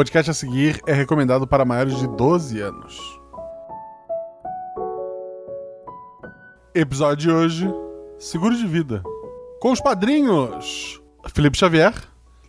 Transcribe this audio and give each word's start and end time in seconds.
podcast 0.00 0.30
a 0.30 0.34
seguir 0.34 0.80
é 0.86 0.94
recomendado 0.94 1.46
para 1.46 1.62
maiores 1.62 1.98
de 1.98 2.08
12 2.08 2.58
anos. 2.58 3.20
Episódio 6.74 7.16
de 7.16 7.30
hoje: 7.30 7.74
Seguro 8.18 8.56
de 8.56 8.66
Vida. 8.66 9.02
Com 9.60 9.70
os 9.70 9.78
padrinhos 9.78 11.02
Felipe 11.34 11.58
Xavier, 11.58 11.92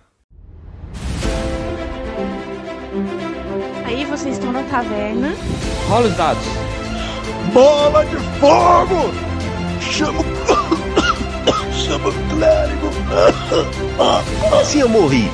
Aí 3.85 4.05
vocês 4.05 4.35
estão 4.35 4.51
na 4.51 4.61
taverna. 4.63 5.33
Rola 5.87 6.07
os 6.07 6.15
dados. 6.15 6.45
Bola 7.51 8.05
de 8.05 8.17
fogo! 8.39 9.11
Chama 9.81 10.21
Chama 11.73 12.09
o 12.09 12.29
clérigo! 12.29 12.89
Assim 14.61 14.81
eu 14.81 14.89
morri. 14.89 15.27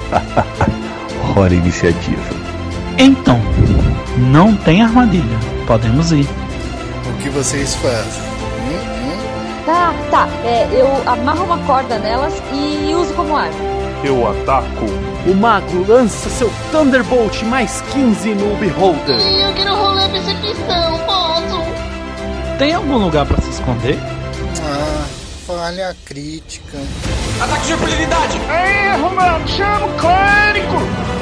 Hora 1.35 1.53
iniciativa. 1.53 2.21
Então, 2.97 3.39
não 4.21 4.55
tem 4.55 4.81
armadilha. 4.81 5.39
Podemos 5.65 6.11
ir. 6.11 6.27
O 7.09 7.21
que 7.21 7.29
vocês 7.29 7.75
fazem? 7.75 8.21
Hum, 8.21 8.77
hum? 8.77 9.65
Tá, 9.65 9.93
tá. 10.09 10.27
É, 10.45 10.67
eu 10.71 10.87
amarro 11.05 11.45
uma 11.45 11.57
corda 11.59 11.97
nelas 11.99 12.33
e 12.53 12.93
uso 12.93 13.13
como 13.13 13.35
arma. 13.35 13.55
Eu 14.03 14.27
ataco. 14.29 14.85
O 15.27 15.35
mago 15.35 15.85
lança 15.87 16.29
seu 16.29 16.51
Thunderbolt 16.71 17.43
mais 17.43 17.81
15 17.93 18.33
no 18.33 18.55
Beholder. 18.57 19.19
Eu 19.19 19.53
quero 19.53 19.75
rolar 19.75 20.09
percepção, 20.09 20.99
posso? 21.05 21.61
Tem 22.57 22.73
algum 22.73 22.97
lugar 22.97 23.25
para 23.25 23.39
se 23.41 23.49
esconder? 23.49 23.99
Ah, 24.63 25.05
falha 25.45 25.95
crítica. 26.05 26.77
Ataque 27.39 27.67
de 27.67 27.73
impunidade! 27.73 28.37
Erro, 28.37 29.15
mano! 29.15 29.47
Chama 29.47 29.85
o 29.85 29.97
clérigo! 29.97 31.20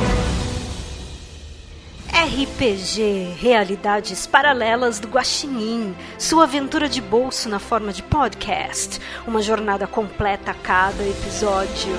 RPG 2.19 3.37
Realidades 3.39 4.27
Paralelas 4.27 4.99
do 4.99 5.07
Guaxinim, 5.07 5.95
sua 6.17 6.43
aventura 6.43 6.89
de 6.89 7.01
bolso 7.01 7.47
na 7.47 7.59
forma 7.59 7.93
de 7.93 8.03
podcast, 8.03 8.99
uma 9.25 9.41
jornada 9.41 9.87
completa 9.87 10.51
a 10.51 10.53
cada 10.53 11.01
episódio. 11.01 11.93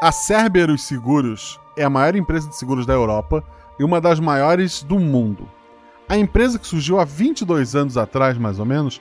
A 0.00 0.12
Cerberus 0.12 0.84
Seguros 0.84 1.60
é 1.76 1.82
a 1.82 1.90
maior 1.90 2.14
empresa 2.14 2.48
de 2.48 2.54
seguros 2.54 2.86
da 2.86 2.92
Europa 2.92 3.44
e 3.80 3.84
uma 3.84 3.98
das 3.98 4.20
maiores 4.20 4.82
do 4.82 4.98
mundo. 4.98 5.48
A 6.06 6.14
empresa 6.14 6.58
que 6.58 6.66
surgiu 6.66 7.00
há 7.00 7.04
22 7.04 7.74
anos 7.74 7.96
atrás, 7.96 8.36
mais 8.36 8.58
ou 8.58 8.66
menos, 8.66 9.00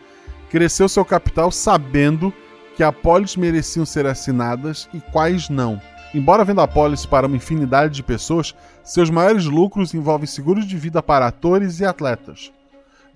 cresceu 0.50 0.88
seu 0.88 1.04
capital 1.04 1.52
sabendo 1.52 2.34
que 2.78 2.82
apólices 2.82 3.36
mereciam 3.36 3.86
ser 3.86 4.06
assinadas 4.06 4.88
e 4.94 5.02
quais 5.02 5.50
não. 5.50 5.82
Embora 6.14 6.46
venda 6.46 6.64
apólices 6.64 7.06
para 7.06 7.28
uma 7.28 7.36
infinidade 7.36 7.94
de 7.94 8.02
pessoas, 8.02 8.56
seus 8.82 9.10
maiores 9.10 9.44
lucros 9.44 9.94
envolvem 9.94 10.26
seguros 10.26 10.66
de 10.66 10.78
vida 10.78 11.04
para 11.04 11.28
atores 11.28 11.82
e 11.82 11.86
atletas. 11.86 12.50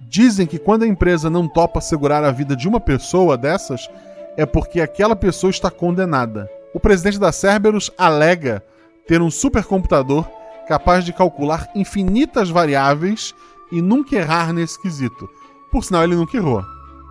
Dizem 0.01 0.45
que 0.45 0.59
quando 0.59 0.83
a 0.83 0.87
empresa 0.87 1.29
não 1.29 1.47
topa 1.47 1.79
segurar 1.79 2.25
a 2.25 2.31
vida 2.31 2.57
de 2.57 2.67
uma 2.67 2.81
pessoa 2.81 3.37
dessas, 3.37 3.89
é 4.35 4.45
porque 4.45 4.81
aquela 4.81 5.15
pessoa 5.15 5.49
está 5.49 5.71
condenada. 5.71 6.49
O 6.73 6.79
presidente 6.79 7.17
da 7.17 7.31
Cerberus 7.31 7.89
alega 7.97 8.61
ter 9.07 9.21
um 9.21 9.31
supercomputador 9.31 10.27
capaz 10.67 11.05
de 11.05 11.13
calcular 11.13 11.69
infinitas 11.75 12.49
variáveis 12.49 13.33
e 13.71 13.81
nunca 13.81 14.15
errar 14.15 14.53
nesse 14.53 14.81
quesito. 14.81 15.29
Por 15.71 15.83
sinal, 15.83 16.03
ele 16.03 16.15
nunca 16.15 16.37
errou. 16.37 16.63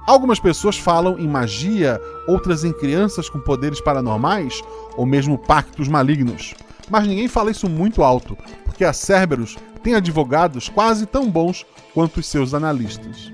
Algumas 0.06 0.40
pessoas 0.40 0.76
falam 0.76 1.18
em 1.18 1.28
magia, 1.28 2.00
outras 2.26 2.64
em 2.64 2.72
crianças 2.72 3.28
com 3.28 3.38
poderes 3.38 3.80
paranormais 3.80 4.62
ou 4.96 5.06
mesmo 5.06 5.38
pactos 5.38 5.88
malignos. 5.88 6.54
Mas 6.90 7.06
ninguém 7.06 7.28
fala 7.28 7.50
isso 7.50 7.68
muito 7.68 8.02
alto, 8.02 8.36
porque 8.64 8.84
a 8.84 8.92
Cerberus 8.92 9.56
tem 9.82 9.94
advogados 9.94 10.68
quase 10.68 11.06
tão 11.06 11.30
bons 11.30 11.64
quanto 11.94 12.18
os 12.18 12.26
seus 12.26 12.52
analistas. 12.54 13.32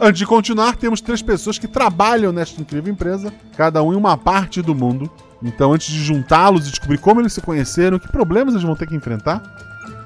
Antes 0.00 0.18
de 0.18 0.26
continuar, 0.26 0.76
temos 0.76 1.00
três 1.00 1.22
pessoas 1.22 1.58
que 1.58 1.68
trabalham 1.68 2.32
nesta 2.32 2.60
incrível 2.60 2.92
empresa, 2.92 3.32
cada 3.56 3.82
um 3.82 3.92
em 3.92 3.96
uma 3.96 4.16
parte 4.16 4.60
do 4.60 4.74
mundo, 4.74 5.08
então, 5.42 5.72
antes 5.72 5.88
de 5.88 6.02
juntá-los 6.02 6.66
e 6.66 6.70
descobrir 6.70 6.98
como 6.98 7.20
eles 7.20 7.32
se 7.32 7.40
conheceram, 7.40 7.98
que 7.98 8.08
problemas 8.08 8.54
eles 8.54 8.64
vão 8.64 8.76
ter 8.76 8.86
que 8.86 8.94
enfrentar, 8.94 9.42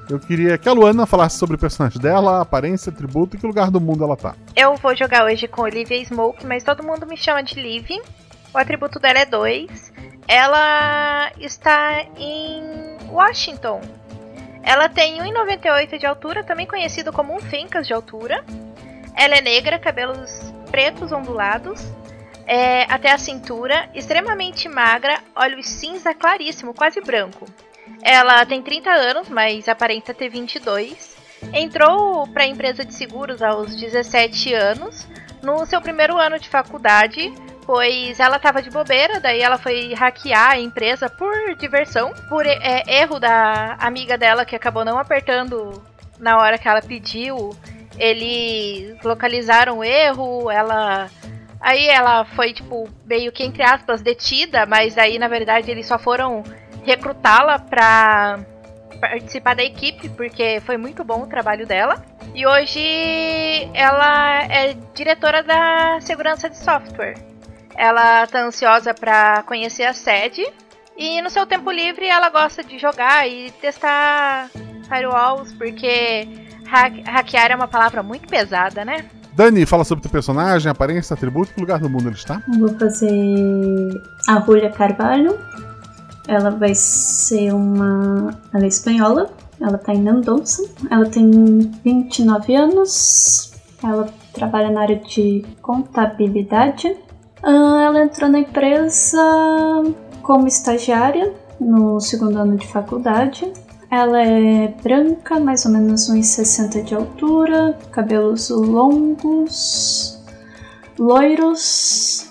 eu 0.09 0.19
queria 0.19 0.57
que 0.57 0.69
a 0.69 0.73
Luana 0.73 1.05
falasse 1.05 1.37
sobre 1.37 1.55
o 1.55 1.59
personagem 1.59 2.01
dela, 2.01 2.41
aparência, 2.41 2.89
atributo 2.89 3.35
e 3.35 3.39
que 3.39 3.45
lugar 3.45 3.69
do 3.69 3.81
mundo 3.81 4.03
ela 4.03 4.15
tá. 4.15 4.35
Eu 4.55 4.75
vou 4.75 4.95
jogar 4.95 5.25
hoje 5.25 5.47
com 5.47 5.63
Olivia 5.63 6.03
Smoke, 6.03 6.45
mas 6.45 6.63
todo 6.63 6.83
mundo 6.83 7.05
me 7.05 7.17
chama 7.17 7.43
de 7.43 7.55
Liv. 7.55 7.89
O 8.53 8.57
atributo 8.57 8.99
dela 8.99 9.19
é 9.19 9.25
2. 9.25 9.93
Ela 10.27 11.31
está 11.39 12.03
em 12.17 12.63
Washington. 13.09 13.81
Ela 14.63 14.87
tem 14.87 15.19
1,98 15.19 15.97
de 15.99 16.05
altura, 16.05 16.43
também 16.43 16.65
conhecido 16.65 17.11
como 17.11 17.35
um 17.35 17.39
fincas 17.39 17.85
de 17.85 17.93
altura. 17.93 18.43
Ela 19.13 19.35
é 19.35 19.41
negra, 19.41 19.77
cabelos 19.77 20.53
pretos 20.71 21.11
ondulados, 21.11 21.81
é, 22.47 22.83
até 22.83 23.11
a 23.11 23.17
cintura, 23.17 23.89
extremamente 23.93 24.69
magra, 24.69 25.19
olhos 25.35 25.67
cinza 25.67 26.13
claríssimo, 26.13 26.73
quase 26.73 27.01
branco. 27.01 27.45
Ela 28.01 28.45
tem 28.45 28.61
30 28.61 28.89
anos, 28.89 29.29
mas 29.29 29.67
aparenta 29.67 30.13
ter 30.13 30.29
22. 30.29 31.17
Entrou 31.53 32.25
para 32.27 32.43
a 32.43 32.47
empresa 32.47 32.85
de 32.85 32.93
seguros 32.93 33.41
aos 33.41 33.75
17 33.75 34.53
anos, 34.53 35.05
no 35.43 35.65
seu 35.65 35.81
primeiro 35.81 36.17
ano 36.17 36.39
de 36.39 36.47
faculdade, 36.47 37.31
pois 37.65 38.19
ela 38.19 38.37
estava 38.37 38.61
de 38.61 38.69
bobeira, 38.69 39.19
daí 39.19 39.41
ela 39.41 39.57
foi 39.57 39.93
hackear 39.93 40.51
a 40.51 40.59
empresa 40.59 41.09
por 41.09 41.55
diversão, 41.57 42.13
por 42.29 42.45
é, 42.45 42.83
erro 42.87 43.19
da 43.19 43.75
amiga 43.79 44.17
dela 44.17 44.45
que 44.45 44.55
acabou 44.55 44.85
não 44.85 44.97
apertando 44.97 45.83
na 46.17 46.37
hora 46.37 46.57
que 46.57 46.67
ela 46.67 46.81
pediu. 46.81 47.55
Eles 47.97 49.01
localizaram 49.03 49.79
o 49.79 49.83
erro, 49.83 50.49
ela 50.49 51.09
Aí 51.59 51.87
ela 51.87 52.25
foi, 52.25 52.53
tipo, 52.53 52.89
meio 53.05 53.31
que 53.31 53.43
entre 53.43 53.63
aspas, 53.63 54.01
detida, 54.01 54.65
mas 54.65 54.97
aí 54.97 55.17
na 55.17 55.27
verdade 55.27 55.71
eles 55.71 55.87
só 55.87 55.97
foram 55.97 56.43
recrutá-la 56.83 57.59
pra 57.59 58.39
participar 59.01 59.55
da 59.55 59.63
equipe, 59.63 60.09
porque 60.09 60.61
foi 60.65 60.77
muito 60.77 61.03
bom 61.03 61.21
o 61.21 61.27
trabalho 61.27 61.65
dela. 61.65 62.03
E 62.33 62.45
hoje 62.45 62.79
ela 63.73 64.43
é 64.43 64.75
diretora 64.93 65.41
da 65.43 65.99
segurança 66.01 66.49
de 66.49 66.57
software. 66.57 67.15
Ela 67.75 68.25
tá 68.27 68.41
ansiosa 68.41 68.93
para 68.93 69.43
conhecer 69.43 69.83
a 69.83 69.93
sede 69.93 70.45
e 70.97 71.21
no 71.21 71.29
seu 71.29 71.45
tempo 71.45 71.69
livre 71.71 72.07
ela 72.07 72.29
gosta 72.29 72.63
de 72.63 72.79
jogar 72.79 73.27
e 73.27 73.51
testar 73.51 74.49
firewalls, 74.87 75.53
porque 75.53 76.27
hackear 77.05 77.51
é 77.51 77.55
uma 77.55 77.67
palavra 77.67 78.01
muito 78.01 78.27
pesada, 78.27 78.83
né? 78.83 79.05
Dani, 79.37 79.67
fala 79.67 79.83
sobre 79.83 80.01
teu 80.01 80.09
personagem, 80.09 80.67
aparência, 80.67 81.13
atributo, 81.13 81.53
que 81.53 81.61
lugar 81.61 81.79
do 81.79 81.87
mundo 81.87 82.07
ele 82.07 82.15
está? 82.15 82.41
vou 82.57 82.69
fazer 82.69 84.01
a 84.27 84.41
Julia 84.41 84.71
Carvalho. 84.71 85.37
Ela 86.27 86.49
vai 86.49 86.73
ser 86.73 87.53
uma. 87.53 88.35
Ela 88.51 88.63
é 88.63 88.67
espanhola. 88.67 89.29
Ela 89.61 89.77
tá 89.77 89.93
em 89.93 90.01
Mendonça. 90.01 90.67
Ela 90.89 91.05
tem 91.05 91.71
29 91.85 92.55
anos. 92.55 93.53
Ela 93.83 94.09
trabalha 94.33 94.71
na 94.71 94.81
área 94.81 94.95
de 94.95 95.45
contabilidade. 95.61 96.97
Ah, 97.43 97.83
ela 97.85 98.01
entrou 98.05 98.31
na 98.31 98.39
empresa 98.39 99.21
como 100.23 100.47
estagiária 100.47 101.31
no 101.59 101.99
segundo 101.99 102.39
ano 102.39 102.57
de 102.57 102.65
faculdade. 102.65 103.53
Ela 103.89 104.21
é 104.21 104.67
branca, 104.83 105.39
mais 105.39 105.65
ou 105.65 105.71
menos 105.71 106.09
uns 106.09 106.27
60 106.27 106.83
de 106.83 106.93
altura, 106.93 107.77
cabelos 107.91 108.49
longos, 108.49 110.21
loiros 110.99 112.27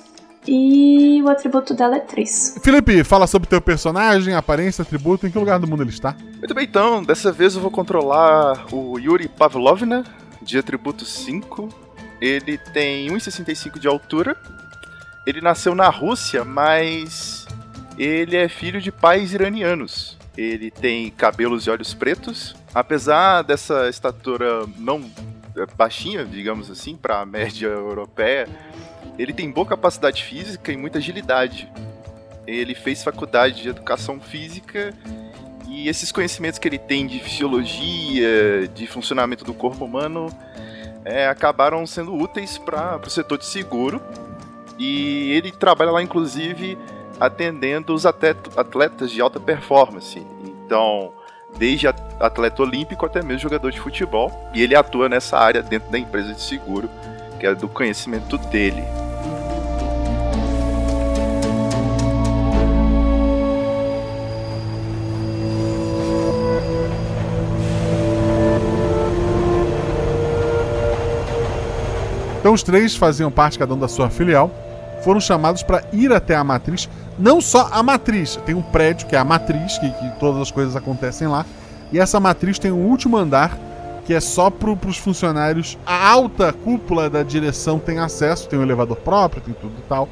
e 0.46 1.22
o 1.22 1.28
atributo 1.28 1.74
dela 1.74 1.96
é 1.96 2.00
3. 2.00 2.60
Felipe, 2.62 3.02
fala 3.02 3.26
sobre 3.26 3.48
teu 3.48 3.60
personagem, 3.60 4.34
aparência, 4.34 4.82
atributo, 4.82 5.26
em 5.26 5.30
que 5.30 5.38
lugar 5.38 5.58
do 5.58 5.66
mundo 5.66 5.82
ele 5.82 5.90
está? 5.90 6.14
Muito 6.38 6.54
bem, 6.54 6.64
então, 6.64 7.02
dessa 7.02 7.32
vez 7.32 7.54
eu 7.54 7.60
vou 7.60 7.70
controlar 7.70 8.66
o 8.72 8.98
Yuri 8.98 9.26
Pavlovna, 9.26 10.04
de 10.42 10.58
atributo 10.58 11.04
5. 11.04 11.68
Ele 12.20 12.58
tem 12.58 13.08
1,65 13.08 13.78
de 13.78 13.88
altura. 13.88 14.36
Ele 15.26 15.40
nasceu 15.40 15.74
na 15.74 15.88
Rússia, 15.88 16.44
mas 16.44 17.46
ele 17.98 18.36
é 18.36 18.48
filho 18.48 18.80
de 18.80 18.92
pais 18.92 19.32
iranianos. 19.32 20.15
Ele 20.36 20.70
tem 20.70 21.10
cabelos 21.10 21.66
e 21.66 21.70
olhos 21.70 21.94
pretos. 21.94 22.54
Apesar 22.74 23.42
dessa 23.42 23.88
estatura 23.88 24.66
não 24.78 25.02
é, 25.56 25.66
baixinha, 25.76 26.24
digamos 26.24 26.70
assim, 26.70 26.96
para 26.96 27.20
a 27.20 27.26
média 27.26 27.68
europeia, 27.68 28.46
ele 29.18 29.32
tem 29.32 29.50
boa 29.50 29.66
capacidade 29.66 30.22
física 30.22 30.70
e 30.70 30.76
muita 30.76 30.98
agilidade. 30.98 31.70
Ele 32.46 32.74
fez 32.74 33.02
faculdade 33.02 33.62
de 33.62 33.68
educação 33.70 34.20
física 34.20 34.94
e 35.68 35.88
esses 35.88 36.12
conhecimentos 36.12 36.58
que 36.58 36.68
ele 36.68 36.78
tem 36.78 37.06
de 37.06 37.18
fisiologia, 37.18 38.68
de 38.74 38.86
funcionamento 38.86 39.44
do 39.44 39.54
corpo 39.54 39.84
humano, 39.84 40.28
é, 41.04 41.28
acabaram 41.28 41.86
sendo 41.86 42.14
úteis 42.14 42.58
para 42.58 43.00
o 43.04 43.10
setor 43.10 43.38
de 43.38 43.46
seguro. 43.46 44.00
E 44.78 45.32
ele 45.32 45.50
trabalha 45.50 45.90
lá, 45.90 46.02
inclusive, 46.02 46.76
atendendo 47.18 47.94
os 47.94 48.04
atletas 48.06 49.10
de 49.10 49.20
alta 49.20 49.40
performance. 49.40 50.24
Então, 50.44 51.12
desde 51.56 51.88
atleta 51.88 52.62
olímpico 52.62 53.06
até 53.06 53.22
mesmo 53.22 53.40
jogador 53.40 53.70
de 53.70 53.80
futebol. 53.80 54.30
E 54.54 54.62
ele 54.62 54.74
atua 54.74 55.08
nessa 55.08 55.38
área 55.38 55.62
dentro 55.62 55.90
da 55.90 55.98
empresa 55.98 56.32
de 56.32 56.40
seguro, 56.40 56.88
que 57.38 57.46
é 57.46 57.54
do 57.54 57.68
conhecimento 57.68 58.38
dele. 58.38 58.84
Então 72.46 72.54
os 72.54 72.62
três 72.62 72.94
faziam 72.94 73.28
parte 73.28 73.58
cada 73.58 73.74
um 73.74 73.78
da 73.78 73.88
sua 73.88 74.08
filial, 74.08 74.52
foram 75.06 75.20
chamados 75.20 75.62
para 75.62 75.84
ir 75.92 76.12
até 76.12 76.34
a 76.34 76.42
matriz 76.42 76.88
não 77.16 77.40
só 77.40 77.68
a 77.70 77.80
matriz, 77.80 78.36
tem 78.44 78.56
um 78.56 78.62
prédio 78.62 79.06
que 79.06 79.14
é 79.16 79.18
a 79.18 79.24
matriz, 79.24 79.78
que, 79.78 79.88
que 79.88 80.10
todas 80.20 80.42
as 80.42 80.50
coisas 80.50 80.74
acontecem 80.74 81.26
lá. 81.28 81.46
E 81.92 81.98
essa 81.98 82.18
matriz 82.18 82.58
tem 82.58 82.70
um 82.70 82.86
último 82.86 83.16
andar 83.16 83.56
que 84.04 84.12
é 84.12 84.20
só 84.20 84.50
para 84.50 84.70
os 84.70 84.98
funcionários. 84.98 85.78
A 85.86 86.10
alta 86.10 86.52
cúpula 86.52 87.08
da 87.08 87.22
direção 87.22 87.78
tem 87.78 87.98
acesso, 87.98 88.48
tem 88.48 88.58
um 88.58 88.62
elevador 88.62 88.96
próprio, 88.98 89.42
tem 89.42 89.54
tudo 89.54 89.74
e 89.78 89.88
tal. 89.88 90.08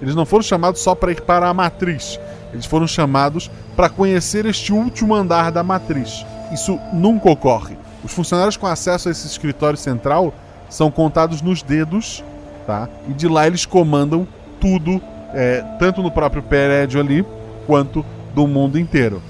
Eles 0.00 0.14
não 0.14 0.24
foram 0.24 0.42
chamados 0.42 0.80
só 0.80 0.94
para 0.94 1.12
ir 1.12 1.20
para 1.22 1.48
a 1.48 1.54
matriz, 1.54 2.18
eles 2.52 2.66
foram 2.66 2.86
chamados 2.86 3.50
para 3.74 3.88
conhecer 3.88 4.46
este 4.46 4.72
último 4.72 5.14
andar 5.14 5.52
da 5.52 5.62
matriz. 5.62 6.24
Isso 6.52 6.78
nunca 6.92 7.30
ocorre. 7.30 7.76
Os 8.04 8.12
funcionários 8.12 8.56
com 8.56 8.66
acesso 8.66 9.08
a 9.08 9.12
esse 9.12 9.26
escritório 9.26 9.76
central 9.76 10.32
são 10.70 10.90
contados 10.90 11.42
nos 11.42 11.62
dedos, 11.62 12.24
tá? 12.66 12.88
E 13.08 13.12
de 13.12 13.28
lá 13.28 13.46
eles 13.46 13.64
comandam 13.64 14.26
tudo 14.60 15.00
é, 15.32 15.62
tanto 15.78 16.02
no 16.02 16.10
próprio 16.10 16.42
prédio 16.42 17.00
ali, 17.00 17.24
quanto 17.66 18.04
do 18.34 18.46
mundo 18.46 18.78
inteiro. 18.78 19.22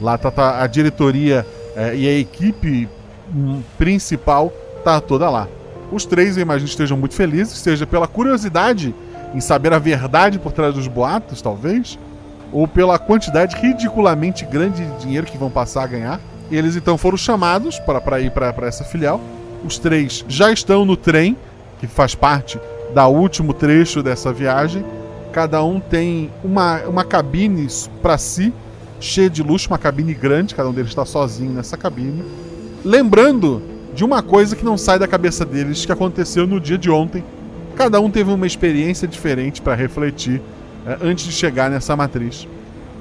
Lá 0.00 0.18
tá, 0.18 0.30
tá 0.30 0.62
a 0.62 0.66
diretoria 0.66 1.46
é, 1.76 1.94
e 1.94 2.08
a 2.08 2.18
equipe 2.18 2.88
hum, 3.34 3.62
principal 3.78 4.52
tá 4.84 5.00
toda 5.00 5.30
lá. 5.30 5.48
Os 5.90 6.04
três, 6.04 6.36
eu 6.36 6.42
imagino, 6.42 6.68
estejam 6.68 6.96
muito 6.96 7.14
felizes, 7.14 7.58
seja 7.58 7.86
pela 7.86 8.08
curiosidade 8.08 8.94
em 9.34 9.40
saber 9.40 9.72
a 9.72 9.78
verdade 9.78 10.38
por 10.38 10.52
trás 10.52 10.74
dos 10.74 10.88
boatos, 10.88 11.40
talvez, 11.40 11.98
ou 12.50 12.66
pela 12.66 12.98
quantidade 12.98 13.56
ridiculamente 13.56 14.44
grande 14.44 14.84
de 14.84 14.98
dinheiro 14.98 15.26
que 15.26 15.38
vão 15.38 15.50
passar 15.50 15.84
a 15.84 15.86
ganhar. 15.86 16.20
Eles 16.50 16.76
então 16.76 16.98
foram 16.98 17.16
chamados 17.16 17.78
para 17.78 18.20
ir 18.20 18.30
para 18.30 18.54
essa 18.66 18.84
filial. 18.84 19.20
Os 19.64 19.78
três 19.78 20.24
já 20.28 20.50
estão 20.50 20.84
no 20.84 20.96
trem, 20.96 21.36
que 21.78 21.86
faz 21.86 22.14
parte 22.14 22.58
da 22.94 23.06
último 23.06 23.52
trecho 23.52 24.02
dessa 24.02 24.32
viagem 24.32 24.84
Cada 25.32 25.64
um 25.64 25.80
tem 25.80 26.30
uma, 26.44 26.80
uma 26.82 27.04
cabine 27.04 27.66
para 28.02 28.18
si, 28.18 28.52
cheia 29.00 29.30
de 29.30 29.42
luxo, 29.42 29.68
uma 29.68 29.78
cabine 29.78 30.12
grande, 30.12 30.54
cada 30.54 30.68
um 30.68 30.72
deles 30.74 30.90
está 30.90 31.06
sozinho 31.06 31.50
nessa 31.52 31.74
cabine. 31.74 32.22
Lembrando 32.84 33.62
de 33.94 34.04
uma 34.04 34.22
coisa 34.22 34.54
que 34.54 34.64
não 34.64 34.76
sai 34.76 34.98
da 34.98 35.08
cabeça 35.08 35.44
deles 35.46 35.86
que 35.86 35.92
aconteceu 35.92 36.46
no 36.46 36.60
dia 36.60 36.76
de 36.76 36.90
ontem. 36.90 37.24
Cada 37.74 37.98
um 37.98 38.10
teve 38.10 38.30
uma 38.30 38.46
experiência 38.46 39.08
diferente 39.08 39.62
para 39.62 39.74
refletir 39.74 40.42
é, 40.86 40.98
antes 41.02 41.24
de 41.24 41.32
chegar 41.32 41.70
nessa 41.70 41.96
matriz. 41.96 42.46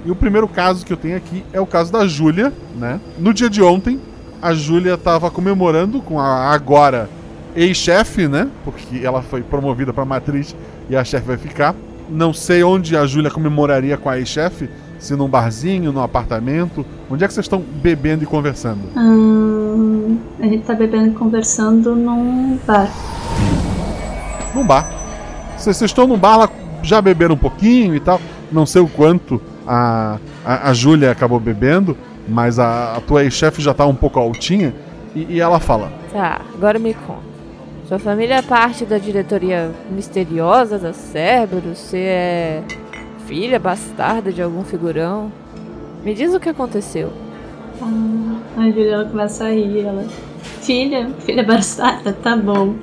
E 0.05 0.09
o 0.09 0.15
primeiro 0.15 0.47
caso 0.47 0.85
que 0.85 0.93
eu 0.93 0.97
tenho 0.97 1.17
aqui 1.17 1.43
é 1.51 1.59
o 1.59 1.65
caso 1.65 1.91
da 1.91 2.07
Júlia, 2.07 2.53
né? 2.77 3.01
No 3.19 3.33
dia 3.33 3.49
de 3.49 3.61
ontem, 3.61 3.99
a 4.41 4.53
Júlia 4.53 4.93
estava 4.93 5.29
comemorando 5.29 6.01
com 6.01 6.17
a 6.17 6.53
agora 6.53 7.09
ex-chefe, 7.55 8.27
né? 8.27 8.47
Porque 8.63 9.01
ela 9.03 9.21
foi 9.21 9.41
promovida 9.41 9.93
para 9.93 10.05
matriz 10.05 10.55
e 10.89 10.95
a 10.95 11.03
chefe 11.03 11.27
vai 11.27 11.37
ficar. 11.37 11.75
Não 12.09 12.33
sei 12.33 12.63
onde 12.63 12.97
a 12.97 13.05
Júlia 13.05 13.31
comemoraria 13.31 13.97
com 13.97 14.09
a 14.09 14.17
ex-chefe. 14.17 14.69
Se 14.99 15.15
num 15.15 15.27
barzinho, 15.27 15.91
num 15.91 16.01
apartamento. 16.01 16.85
Onde 17.09 17.23
é 17.23 17.27
que 17.27 17.33
vocês 17.33 17.45
estão 17.45 17.59
bebendo 17.59 18.23
e 18.23 18.27
conversando? 18.27 18.81
Hum, 18.95 20.19
a 20.39 20.45
gente 20.45 20.63
tá 20.63 20.75
bebendo 20.75 21.09
e 21.09 21.13
conversando 21.13 21.95
num 21.95 22.59
bar. 22.67 22.89
Num 24.53 24.65
bar. 24.65 24.87
Vocês 25.57 25.81
estão 25.81 26.05
num 26.05 26.17
bar, 26.17 26.49
já 26.83 27.01
beberam 27.01 27.35
um 27.35 27.37
pouquinho 27.37 27.95
e 27.95 27.99
tal. 27.99 28.21
Não 28.51 28.65
sei 28.65 28.81
o 28.81 28.87
quanto 28.87 29.41
a, 29.65 30.17
a, 30.45 30.69
a 30.69 30.73
Júlia 30.73 31.11
acabou 31.11 31.39
bebendo, 31.39 31.97
mas 32.27 32.59
a, 32.59 32.97
a 32.97 33.01
tua 33.01 33.23
ex-chefe 33.23 33.61
já 33.61 33.73
tá 33.73 33.85
um 33.85 33.95
pouco 33.95 34.19
altinha. 34.19 34.73
E, 35.15 35.25
e 35.29 35.39
ela 35.39 35.59
fala: 35.59 35.91
Tá, 36.11 36.41
agora 36.53 36.77
me 36.77 36.93
conta. 36.93 37.30
Sua 37.91 37.99
família 37.99 38.35
é 38.35 38.41
parte 38.41 38.85
da 38.85 38.97
diretoria 38.97 39.69
misteriosa 39.89 40.79
da 40.79 40.93
Cerberus? 40.93 41.77
Você 41.77 41.97
é 41.97 42.63
filha 43.27 43.59
bastarda 43.59 44.31
de 44.31 44.41
algum 44.41 44.63
figurão? 44.63 45.29
Me 46.01 46.13
diz 46.13 46.33
o 46.33 46.39
que 46.39 46.47
aconteceu. 46.47 47.11
Ah, 47.81 48.61
a 48.61 48.63
Juliana 48.67 49.03
começa 49.09 49.43
a 49.43 49.49
rir. 49.49 49.85
Ela, 49.85 50.05
filha, 50.61 51.09
filha 51.25 51.43
bastarda, 51.43 52.13
tá 52.13 52.37
bom. 52.37 52.75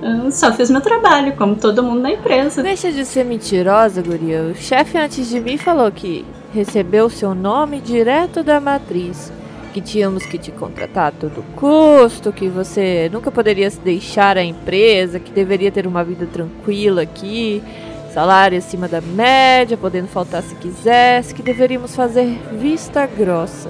Eu 0.00 0.32
só 0.32 0.50
fiz 0.50 0.70
meu 0.70 0.80
trabalho, 0.80 1.36
como 1.36 1.56
todo 1.56 1.82
mundo 1.82 2.00
na 2.00 2.12
empresa. 2.12 2.62
Deixa 2.62 2.90
de 2.90 3.04
ser 3.04 3.26
mentirosa, 3.26 4.00
guria. 4.00 4.40
O 4.40 4.54
chefe 4.54 4.96
antes 4.96 5.28
de 5.28 5.38
mim 5.38 5.58
falou 5.58 5.92
que 5.92 6.24
recebeu 6.54 7.10
seu 7.10 7.34
nome 7.34 7.78
direto 7.78 8.42
da 8.42 8.58
matriz. 8.58 9.30
Que 9.76 9.82
tínhamos 9.82 10.24
que 10.24 10.38
te 10.38 10.50
contratar 10.50 11.08
a 11.08 11.10
todo 11.10 11.44
custo, 11.54 12.32
que 12.32 12.48
você 12.48 13.10
nunca 13.12 13.30
poderia 13.30 13.68
deixar 13.84 14.38
a 14.38 14.42
empresa, 14.42 15.20
que 15.20 15.30
deveria 15.30 15.70
ter 15.70 15.86
uma 15.86 16.02
vida 16.02 16.24
tranquila 16.24 17.02
aqui, 17.02 17.62
salário 18.10 18.56
acima 18.56 18.88
da 18.88 19.02
média, 19.02 19.76
podendo 19.76 20.08
faltar 20.08 20.42
se 20.42 20.54
quisesse, 20.54 21.34
que 21.34 21.42
deveríamos 21.42 21.94
fazer 21.94 22.38
vista 22.58 23.04
grossa. 23.04 23.68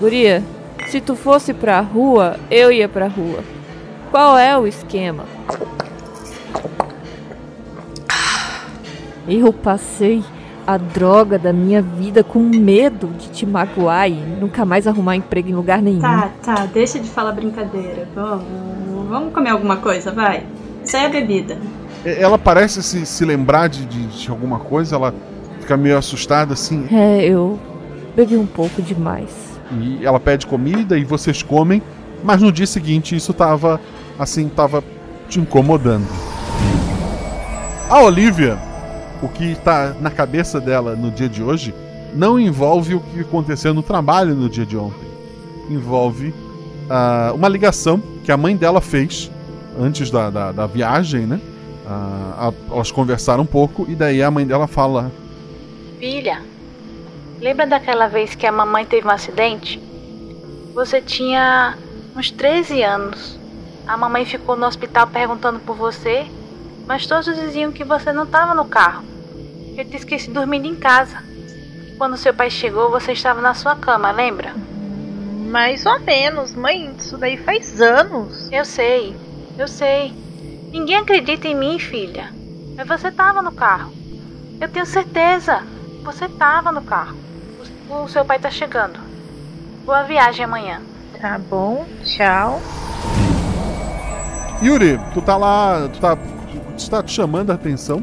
Guria, 0.00 0.42
se 0.86 1.02
tu 1.02 1.14
fosse 1.14 1.52
pra 1.52 1.80
rua, 1.80 2.40
eu 2.50 2.72
ia 2.72 2.88
pra 2.88 3.06
rua. 3.06 3.44
Qual 4.10 4.38
é 4.38 4.56
o 4.56 4.66
esquema? 4.66 5.26
Eu 9.28 9.52
passei 9.52 10.24
a 10.66 10.76
droga 10.76 11.38
da 11.38 11.52
minha 11.52 11.80
vida 11.80 12.24
com 12.24 12.40
medo 12.40 13.08
de 13.18 13.28
te 13.28 13.46
magoar 13.46 14.10
e 14.10 14.14
nunca 14.14 14.64
mais 14.64 14.86
arrumar 14.86 15.14
emprego 15.14 15.48
em 15.48 15.54
lugar 15.54 15.80
nenhum. 15.80 16.00
Tá, 16.00 16.30
tá, 16.42 16.66
deixa 16.66 16.98
de 16.98 17.08
falar 17.08 17.32
brincadeira. 17.32 18.08
Vamos, 18.14 19.08
vamos 19.08 19.32
comer 19.32 19.50
alguma 19.50 19.76
coisa, 19.76 20.10
vai. 20.10 20.44
Isso 20.84 20.96
aí 20.96 21.04
é 21.04 21.08
bebida. 21.08 21.58
Ela 22.04 22.38
parece 22.38 22.82
se, 22.82 23.06
se 23.06 23.24
lembrar 23.24 23.68
de, 23.68 23.84
de, 23.86 24.06
de 24.06 24.30
alguma 24.30 24.58
coisa, 24.58 24.96
ela 24.96 25.14
fica 25.60 25.76
meio 25.76 25.96
assustada 25.96 26.52
assim. 26.52 26.86
É, 26.90 27.24
eu 27.24 27.58
bebi 28.14 28.36
um 28.36 28.46
pouco 28.46 28.82
demais. 28.82 29.30
E 29.80 30.04
ela 30.04 30.20
pede 30.20 30.46
comida 30.46 30.96
e 30.96 31.04
vocês 31.04 31.42
comem, 31.42 31.82
mas 32.22 32.40
no 32.40 32.52
dia 32.52 32.66
seguinte 32.66 33.16
isso 33.16 33.32
tava 33.32 33.80
assim, 34.18 34.48
tava 34.48 34.82
te 35.28 35.40
incomodando. 35.40 36.06
A 37.88 38.00
Olivia, 38.00 38.58
o 39.22 39.28
que 39.28 39.52
está 39.52 39.94
na 40.00 40.10
cabeça 40.10 40.60
dela 40.60 40.94
no 40.94 41.10
dia 41.10 41.28
de 41.28 41.42
hoje, 41.42 41.74
não 42.14 42.38
envolve 42.38 42.94
o 42.94 43.00
que 43.00 43.20
aconteceu 43.20 43.74
no 43.74 43.82
trabalho 43.82 44.34
no 44.34 44.48
dia 44.48 44.64
de 44.64 44.76
ontem. 44.76 45.06
Envolve 45.68 46.28
uh, 46.28 47.34
uma 47.34 47.48
ligação 47.48 48.00
que 48.24 48.32
a 48.32 48.36
mãe 48.36 48.56
dela 48.56 48.80
fez 48.80 49.30
antes 49.78 50.10
da, 50.10 50.30
da, 50.30 50.52
da 50.52 50.66
viagem, 50.66 51.26
né? 51.26 51.40
Uh, 51.86 52.54
elas 52.72 52.90
conversaram 52.90 53.44
um 53.44 53.46
pouco 53.46 53.86
e 53.88 53.94
daí 53.94 54.22
a 54.22 54.30
mãe 54.30 54.46
dela 54.46 54.66
fala: 54.66 55.12
Filha, 55.98 56.42
lembra 57.40 57.66
daquela 57.66 58.08
vez 58.08 58.34
que 58.34 58.46
a 58.46 58.52
mamãe 58.52 58.84
teve 58.84 59.06
um 59.06 59.10
acidente? 59.10 59.80
Você 60.74 61.00
tinha 61.00 61.76
uns 62.16 62.30
13 62.30 62.82
anos. 62.82 63.38
A 63.86 63.96
mamãe 63.96 64.24
ficou 64.24 64.56
no 64.56 64.66
hospital 64.66 65.06
perguntando 65.06 65.60
por 65.60 65.76
você, 65.76 66.26
mas 66.86 67.06
todos 67.06 67.34
diziam 67.34 67.72
que 67.72 67.84
você 67.84 68.12
não 68.12 68.24
estava 68.24 68.54
no 68.54 68.64
carro. 68.64 69.04
Eu 69.76 69.84
te 69.84 69.96
esqueci 69.96 70.30
dormindo 70.30 70.66
em 70.66 70.76
casa. 70.76 71.22
Quando 71.98 72.16
seu 72.16 72.32
pai 72.32 72.50
chegou, 72.50 72.90
você 72.90 73.12
estava 73.12 73.40
na 73.40 73.54
sua 73.54 73.74
cama, 73.74 74.10
lembra? 74.10 74.54
Mais 75.50 75.84
ou 75.84 75.98
menos, 76.00 76.54
mãe. 76.54 76.94
Isso 76.98 77.16
daí 77.16 77.36
faz 77.36 77.80
anos. 77.80 78.50
Eu 78.52 78.64
sei, 78.64 79.16
eu 79.58 79.66
sei. 79.66 80.14
Ninguém 80.70 80.96
acredita 80.96 81.48
em 81.48 81.54
mim, 81.54 81.78
filha. 81.78 82.32
Mas 82.76 82.86
você 82.86 83.08
estava 83.08 83.42
no 83.42 83.52
carro. 83.52 83.92
Eu 84.60 84.68
tenho 84.68 84.86
certeza. 84.86 85.62
Você 86.04 86.26
estava 86.26 86.70
no 86.70 86.82
carro. 86.82 87.16
O, 87.88 88.04
o 88.04 88.08
seu 88.08 88.24
pai 88.24 88.36
está 88.36 88.50
chegando. 88.50 88.98
Boa 89.84 90.02
viagem 90.02 90.44
amanhã. 90.44 90.80
Tá 91.20 91.38
bom, 91.38 91.86
tchau. 92.04 92.60
Yuri, 94.62 94.98
tu 95.12 95.20
tá 95.20 95.36
lá, 95.36 95.88
tu 95.92 96.00
tá, 96.00 96.16
tu 96.76 96.90
tá 96.90 97.02
te 97.02 97.12
chamando 97.12 97.50
a 97.50 97.54
atenção. 97.54 98.02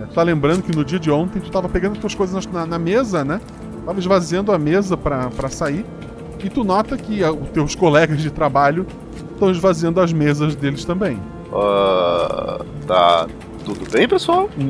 É, 0.00 0.06
tu 0.06 0.14
tá 0.14 0.22
lembrando 0.22 0.62
que 0.62 0.74
no 0.74 0.84
dia 0.84 0.98
de 0.98 1.10
ontem 1.10 1.40
tu 1.40 1.50
tava 1.50 1.68
pegando 1.68 1.92
as 1.92 1.98
tuas 1.98 2.14
coisas 2.14 2.46
na, 2.46 2.66
na 2.66 2.78
mesa, 2.78 3.24
né? 3.24 3.40
Tava 3.84 3.98
esvaziando 3.98 4.52
a 4.52 4.58
mesa 4.58 4.96
pra, 4.96 5.30
pra 5.30 5.48
sair. 5.48 5.84
E 6.42 6.50
tu 6.50 6.64
nota 6.64 6.96
que 6.96 7.22
os 7.24 7.48
teus 7.50 7.74
colegas 7.74 8.20
de 8.20 8.30
trabalho 8.30 8.86
estão 9.32 9.50
esvaziando 9.50 10.00
as 10.00 10.12
mesas 10.12 10.54
deles 10.54 10.84
também. 10.84 11.18
Uh, 11.48 12.64
tá 12.86 13.26
tudo 13.64 13.90
bem, 13.90 14.06
pessoal? 14.06 14.48
Um, 14.58 14.62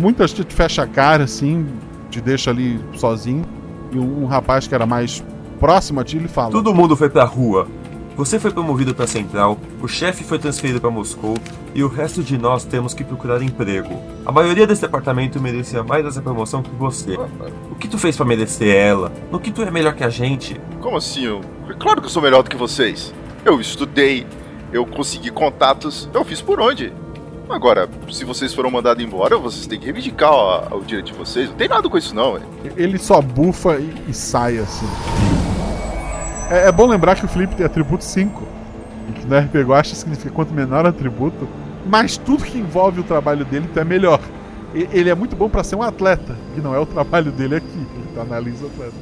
muitas 0.00 0.32
te 0.32 0.44
fecha 0.44 0.82
a 0.82 0.86
cara, 0.86 1.24
assim, 1.24 1.66
te 2.10 2.20
deixa 2.20 2.50
ali 2.50 2.80
sozinho. 2.94 3.44
E 3.92 3.98
um, 3.98 4.24
um 4.24 4.26
rapaz 4.26 4.66
que 4.66 4.74
era 4.74 4.86
mais 4.86 5.22
próximo 5.58 6.00
a 6.00 6.04
ti, 6.04 6.16
ele 6.16 6.28
fala: 6.28 6.50
Todo 6.50 6.74
mundo 6.74 6.96
foi 6.96 7.08
pra 7.08 7.24
rua. 7.24 7.66
Você 8.16 8.38
foi 8.38 8.52
promovido 8.52 8.94
para 8.94 9.08
Central, 9.08 9.58
o 9.82 9.88
chefe 9.88 10.22
foi 10.22 10.38
transferido 10.38 10.80
para 10.80 10.88
Moscou 10.88 11.36
e 11.74 11.82
o 11.82 11.88
resto 11.88 12.22
de 12.22 12.38
nós 12.38 12.64
temos 12.64 12.94
que 12.94 13.02
procurar 13.02 13.42
emprego. 13.42 14.00
A 14.24 14.30
maioria 14.30 14.68
desse 14.68 14.82
departamento 14.82 15.40
merecia 15.40 15.82
mais 15.82 16.06
essa 16.06 16.22
promoção 16.22 16.62
que 16.62 16.70
você. 16.76 17.18
O 17.72 17.74
que 17.74 17.88
tu 17.88 17.98
fez 17.98 18.16
para 18.16 18.24
merecer 18.24 18.72
ela? 18.72 19.10
No 19.32 19.40
que 19.40 19.50
tu 19.50 19.62
é 19.62 19.70
melhor 19.70 19.94
que 19.94 20.04
a 20.04 20.08
gente? 20.08 20.60
Como 20.80 20.96
assim? 20.96 21.24
Eu... 21.24 21.40
Claro 21.80 22.00
que 22.00 22.06
eu 22.06 22.10
sou 22.10 22.22
melhor 22.22 22.44
do 22.44 22.50
que 22.50 22.56
vocês. 22.56 23.12
Eu 23.44 23.60
estudei, 23.60 24.24
eu 24.72 24.86
consegui 24.86 25.30
contatos, 25.30 26.08
eu 26.14 26.24
fiz 26.24 26.40
por 26.40 26.60
onde? 26.60 26.92
Agora, 27.50 27.88
se 28.12 28.24
vocês 28.24 28.54
foram 28.54 28.70
mandados 28.70 29.04
embora, 29.04 29.36
vocês 29.36 29.66
têm 29.66 29.78
que 29.78 29.86
reivindicar 29.86 30.32
o, 30.32 30.78
o 30.78 30.84
direito 30.84 31.06
de 31.06 31.18
vocês. 31.18 31.48
Não 31.48 31.56
tem 31.56 31.68
nada 31.68 31.88
com 31.88 31.98
isso, 31.98 32.14
não. 32.14 32.34
Véio. 32.34 32.46
Ele 32.76 32.96
só 32.96 33.20
bufa 33.20 33.76
e, 33.76 33.92
e 34.08 34.14
sai 34.14 34.58
assim. 34.58 34.86
É, 36.50 36.68
é, 36.68 36.72
bom 36.72 36.86
lembrar 36.86 37.16
que 37.16 37.24
o 37.24 37.28
Felipe 37.28 37.54
tem 37.54 37.64
atributo 37.64 38.04
5. 38.04 38.46
E 39.08 39.12
que 39.12 39.26
no 39.26 39.38
RPG 39.38 39.62
Guacha 39.62 39.94
significa 39.94 40.30
quanto 40.30 40.52
menor 40.52 40.84
o 40.84 40.88
atributo, 40.88 41.48
mais 41.86 42.16
tudo 42.16 42.44
que 42.44 42.58
envolve 42.58 43.00
o 43.00 43.04
trabalho 43.04 43.44
dele 43.44 43.66
então 43.70 43.82
é 43.82 43.84
melhor. 43.84 44.20
E, 44.74 44.88
ele 44.92 45.10
é 45.10 45.14
muito 45.14 45.36
bom 45.36 45.48
para 45.48 45.62
ser 45.62 45.76
um 45.76 45.82
atleta, 45.82 46.36
que 46.54 46.60
não 46.60 46.74
é 46.74 46.78
o 46.78 46.86
trabalho 46.86 47.30
dele 47.30 47.56
aqui. 47.56 47.86
Ele 47.96 48.20
analisa 48.20 48.64
o 48.64 48.68
atleta. 48.68 48.94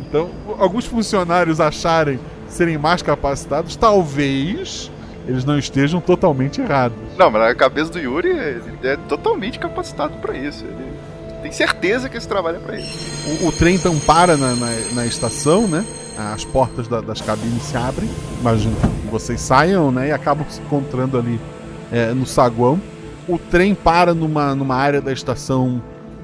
Então, 0.00 0.30
alguns 0.58 0.86
funcionários 0.86 1.60
acharem 1.60 2.20
serem 2.48 2.78
mais 2.78 3.02
capacitados, 3.02 3.74
talvez 3.76 4.90
eles 5.26 5.44
não 5.44 5.58
estejam 5.58 6.00
totalmente 6.00 6.60
errados. 6.60 6.96
Não, 7.18 7.30
mas 7.30 7.42
na 7.42 7.54
cabeça 7.54 7.90
do 7.90 7.98
Yuri, 7.98 8.28
ele 8.28 8.62
é 8.84 8.96
totalmente 9.08 9.58
capacitado 9.58 10.16
para 10.18 10.36
isso. 10.36 10.64
Ele 10.64 10.86
tem 11.42 11.50
certeza 11.50 12.08
que 12.08 12.16
esse 12.16 12.28
trabalho 12.28 12.58
é 12.58 12.60
pra 12.60 12.76
ele. 12.76 12.88
O, 13.42 13.48
o 13.48 13.52
trem 13.52 13.74
então 13.74 13.98
para 13.98 14.36
na, 14.36 14.54
na, 14.54 14.70
na 14.92 15.06
estação, 15.06 15.66
né? 15.66 15.84
As 16.16 16.44
portas 16.44 16.88
da, 16.88 17.00
das 17.00 17.20
cabines 17.20 17.62
se 17.62 17.76
abrem. 17.76 18.08
Imagino 18.40 18.74
que 18.76 19.06
vocês 19.08 19.40
saiam, 19.40 19.90
né? 19.90 20.08
E 20.08 20.12
acabam 20.12 20.46
se 20.48 20.60
encontrando 20.60 21.18
ali 21.18 21.40
é, 21.92 22.12
no 22.12 22.26
saguão. 22.26 22.80
O 23.28 23.38
trem 23.38 23.74
para 23.74 24.14
numa, 24.14 24.54
numa 24.54 24.76
área 24.76 25.00
da 25.00 25.12
estação 25.12 25.82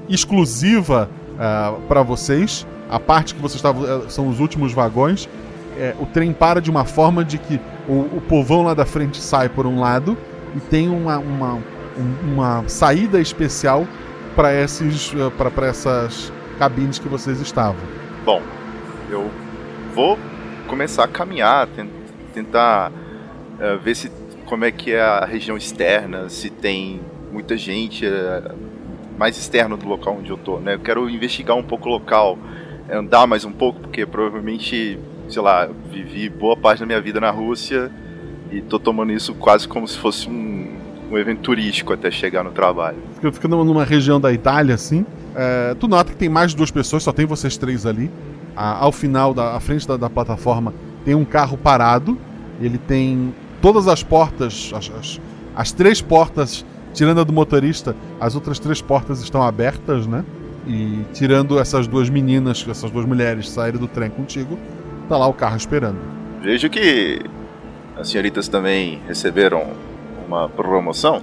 exclusiva 0.09 1.09
uh, 1.37 1.83
é, 1.83 1.87
para 1.87 2.01
vocês. 2.01 2.65
A 2.89 2.99
parte 2.99 3.35
que 3.35 3.41
vocês 3.41 3.57
estavam 3.57 3.85
é, 3.85 4.09
são 4.09 4.27
os 4.27 4.39
últimos 4.39 4.73
vagões. 4.73 5.29
É, 5.77 5.95
o 5.99 6.05
trem 6.05 6.31
para 6.33 6.61
de 6.61 6.69
uma 6.69 6.85
forma 6.85 7.23
de 7.25 7.37
que 7.37 7.59
o, 7.87 8.17
o 8.17 8.21
povão 8.27 8.63
lá 8.63 8.73
da 8.73 8.85
frente 8.85 9.19
sai 9.19 9.49
por 9.49 9.65
um 9.65 9.79
lado 9.79 10.17
e 10.55 10.59
tem 10.59 10.89
uma, 10.89 11.17
uma, 11.17 11.59
uma 12.23 12.63
saída 12.67 13.19
especial 13.19 13.87
para 14.35 14.49
para 15.53 15.67
essas 15.67 16.31
cabines 16.57 16.99
que 16.99 17.07
vocês 17.07 17.39
estavam. 17.39 17.81
Bom, 18.25 18.41
eu 19.09 19.29
vou 19.93 20.17
começar 20.67 21.03
a 21.03 21.07
caminhar, 21.07 21.67
tentar 22.33 22.91
uh, 22.91 23.77
ver 23.79 23.95
se 23.95 24.11
como 24.45 24.65
é 24.65 24.71
que 24.71 24.91
é 24.91 25.01
a 25.01 25.23
região 25.23 25.55
externa, 25.55 26.29
se 26.29 26.49
tem 26.49 26.99
muita 27.31 27.55
gente 27.55 28.05
uh, 28.05 28.55
mais 29.17 29.37
externa 29.37 29.77
do 29.77 29.87
local 29.87 30.17
onde 30.19 30.31
eu 30.31 30.37
tô, 30.37 30.59
né? 30.59 30.73
Eu 30.73 30.79
quero 30.79 31.07
investigar 31.09 31.55
um 31.55 31.63
pouco 31.63 31.87
o 31.87 31.91
local, 31.91 32.37
andar 32.91 33.27
mais 33.27 33.45
um 33.45 33.51
pouco, 33.51 33.81
porque 33.81 34.05
provavelmente, 34.05 34.97
sei 35.29 35.41
lá, 35.41 35.69
vivi 35.91 36.27
boa 36.27 36.57
parte 36.57 36.79
da 36.79 36.85
minha 36.87 36.99
vida 36.99 37.21
na 37.21 37.29
Rússia 37.29 37.91
e 38.51 38.61
tô 38.61 38.79
tomando 38.79 39.13
isso 39.13 39.35
quase 39.35 39.67
como 39.67 39.87
se 39.87 39.97
fosse 39.97 40.27
um, 40.27 40.75
um 41.11 41.17
evento 41.17 41.41
turístico 41.41 41.93
até 41.93 42.09
chegar 42.09 42.43
no 42.43 42.51
trabalho. 42.51 42.97
Eu 43.21 43.31
fico 43.31 43.47
numa 43.47 43.83
região 43.83 44.19
da 44.19 44.33
Itália, 44.33 44.73
assim. 44.73 45.05
É, 45.35 45.75
tu 45.79 45.87
nota 45.87 46.11
que 46.11 46.17
tem 46.17 46.29
mais 46.29 46.51
de 46.51 46.57
duas 46.57 46.71
pessoas, 46.71 47.03
só 47.03 47.11
tem 47.11 47.25
vocês 47.25 47.57
três 47.57 47.85
ali 47.85 48.11
a, 48.55 48.83
ao 48.83 48.91
final, 48.91 49.33
da 49.33 49.55
à 49.55 49.59
frente 49.59 49.87
da, 49.87 49.97
da, 49.97 50.09
plataforma, 50.09 50.73
tem 51.03 51.15
um 51.15 51.25
carro 51.25 51.57
parado. 51.57 52.17
Ele 52.61 52.77
tem 52.77 53.33
todas 53.61 53.87
as 53.87 54.03
portas, 54.03 54.71
as, 54.75 54.91
as, 54.97 55.21
as, 55.55 55.71
três 55.71 56.01
portas, 56.01 56.65
tirando 56.93 57.21
a 57.21 57.23
do 57.23 57.33
motorista, 57.33 57.95
as 58.19 58.35
outras 58.35 58.59
três 58.59 58.81
portas 58.81 59.21
estão 59.21 59.41
abertas, 59.41 60.05
né? 60.05 60.23
E 60.65 61.03
tirando 61.13 61.59
essas 61.59 61.87
duas 61.87 62.09
meninas, 62.09 62.65
essas 62.69 62.89
duas 62.89 63.05
mulheres 63.05 63.49
saírem 63.49 63.79
do 63.79 63.87
trem 63.87 64.09
contigo, 64.09 64.57
tá 65.09 65.17
lá 65.17 65.27
o 65.27 65.33
carro 65.33 65.57
esperando. 65.57 65.97
Vejo 66.41 66.69
que 66.69 67.21
as 67.97 68.09
senhoritas 68.09 68.47
também 68.47 69.01
receberam 69.07 69.71
uma 70.25 70.47
promoção. 70.49 71.21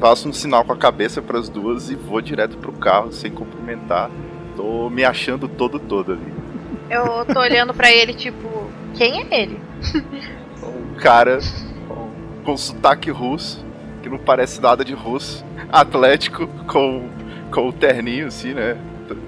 Faço 0.00 0.28
um 0.28 0.32
sinal 0.32 0.64
com 0.64 0.72
a 0.72 0.76
cabeça 0.76 1.22
para 1.22 1.38
as 1.38 1.48
duas 1.48 1.90
e 1.90 1.94
vou 1.94 2.20
direto 2.20 2.56
pro 2.58 2.72
carro 2.72 3.12
sem 3.12 3.30
cumprimentar. 3.30 4.10
Tô 4.56 4.88
me 4.90 5.04
achando 5.04 5.48
todo 5.48 5.78
todo 5.78 6.12
ali. 6.12 6.45
Eu 6.88 7.24
tô 7.24 7.40
olhando 7.40 7.74
para 7.74 7.90
ele, 7.90 8.14
tipo, 8.14 8.70
quem 8.94 9.22
é 9.22 9.42
ele? 9.42 9.60
Um 10.62 10.94
cara 10.94 11.38
com 12.44 12.56
sotaque 12.56 13.10
russo, 13.10 13.64
que 14.02 14.08
não 14.08 14.18
parece 14.18 14.60
nada 14.60 14.84
de 14.84 14.94
russo, 14.94 15.44
atlético, 15.70 16.46
com, 16.66 17.08
com 17.50 17.68
o 17.68 17.72
terninho, 17.72 18.28
assim, 18.28 18.54
né? 18.54 18.76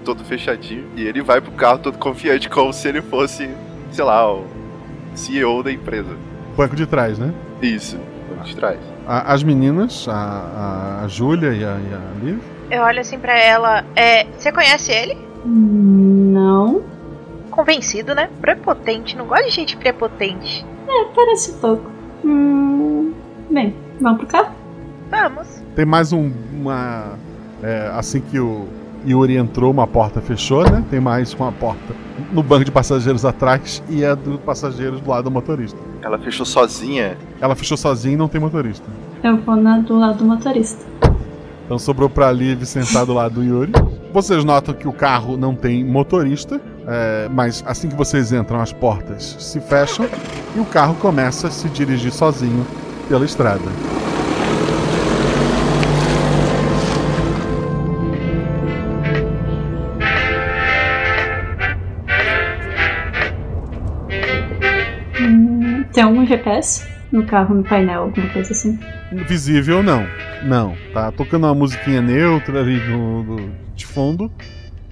todo 0.05 0.25
fechadinho. 0.25 0.87
E 0.97 1.07
ele 1.07 1.23
vai 1.23 1.41
pro 1.41 1.53
carro 1.53 1.79
todo 1.79 1.99
confiante, 1.99 2.49
como 2.49 2.73
se 2.73 2.89
ele 2.89 3.03
fosse, 3.03 3.49
sei 3.93 4.05
lá, 4.05 4.33
o 4.33 4.45
CEO 5.15 5.63
da 5.63 5.71
empresa. 5.71 6.17
Banco 6.57 6.75
de 6.75 6.87
trás, 6.87 7.19
né? 7.19 7.33
Isso, 7.63 7.99
banco 8.29 8.45
de 8.45 8.57
trás. 8.57 8.79
As 9.07 9.43
meninas, 9.43 10.07
a, 10.09 10.15
a, 10.15 11.05
a 11.05 11.09
Júlia 11.09 11.51
e 11.51 11.65
a, 11.65 11.79
e 11.79 11.95
a 11.95 12.25
Liv. 12.25 12.41
Eu 12.71 12.83
olho 12.83 13.01
assim 13.01 13.19
pra 13.19 13.39
ela. 13.39 13.85
É, 13.97 14.25
você 14.37 14.53
conhece 14.53 14.93
ele? 14.93 15.17
Não. 15.45 16.83
Convencido, 17.59 18.15
né? 18.15 18.31
Prepotente. 18.41 19.17
Não 19.17 19.27
gosto 19.27 19.47
de 19.47 19.51
gente 19.51 19.77
prepotente. 19.77 20.65
É, 20.87 21.05
parece 21.13 21.55
pouco. 21.55 21.91
Hum, 22.25 23.13
bem, 23.51 23.75
vamos 24.01 24.19
pro 24.19 24.29
carro? 24.29 24.55
Vamos. 25.11 25.61
Tem 25.75 25.85
mais 25.85 26.13
um, 26.13 26.31
uma. 26.53 27.19
é, 27.61 27.91
assim 27.97 28.21
que 28.21 28.39
o 28.39 28.69
Yuri 29.05 29.37
entrou, 29.37 29.73
uma 29.73 29.89
porta 29.89 30.21
fechou, 30.21 30.63
né? 30.71 30.85
Tem 30.89 31.01
mais 31.01 31.35
uma 31.35 31.51
porta 31.51 31.97
no 32.31 32.45
banco 32.45 32.65
de 32.65 32.71
passageiros 32.71 33.25
atrás 33.25 33.83
e 33.89 34.05
a 34.05 34.15
do 34.15 34.39
passageiros 34.39 35.01
do 35.01 35.11
lado 35.11 35.25
do 35.25 35.31
motorista. 35.33 35.81
Ela 36.01 36.17
fechou 36.17 36.47
sozinha. 36.47 37.19
Ela 37.41 37.57
fechou 37.57 37.77
sozinha 37.77 38.15
e 38.15 38.17
não 38.17 38.29
tem 38.29 38.41
motorista. 38.41 38.87
Eu 39.25 39.37
vou 39.39 39.57
na 39.57 39.81
do 39.81 39.99
lado 39.99 40.19
do 40.19 40.25
motorista. 40.25 40.87
Então 41.65 41.77
sobrou 41.77 42.09
pra 42.09 42.31
Liv 42.31 42.65
sentar 42.65 43.05
do 43.05 43.15
lado 43.15 43.35
do 43.35 43.43
Yuri. 43.43 43.73
Vocês 44.13 44.43
notam 44.43 44.75
que 44.75 44.89
o 44.89 44.93
carro 44.93 45.37
não 45.37 45.55
tem 45.55 45.85
motorista, 45.85 46.61
é, 46.87 47.29
mas 47.31 47.63
assim 47.67 47.89
que 47.89 47.95
vocês 47.95 48.33
entram, 48.33 48.61
as 48.61 48.73
portas 48.73 49.37
se 49.39 49.61
fecham 49.61 50.07
e 50.57 50.61
o 50.61 50.65
carro 50.65 50.95
começa 50.95 51.49
a 51.49 51.51
se 51.51 51.69
dirigir 51.69 52.11
sozinho 52.11 52.67
pela 53.09 53.25
estrada. 53.25 53.61
Hum, 65.21 65.85
tem 65.93 66.03
algum 66.03 66.27
GPS 66.27 66.87
no 67.13 67.27
carro, 67.27 67.55
no 67.55 67.63
painel, 67.63 68.05
alguma 68.05 68.29
coisa 68.31 68.53
assim? 68.53 68.79
Visível, 69.13 69.83
não. 69.83 70.07
Não. 70.43 70.77
Tá 70.93 71.11
tocando 71.13 71.45
uma 71.47 71.55
musiquinha 71.55 72.01
neutra 72.03 72.61
ali 72.61 72.79
no, 72.89 73.23
no- 73.23 73.55
de 73.75 73.87
fundo. 73.87 74.31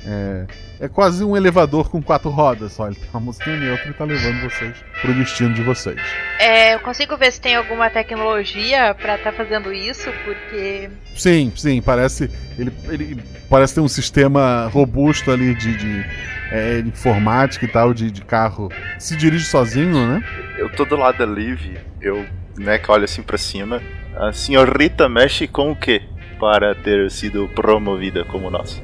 É, 0.09 0.47
é 0.81 0.89
quase 0.89 1.25
um 1.25 1.37
elevador 1.37 1.91
com 1.91 2.01
quatro 2.01 2.31
rodas 2.31 2.73
só. 2.73 2.87
Ele 2.87 2.95
tem 2.97 3.09
uma 3.13 3.21
musiquinha 3.21 3.57
neutra 3.57 3.89
e 3.91 3.93
tá 3.93 4.05
levando 4.05 4.41
vocês 4.49 4.77
pro 5.01 5.13
destino 5.15 5.53
de 5.53 5.63
vocês. 5.63 6.01
É, 6.39 6.75
eu 6.75 6.81
consigo 6.81 7.17
ver 7.17 7.33
se 7.33 7.41
tem 7.41 7.57
alguma 7.57 7.91
tecnologia 7.91 8.95
pra 8.95 9.17
estar 9.17 9.33
fazendo 9.33 9.73
isso, 9.73 10.09
porque. 10.25 10.89
Sim, 11.17 11.53
sim, 11.57 11.83
parece. 11.83 12.31
Ele, 12.57 12.73
ele 12.89 13.23
parece 13.51 13.75
ter 13.75 13.81
um 13.81 13.89
sistema 13.89 14.69
robusto 14.73 15.31
ali 15.33 15.55
de, 15.57 15.77
de, 15.77 16.05
é, 16.53 16.79
informática 16.81 17.65
e 17.65 17.69
tal, 17.69 17.93
de, 17.93 18.09
de 18.11 18.23
carro. 18.23 18.71
Se 19.01 19.17
dirige 19.17 19.45
sozinho, 19.47 20.07
né? 20.07 20.23
Eu 20.57 20.69
tô 20.71 20.85
do 20.85 20.95
lado 20.97 21.19
da 21.19 21.27
Liv, 21.27 21.77
eu, 22.01 22.25
né, 22.57 22.79
que 22.79 22.91
olho 22.91 23.05
assim 23.05 23.23
pra 23.23 23.39
cima. 23.39 23.83
A 24.17 24.33
senhorita 24.33 25.09
mexe 25.09 25.47
com 25.47 25.71
o 25.71 25.77
quê 25.77 26.03
para 26.39 26.75
ter 26.75 27.11
sido 27.11 27.49
promovida 27.55 28.25
como 28.25 28.51
nós? 28.51 28.83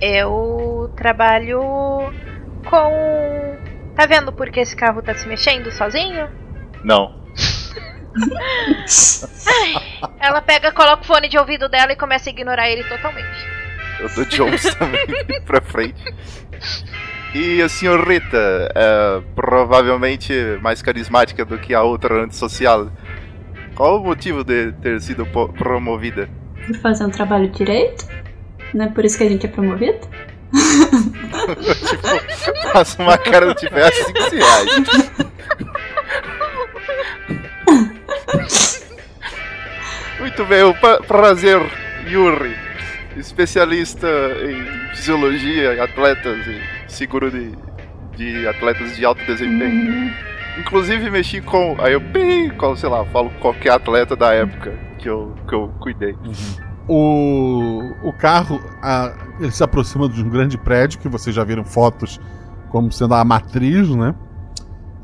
Eu 0.00 0.92
trabalho 0.96 1.60
com. 2.68 3.56
Tá 3.94 4.06
vendo 4.06 4.32
por 4.32 4.50
que 4.50 4.60
esse 4.60 4.74
carro 4.74 5.02
tá 5.02 5.14
se 5.14 5.26
mexendo 5.26 5.70
sozinho? 5.70 6.28
Não. 6.82 7.22
Ai, 9.46 10.08
ela 10.20 10.40
pega, 10.42 10.72
coloca 10.72 11.02
o 11.02 11.06
fone 11.06 11.28
de 11.28 11.38
ouvido 11.38 11.68
dela 11.68 11.92
e 11.92 11.96
começa 11.96 12.28
a 12.28 12.32
ignorar 12.32 12.68
ele 12.68 12.84
totalmente. 12.84 13.54
Eu 14.00 14.08
dou 14.14 14.24
Jones 14.24 14.74
também 14.74 15.06
pra 15.46 15.60
frente. 15.60 16.02
E 17.34 17.60
a 17.60 17.68
senhorita, 17.68 18.72
é, 18.74 19.22
provavelmente 19.34 20.32
mais 20.60 20.80
carismática 20.80 21.44
do 21.44 21.58
que 21.58 21.74
a 21.74 21.82
outra 21.82 22.22
antissocial. 22.22 22.90
Qual 23.74 24.00
o 24.00 24.04
motivo 24.04 24.44
de 24.44 24.72
ter 24.72 25.00
sido 25.00 25.26
promovida? 25.26 26.28
Vou 26.68 26.78
fazer 26.80 27.04
um 27.04 27.10
trabalho 27.10 27.48
direito? 27.50 28.06
Não 28.72 28.84
é 28.86 28.88
por 28.88 29.04
isso 29.04 29.18
que 29.18 29.24
a 29.24 29.28
gente 29.28 29.46
é 29.46 29.48
promovido? 29.48 29.98
tipo, 31.88 32.68
faço 32.72 33.02
uma 33.02 33.18
cara 33.18 33.46
do 33.46 33.54
tipo, 33.54 33.76
é 33.76 33.88
assim 33.88 34.12
que 34.12 34.22
se 34.30 34.36
age. 34.40 34.84
Muito 40.20 40.44
bem, 40.46 40.62
o 40.62 40.74
pra- 40.74 40.98
prazer, 41.00 41.60
Yuri, 42.08 42.56
especialista 43.16 44.06
em 44.42 44.94
fisiologia, 44.94 45.82
atletas 45.82 46.46
e 46.46 46.60
seguro 46.88 47.30
de, 47.30 47.52
de 48.16 48.46
atletas 48.46 48.96
de 48.96 49.04
alto 49.04 49.24
desempenho. 49.26 50.12
Inclusive 50.58 51.10
mexi 51.10 51.40
com. 51.40 51.76
Aí 51.78 51.92
eu 51.92 52.00
com, 52.56 52.76
sei 52.76 52.88
lá, 52.88 53.04
falo 53.06 53.30
qualquer 53.40 53.72
atleta 53.72 54.14
da 54.14 54.32
época 54.32 54.72
que 54.98 55.08
eu, 55.08 55.34
que 55.48 55.54
eu 55.54 55.68
cuidei. 55.80 56.16
O, 56.88 57.92
o 58.02 58.12
carro, 58.12 58.60
a- 58.82 59.12
ele 59.40 59.50
se 59.50 59.62
aproxima 59.64 60.08
de 60.08 60.22
um 60.22 60.28
grande 60.28 60.56
prédio, 60.58 60.98
que 61.00 61.08
vocês 61.08 61.34
já 61.34 61.42
viram 61.42 61.64
fotos 61.64 62.20
como 62.70 62.92
sendo 62.92 63.14
a 63.14 63.24
matriz, 63.24 63.88
né? 63.90 64.14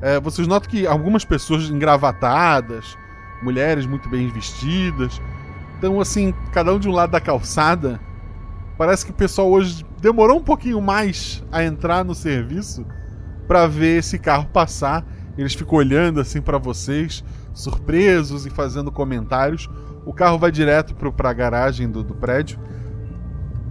É, 0.03 0.21
vocês 0.21 0.47
notam 0.47 0.71
que 0.71 0.87
algumas 0.87 1.25
pessoas 1.25 1.69
engravatadas, 1.69 2.97
mulheres 3.43 3.87
muito 3.87 4.09
bem 4.09 4.29
vestidas, 4.29 5.21
então 5.79 6.01
assim, 6.01 6.33
cada 6.53 6.73
um 6.75 6.79
de 6.79 6.89
um 6.89 6.93
lado 6.93 7.11
da 7.11 7.21
calçada. 7.21 8.01
Parece 8.79 9.05
que 9.05 9.11
o 9.11 9.15
pessoal 9.15 9.51
hoje 9.51 9.85
demorou 10.01 10.39
um 10.39 10.43
pouquinho 10.43 10.81
mais 10.81 11.45
a 11.53 11.63
entrar 11.63 12.03
no 12.05 12.15
serviço 12.15 12.87
para 13.47 13.67
ver 13.67 13.99
esse 13.99 14.19
carro 14.19 14.47
passar. 14.47 15.05
Eles 15.40 15.55
ficam 15.55 15.79
olhando 15.79 16.20
assim 16.20 16.42
para 16.42 16.59
vocês, 16.59 17.24
surpresos 17.55 18.44
e 18.44 18.50
fazendo 18.50 18.92
comentários. 18.92 19.70
O 20.05 20.12
carro 20.12 20.38
vai 20.38 20.50
direto 20.53 20.94
para 20.94 21.31
a 21.31 21.33
garagem 21.33 21.90
do, 21.90 22.03
do 22.03 22.12
prédio. 22.14 22.59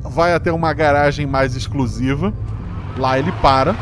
Vai 0.02 0.34
até 0.34 0.52
uma 0.52 0.74
garagem 0.74 1.28
mais 1.28 1.56
exclusiva. 1.56 2.34
Lá 2.98 3.20
ele 3.20 3.32
para. 3.34 3.76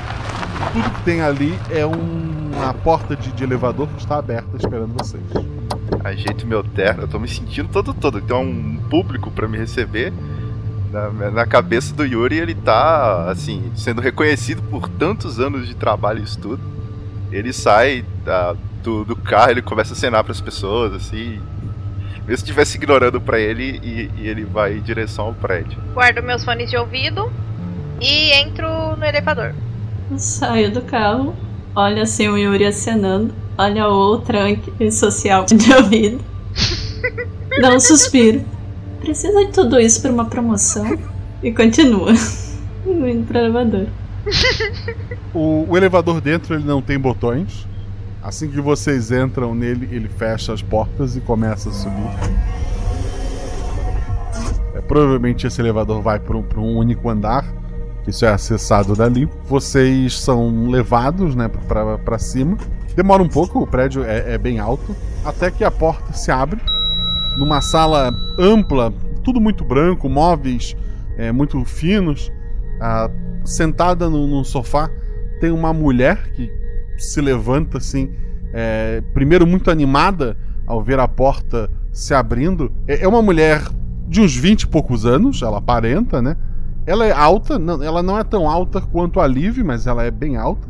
Tudo 0.74 0.90
que 0.90 1.02
tem 1.04 1.22
ali 1.22 1.58
é 1.70 1.86
um- 1.86 2.52
uma 2.58 2.74
porta 2.74 3.16
de, 3.16 3.32
de 3.32 3.44
elevador 3.46 3.88
que 3.88 4.00
está 4.02 4.18
aberta 4.18 4.58
esperando 4.58 4.94
vocês. 4.98 5.24
Ajeito 6.04 6.46
meu 6.46 6.64
terno, 6.64 7.04
eu 7.04 7.08
tô 7.08 7.18
me 7.20 7.28
sentindo 7.30 7.70
todo 7.70 7.94
todo. 7.94 8.20
Tem 8.20 8.36
um 8.36 8.78
público 8.90 9.32
pra 9.32 9.48
me 9.48 9.58
receber. 9.58 10.12
Na, 10.92 11.32
na 11.32 11.46
cabeça 11.46 11.94
do 11.94 12.04
Yuri, 12.06 12.38
ele 12.38 12.54
tá, 12.56 13.30
assim, 13.32 13.72
sendo 13.76 14.02
reconhecido 14.02 14.62
por 14.64 14.90
tantos 14.90 15.40
anos 15.40 15.66
de 15.68 15.74
trabalho 15.76 16.20
e 16.20 16.24
estudo. 16.24 16.60
Ele 17.32 17.52
sai 17.54 18.04
da- 18.26 18.56
do, 18.84 19.04
do 19.04 19.16
carro, 19.16 19.52
ele 19.52 19.62
começa 19.62 19.94
a 19.94 19.98
acenar 19.98 20.24
pras 20.24 20.40
pessoas, 20.42 20.94
assim. 20.94 21.40
Mesmo 22.20 22.28
se 22.28 22.34
estivesse 22.44 22.78
ignorando 22.78 23.20
pra 23.22 23.40
ele, 23.40 23.80
e, 23.84 24.10
e 24.18 24.28
ele 24.28 24.44
vai 24.46 24.78
em 24.78 24.82
direção 24.82 25.26
ao 25.26 25.34
prédio. 25.34 25.78
Guardo 25.94 26.22
meus 26.24 26.44
fones 26.44 26.70
de 26.70 26.78
ouvido 26.78 27.32
e 28.02 28.32
entro 28.42 28.96
no 28.98 29.06
elevador. 29.06 29.54
Eu 30.12 30.20
saio 30.20 30.72
do 30.72 30.82
carro, 30.82 31.36
olha 31.76 32.04
assim 32.04 32.28
o 32.28 32.38
Yuri 32.38 32.66
acenando, 32.66 33.34
olha 33.58 33.84
a 33.84 33.88
outra 33.88 34.40
social 34.92 35.46
de 35.46 35.74
ouvido, 35.74 36.20
dá 37.62 37.74
um 37.74 37.80
suspiro. 37.80 38.44
Precisa 39.02 39.46
de 39.46 39.52
tudo 39.52 39.80
isso 39.80 40.02
pra 40.02 40.12
uma 40.12 40.26
promoção? 40.26 40.98
E 41.42 41.52
continua. 41.52 42.12
Indo 42.86 43.26
pro 43.28 43.38
elevador. 43.38 43.88
O, 45.34 45.66
o 45.70 45.78
elevador 45.78 46.20
dentro 46.22 46.56
ele 46.56 46.64
não 46.64 46.82
tem 46.82 46.98
botões. 46.98 47.68
Assim 48.24 48.50
que 48.50 48.60
vocês 48.60 49.12
entram 49.12 49.54
nele, 49.54 49.88
ele 49.92 50.10
fecha 50.10 50.52
as 50.52 50.62
portas 50.62 51.16
e 51.16 51.22
começa 51.22 51.70
a 51.70 51.72
subir. 51.72 52.10
É, 54.74 54.82
provavelmente 54.82 55.46
esse 55.46 55.62
elevador 55.62 56.02
vai 56.02 56.20
para 56.20 56.36
um, 56.36 56.44
um 56.58 56.78
único 56.78 57.10
andar. 57.10 57.46
Isso 58.08 58.26
é 58.26 58.30
acessado 58.30 58.96
dali. 58.96 59.30
Vocês 59.46 60.20
são 60.20 60.70
levados 60.70 61.36
né, 61.36 61.50
para 62.04 62.18
cima. 62.18 62.58
Demora 62.96 63.22
um 63.22 63.30
pouco, 63.30 63.62
o 63.62 63.68
prédio 63.68 64.04
é, 64.04 64.34
é 64.34 64.38
bem 64.38 64.60
alto. 64.60 64.96
Até 65.24 65.52
que 65.52 65.64
a 65.64 65.70
porta 65.70 66.14
se 66.14 66.32
abre. 66.32 66.60
Numa 67.38 67.62
sala 67.62 68.12
ampla, 68.40 68.92
tudo 69.24 69.40
muito 69.40 69.64
branco, 69.64 70.10
móveis 70.10 70.76
é, 71.18 71.32
muito 71.32 71.64
finos. 71.66 72.32
Ah, 72.80 73.10
sentada 73.48 74.10
no, 74.10 74.28
num 74.28 74.44
sofá 74.44 74.90
tem 75.40 75.52
uma 75.52 75.74
mulher 75.74 76.32
que 76.32 76.52
se 76.98 77.22
levanta 77.22 77.78
assim, 77.78 78.12
é, 78.54 79.02
primeiro 79.14 79.46
muito 79.48 79.72
animada 79.72 80.36
ao 80.66 80.84
ver 80.84 81.00
a 81.00 81.08
porta 81.08 81.70
se 81.92 82.14
abrindo. 82.14 82.72
É, 82.88 83.04
é 83.04 83.08
uma 83.08 83.22
mulher 83.22 83.64
de 84.08 84.22
uns 84.22 84.36
20 84.36 84.64
e 84.64 84.68
poucos 84.68 85.06
anos, 85.06 85.42
ela 85.42 85.60
aparenta, 85.60 86.22
né? 86.22 86.36
Ela 86.86 87.06
é 87.06 87.12
alta, 87.12 87.60
não, 87.60 87.82
ela 87.84 88.02
não 88.02 88.18
é 88.18 88.24
tão 88.24 88.50
alta 88.50 88.82
quanto 88.82 89.20
a 89.20 89.28
Liv, 89.28 89.60
mas 89.64 89.88
ela 89.88 90.04
é 90.04 90.12
bem 90.12 90.38
alta. 90.38 90.68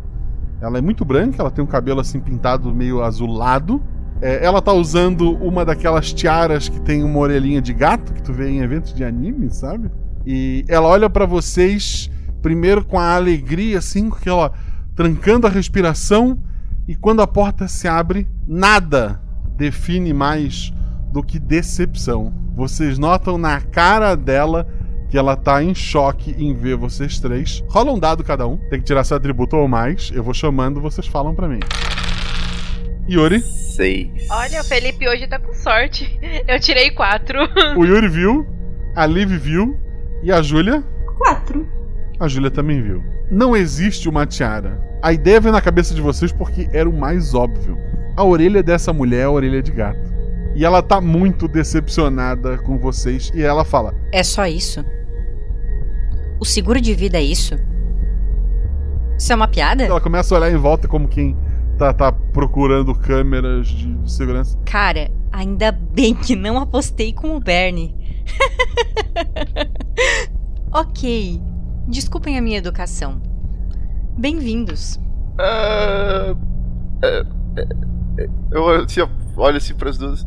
Ela 0.60 0.80
é 0.80 0.82
muito 0.82 1.06
branca, 1.06 1.38
ela 1.40 1.52
tem 1.52 1.64
um 1.64 1.68
cabelo 1.68 2.00
assim 2.00 2.20
pintado 2.20 2.74
meio 2.74 3.04
azulado. 3.04 3.82
É, 4.20 4.44
ela 4.44 4.62
tá 4.62 4.74
usando 4.74 5.36
uma 5.38 5.64
daquelas 5.64 6.12
tiaras 6.12 6.68
que 6.68 6.82
tem 6.82 7.04
uma 7.04 7.20
orelhinha 7.20 7.62
de 7.62 7.74
gato 7.74 8.14
que 8.14 8.22
tu 8.22 8.34
vê 8.34 8.50
em 8.50 8.62
eventos 8.62 8.94
de 8.94 9.04
anime, 9.04 9.52
sabe? 9.52 9.92
E 10.26 10.66
ela 10.68 10.88
olha 10.88 11.10
pra 11.10 11.26
vocês 11.26 12.10
primeiro 12.48 12.86
com 12.86 12.98
a 12.98 13.14
alegria, 13.14 13.80
assim, 13.80 14.10
com 14.10 14.16
aquela. 14.16 14.54
trancando 14.96 15.46
a 15.46 15.50
respiração, 15.50 16.42
e 16.88 16.96
quando 16.96 17.22
a 17.22 17.28
porta 17.28 17.68
se 17.68 17.90
abre, 17.90 18.26
nada 18.48 19.22
define 19.58 20.14
mais 20.14 20.72
do 21.12 21.22
que 21.22 21.38
decepção. 21.38 22.34
Vocês 22.56 22.98
notam 22.98 23.38
na 23.38 23.60
cara 23.60 24.16
dela 24.16 24.66
que 25.10 25.18
ela 25.18 25.36
tá 25.36 25.62
em 25.62 25.76
choque 25.76 26.34
em 26.38 26.54
ver 26.54 26.78
vocês 26.78 27.20
três. 27.20 27.62
Rola 27.68 27.92
um 27.92 28.00
dado 28.00 28.24
cada 28.24 28.48
um, 28.48 28.56
tem 28.70 28.80
que 28.80 28.86
tirar 28.86 29.04
seu 29.04 29.18
atributo 29.18 29.58
ou 29.58 29.68
mais. 29.68 30.10
Eu 30.14 30.24
vou 30.24 30.34
chamando, 30.34 30.80
vocês 30.80 31.06
falam 31.06 31.36
para 31.36 31.50
mim. 31.50 31.60
Yuri. 33.10 33.42
Seis. 33.42 34.26
Olha, 34.32 34.62
o 34.62 34.64
Felipe 34.64 35.06
hoje 35.06 35.28
tá 35.28 35.38
com 35.38 35.54
sorte. 35.54 36.18
Eu 36.48 36.62
tirei 36.62 36.92
quatro. 36.92 37.40
O 37.76 37.84
Yuri 37.86 38.08
viu, 38.08 38.48
a 38.96 39.06
Liv 39.06 39.38
viu 39.38 39.78
e 40.24 40.32
a 40.32 40.42
Júlia? 40.42 40.82
Quatro. 41.18 41.77
A 42.20 42.28
Júlia 42.28 42.50
também 42.50 42.82
viu. 42.82 43.04
Não 43.30 43.56
existe 43.56 44.10
uma 44.10 44.26
tiara. 44.26 44.82
A 45.02 45.14
ideia 45.14 45.40
veio 45.40 45.54
na 45.54 45.62
cabeça 45.62 45.94
de 45.94 46.02
vocês 46.02 46.32
porque 46.32 46.68
era 46.74 46.90
o 46.90 46.98
mais 46.98 47.34
óbvio. 47.34 47.78
A 48.16 48.24
orelha 48.24 48.64
dessa 48.64 48.92
mulher 48.92 49.22
é 49.22 49.24
a 49.26 49.32
orelha 49.32 49.62
de 49.62 49.72
gato. 49.72 50.16
E 50.56 50.66
ela 50.66 50.82
tá 50.82 51.00
muito 51.00 51.48
decepcionada 51.48 52.58
com 52.58 52.80
vocês 52.80 53.32
e 53.36 53.44
ela 53.44 53.64
fala: 53.64 53.94
É 54.12 54.24
só 54.24 54.48
isso? 54.48 54.84
O 56.40 56.46
seguro 56.46 56.82
de 56.82 56.96
vida 56.96 57.18
é 57.18 57.24
isso? 57.24 57.56
Isso 59.18 59.32
é 59.32 59.36
uma 59.36 59.48
piada? 59.48 59.84
Ela 59.84 60.02
começa 60.02 60.34
a 60.34 60.40
olhar 60.40 60.52
em 60.52 60.58
volta 60.58 60.88
como 60.88 61.08
quem 61.08 61.38
tá, 61.78 61.94
tá 61.94 62.12
procurando 62.12 62.96
câmeras 62.96 63.68
de, 63.68 63.94
de 63.94 64.12
segurança. 64.12 64.58
Cara, 64.66 65.12
ainda 65.32 65.72
bem 65.72 66.16
que 66.16 66.36
não 66.36 66.58
apostei 66.58 67.14
com 67.14 67.36
o 67.36 67.40
Bernie. 67.40 67.96
ok. 70.74 71.40
Desculpem 71.88 72.38
a 72.38 72.42
minha 72.42 72.58
educação. 72.58 73.22
Bem-vindos. 74.18 75.00
É, 75.40 76.36
é, 77.02 77.24
eu 78.52 78.62
olho 78.62 78.84
assim, 78.84 79.00
olho 79.38 79.56
assim 79.56 79.74
pras 79.74 79.98
duas. 79.98 80.26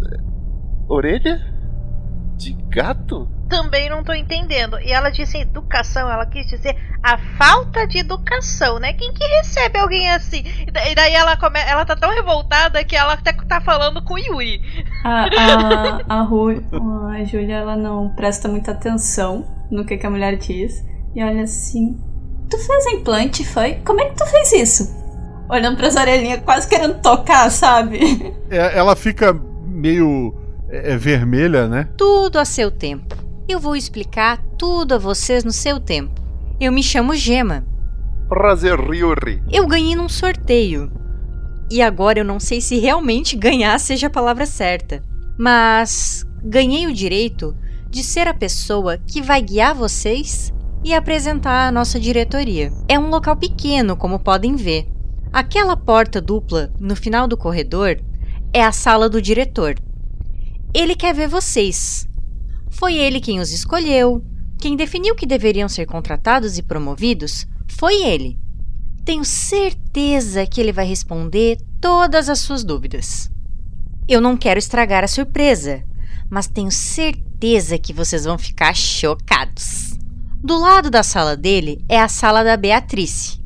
Orelha? 0.88 1.38
De 2.38 2.54
gato? 2.70 3.28
Também 3.50 3.90
não 3.90 4.02
tô 4.02 4.14
entendendo. 4.14 4.80
E 4.80 4.90
ela 4.90 5.10
disse 5.10 5.36
educação, 5.36 6.10
ela 6.10 6.24
quis 6.24 6.46
dizer 6.46 6.74
a 7.02 7.18
falta 7.36 7.86
de 7.86 7.98
educação, 7.98 8.78
né? 8.78 8.94
Quem 8.94 9.12
que 9.12 9.22
recebe 9.36 9.78
alguém 9.78 10.10
assim? 10.12 10.42
E 10.66 10.94
daí 10.94 11.12
ela, 11.12 11.36
come... 11.36 11.60
ela 11.60 11.84
tá 11.84 11.94
tão 11.94 12.08
revoltada 12.08 12.82
que 12.84 12.96
ela 12.96 13.12
até 13.12 13.34
tá 13.34 13.60
falando 13.60 14.02
com 14.02 14.14
o 14.14 14.18
Yuri. 14.18 14.62
A, 15.04 15.26
a, 15.26 16.20
a, 16.20 16.22
Ru, 16.22 16.52
a 17.10 17.22
Júlia, 17.24 17.56
ela 17.56 17.76
não 17.76 18.14
presta 18.14 18.48
muita 18.48 18.70
atenção 18.70 19.46
no 19.70 19.84
que, 19.84 19.98
que 19.98 20.06
a 20.06 20.10
mulher 20.10 20.38
diz. 20.38 20.88
E 21.14 21.22
olha 21.22 21.42
assim: 21.42 21.98
Tu 22.50 22.58
fez 22.58 22.86
implante, 22.86 23.44
foi? 23.44 23.74
Como 23.84 24.00
é 24.00 24.06
que 24.06 24.16
tu 24.16 24.26
fez 24.26 24.52
isso? 24.52 25.00
Olhando 25.48 25.76
pras 25.76 25.96
orelhinhas, 25.96 26.42
quase 26.44 26.68
querendo 26.68 27.00
tocar, 27.00 27.50
sabe? 27.50 28.34
É, 28.50 28.76
ela 28.76 28.96
fica 28.96 29.32
meio 29.32 30.34
é, 30.68 30.96
vermelha, 30.96 31.68
né? 31.68 31.88
Tudo 31.96 32.38
a 32.38 32.44
seu 32.44 32.70
tempo. 32.70 33.16
Eu 33.48 33.58
vou 33.58 33.76
explicar 33.76 34.38
tudo 34.58 34.94
a 34.94 34.98
vocês 34.98 35.44
no 35.44 35.52
seu 35.52 35.80
tempo. 35.80 36.20
Eu 36.60 36.72
me 36.72 36.82
chamo 36.82 37.14
Gema. 37.14 37.64
Prazer, 38.28 38.78
Ryuri. 38.78 39.42
Eu 39.50 39.66
ganhei 39.66 39.96
num 39.96 40.08
sorteio. 40.08 40.90
E 41.70 41.80
agora 41.80 42.20
eu 42.20 42.24
não 42.24 42.38
sei 42.40 42.60
se 42.60 42.78
realmente 42.78 43.36
ganhar 43.36 43.78
seja 43.78 44.08
a 44.08 44.10
palavra 44.10 44.46
certa. 44.46 45.02
Mas 45.38 46.24
ganhei 46.42 46.86
o 46.86 46.92
direito 46.92 47.56
de 47.88 48.04
ser 48.04 48.28
a 48.28 48.34
pessoa 48.34 48.98
que 48.98 49.20
vai 49.20 49.40
guiar 49.42 49.74
vocês 49.74 50.52
e 50.82 50.94
apresentar 50.94 51.68
a 51.68 51.72
nossa 51.72 52.00
diretoria. 52.00 52.72
É 52.88 52.98
um 52.98 53.10
local 53.10 53.36
pequeno, 53.36 53.96
como 53.96 54.18
podem 54.18 54.56
ver. 54.56 54.86
Aquela 55.32 55.76
porta 55.76 56.20
dupla 56.20 56.72
no 56.78 56.96
final 56.96 57.28
do 57.28 57.36
corredor 57.36 58.00
é 58.52 58.62
a 58.62 58.72
sala 58.72 59.08
do 59.08 59.22
diretor. 59.22 59.76
Ele 60.74 60.94
quer 60.94 61.14
ver 61.14 61.28
vocês. 61.28 62.08
Foi 62.68 62.96
ele 62.96 63.20
quem 63.20 63.40
os 63.40 63.52
escolheu, 63.52 64.24
quem 64.58 64.76
definiu 64.76 65.14
que 65.14 65.26
deveriam 65.26 65.68
ser 65.68 65.86
contratados 65.86 66.58
e 66.58 66.62
promovidos 66.62 67.46
foi 67.66 68.02
ele. 68.02 68.38
Tenho 69.04 69.24
certeza 69.24 70.46
que 70.46 70.60
ele 70.60 70.72
vai 70.72 70.84
responder 70.84 71.58
todas 71.80 72.28
as 72.28 72.40
suas 72.40 72.62
dúvidas. 72.62 73.30
Eu 74.06 74.20
não 74.20 74.36
quero 74.36 74.58
estragar 74.58 75.02
a 75.02 75.08
surpresa, 75.08 75.82
mas 76.28 76.46
tenho 76.46 76.70
certeza 76.70 77.78
que 77.78 77.92
vocês 77.92 78.24
vão 78.24 78.36
ficar 78.36 78.74
chocados. 78.74 79.89
Do 80.42 80.58
lado 80.58 80.90
da 80.90 81.02
sala 81.02 81.36
dele 81.36 81.84
é 81.86 82.00
a 82.00 82.08
sala 82.08 82.42
da 82.42 82.56
Beatrice. 82.56 83.38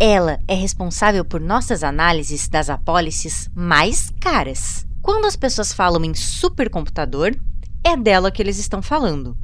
Ela 0.00 0.38
é 0.48 0.54
responsável 0.54 1.22
por 1.22 1.42
nossas 1.42 1.84
análises 1.84 2.48
das 2.48 2.70
apólices 2.70 3.50
mais 3.54 4.10
caras. 4.18 4.86
Quando 5.02 5.26
as 5.26 5.36
pessoas 5.36 5.74
falam 5.74 6.02
em 6.06 6.14
supercomputador, 6.14 7.36
é 7.84 7.94
dela 7.98 8.30
que 8.30 8.40
eles 8.40 8.58
estão 8.58 8.80
falando. 8.80 9.36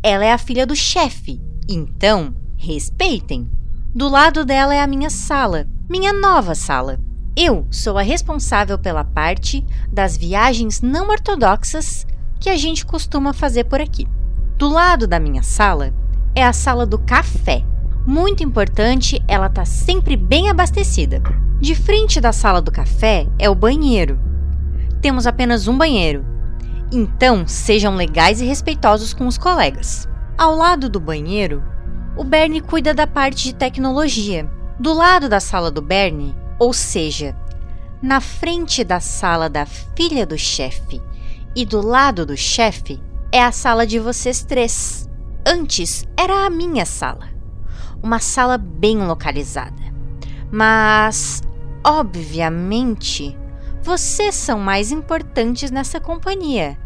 Ela 0.00 0.24
é 0.24 0.32
a 0.32 0.38
filha 0.38 0.64
do 0.64 0.76
chefe, 0.76 1.40
então 1.68 2.32
respeitem. 2.56 3.50
Do 3.92 4.08
lado 4.08 4.44
dela 4.44 4.72
é 4.72 4.80
a 4.80 4.86
minha 4.86 5.10
sala, 5.10 5.66
minha 5.90 6.12
nova 6.12 6.54
sala. 6.54 7.00
Eu 7.36 7.66
sou 7.68 7.98
a 7.98 8.02
responsável 8.02 8.78
pela 8.78 9.02
parte 9.02 9.66
das 9.92 10.16
viagens 10.16 10.82
não 10.82 11.08
ortodoxas 11.08 12.06
que 12.38 12.48
a 12.48 12.56
gente 12.56 12.86
costuma 12.86 13.32
fazer 13.32 13.64
por 13.64 13.80
aqui. 13.80 14.06
Do 14.56 14.68
lado 14.68 15.08
da 15.08 15.18
minha 15.18 15.42
sala 15.42 15.92
é 16.34 16.44
a 16.44 16.52
sala 16.52 16.86
do 16.86 16.98
café. 16.98 17.64
Muito 18.06 18.42
importante, 18.42 19.22
ela 19.28 19.48
tá 19.48 19.64
sempre 19.64 20.16
bem 20.16 20.50
abastecida. 20.50 21.22
De 21.60 21.74
frente 21.74 22.20
da 22.20 22.32
sala 22.32 22.60
do 22.60 22.72
café 22.72 23.26
é 23.38 23.48
o 23.48 23.54
banheiro. 23.54 24.18
Temos 25.00 25.26
apenas 25.26 25.68
um 25.68 25.76
banheiro, 25.76 26.24
então, 26.94 27.46
sejam 27.48 27.96
legais 27.96 28.42
e 28.42 28.44
respeitosos 28.44 29.14
com 29.14 29.26
os 29.26 29.38
colegas. 29.38 30.06
Ao 30.36 30.54
lado 30.54 30.90
do 30.90 31.00
banheiro, 31.00 31.64
o 32.14 32.22
Bernie 32.22 32.60
cuida 32.60 32.92
da 32.92 33.06
parte 33.06 33.44
de 33.44 33.54
tecnologia. 33.54 34.46
Do 34.78 34.92
lado 34.92 35.26
da 35.26 35.40
sala 35.40 35.70
do 35.70 35.80
Bernie, 35.80 36.34
ou 36.58 36.74
seja, 36.74 37.34
na 38.02 38.20
frente 38.20 38.84
da 38.84 39.00
sala 39.00 39.48
da 39.48 39.64
filha 39.64 40.26
do 40.26 40.36
chefe 40.36 41.00
e 41.56 41.64
do 41.64 41.80
lado 41.80 42.26
do 42.26 42.36
chefe, 42.36 43.00
é 43.30 43.42
a 43.42 43.52
sala 43.52 43.86
de 43.86 43.98
vocês 43.98 44.42
três. 44.42 45.01
Antes 45.44 46.06
era 46.16 46.46
a 46.46 46.50
minha 46.50 46.86
sala. 46.86 47.28
Uma 48.00 48.20
sala 48.20 48.56
bem 48.56 48.98
localizada. 48.98 49.82
Mas, 50.50 51.42
obviamente, 51.84 53.36
vocês 53.82 54.36
são 54.36 54.60
mais 54.60 54.92
importantes 54.92 55.70
nessa 55.70 55.98
companhia. 55.98 56.78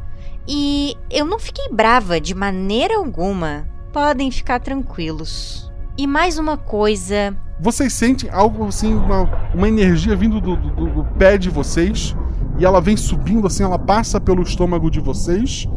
E 0.49 0.97
eu 1.11 1.27
não 1.27 1.39
fiquei 1.39 1.69
brava 1.71 2.19
de 2.19 2.35
maneira 2.35 2.97
alguma. 2.97 3.69
Podem 3.93 4.31
ficar 4.31 4.61
tranquilos. 4.61 5.71
E 5.99 6.07
mais 6.07 6.39
uma 6.39 6.57
coisa. 6.57 7.37
Vocês 7.61 7.93
sentem 7.93 8.31
algo 8.31 8.67
assim, 8.67 8.95
uma, 8.95 9.51
uma 9.55 9.69
energia 9.69 10.17
vindo 10.17 10.41
do, 10.41 10.57
do, 10.57 10.87
do 10.87 11.05
pé 11.19 11.37
de 11.37 11.51
vocês. 11.51 12.17
E 12.59 12.65
ela 12.65 12.81
vem 12.81 12.97
subindo 12.97 13.47
assim, 13.47 13.65
ela 13.65 13.79
passa 13.79 14.19
pelo 14.19 14.43
estômago 14.43 14.91
de 14.91 15.01
vocês. 15.01 15.69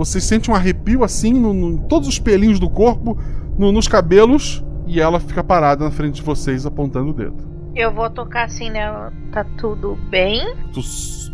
Vocês 0.00 0.24
sentem 0.24 0.50
um 0.50 0.56
arrepio 0.56 1.04
assim, 1.04 1.30
no, 1.30 1.52
no 1.52 1.86
todos 1.86 2.08
os 2.08 2.18
pelinhos 2.18 2.58
do 2.58 2.70
corpo, 2.70 3.18
no, 3.58 3.70
nos 3.70 3.86
cabelos. 3.86 4.64
E 4.86 4.98
ela 4.98 5.20
fica 5.20 5.44
parada 5.44 5.84
na 5.84 5.90
frente 5.90 6.14
de 6.14 6.22
vocês, 6.22 6.64
apontando 6.64 7.10
o 7.10 7.12
dedo. 7.12 7.36
Eu 7.76 7.92
vou 7.92 8.08
tocar 8.08 8.46
assim 8.46 8.70
nela. 8.70 9.12
Tá 9.30 9.44
tudo 9.58 9.96
bem? 10.08 10.56
Tu 10.72 10.80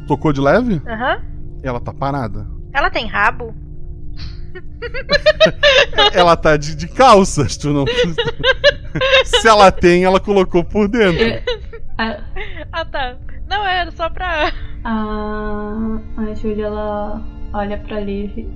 tocou 0.09 0.33
de 0.33 0.41
leve? 0.41 0.83
Aham. 0.85 1.15
Uhum. 1.15 1.61
Ela 1.63 1.79
tá 1.79 1.95
parada. 1.95 2.45
Ela 2.73 2.91
tem 2.91 3.07
rabo? 3.07 3.55
ela 6.13 6.37
tá 6.37 6.57
de, 6.57 6.75
de 6.75 6.89
calças, 6.89 7.57
tu 7.57 7.73
não. 7.73 7.85
Se 9.25 9.47
ela 9.47 9.71
tem, 9.71 10.03
ela 10.03 10.19
colocou 10.19 10.65
por 10.65 10.89
dentro. 10.89 11.23
É. 11.23 11.45
Ah, 12.73 12.85
tá. 12.85 13.17
Não, 13.49 13.65
era 13.65 13.93
só 13.93 14.11
pra. 14.11 14.53
A, 14.83 16.01
a 16.17 16.35
Júlia, 16.35 16.67
ela 16.67 17.23
olha 17.57 17.79
pra 17.79 18.01
Liv. 18.01 18.47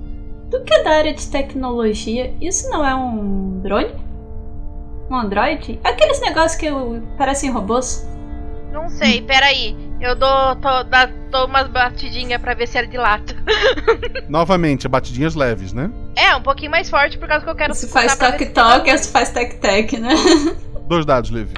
Tu 0.49 0.63
que 0.63 0.73
é 0.73 0.83
da 0.83 0.91
área 0.91 1.13
de 1.13 1.27
tecnologia, 1.27 2.33
isso 2.41 2.69
não 2.69 2.85
é 2.85 2.93
um 2.93 3.59
drone? 3.61 3.93
Um 5.09 5.15
android? 5.15 5.79
Aqueles 5.83 6.21
negócios 6.21 6.55
que 6.55 6.67
parecem 7.17 7.51
robôs? 7.51 8.07
Não 8.71 8.89
sei, 8.89 9.21
peraí. 9.21 9.75
Eu 9.99 10.15
dou, 10.15 10.55
tô, 10.55 10.83
dá, 10.83 11.05
dou 11.29 11.45
umas 11.45 11.67
batidinhas 11.67 12.41
pra 12.41 12.53
ver 12.53 12.67
se 12.67 12.77
era 12.77 12.87
de 12.87 12.97
lata. 12.97 13.35
Novamente, 14.27 14.87
batidinhas 14.87 15.35
leves, 15.35 15.73
né? 15.73 15.91
É, 16.15 16.35
um 16.35 16.41
pouquinho 16.41 16.71
mais 16.71 16.89
forte 16.89 17.17
por 17.17 17.27
causa 17.27 17.43
que 17.43 17.51
eu 17.51 17.55
quero 17.55 17.75
Se 17.75 17.87
faz 17.87 18.17
toque-toque, 18.17 18.89
esse 18.89 19.11
faz 19.11 19.31
tec-tec, 19.31 19.97
né? 19.99 20.15
Dois 20.87 21.05
dados, 21.05 21.29
Liv. 21.29 21.51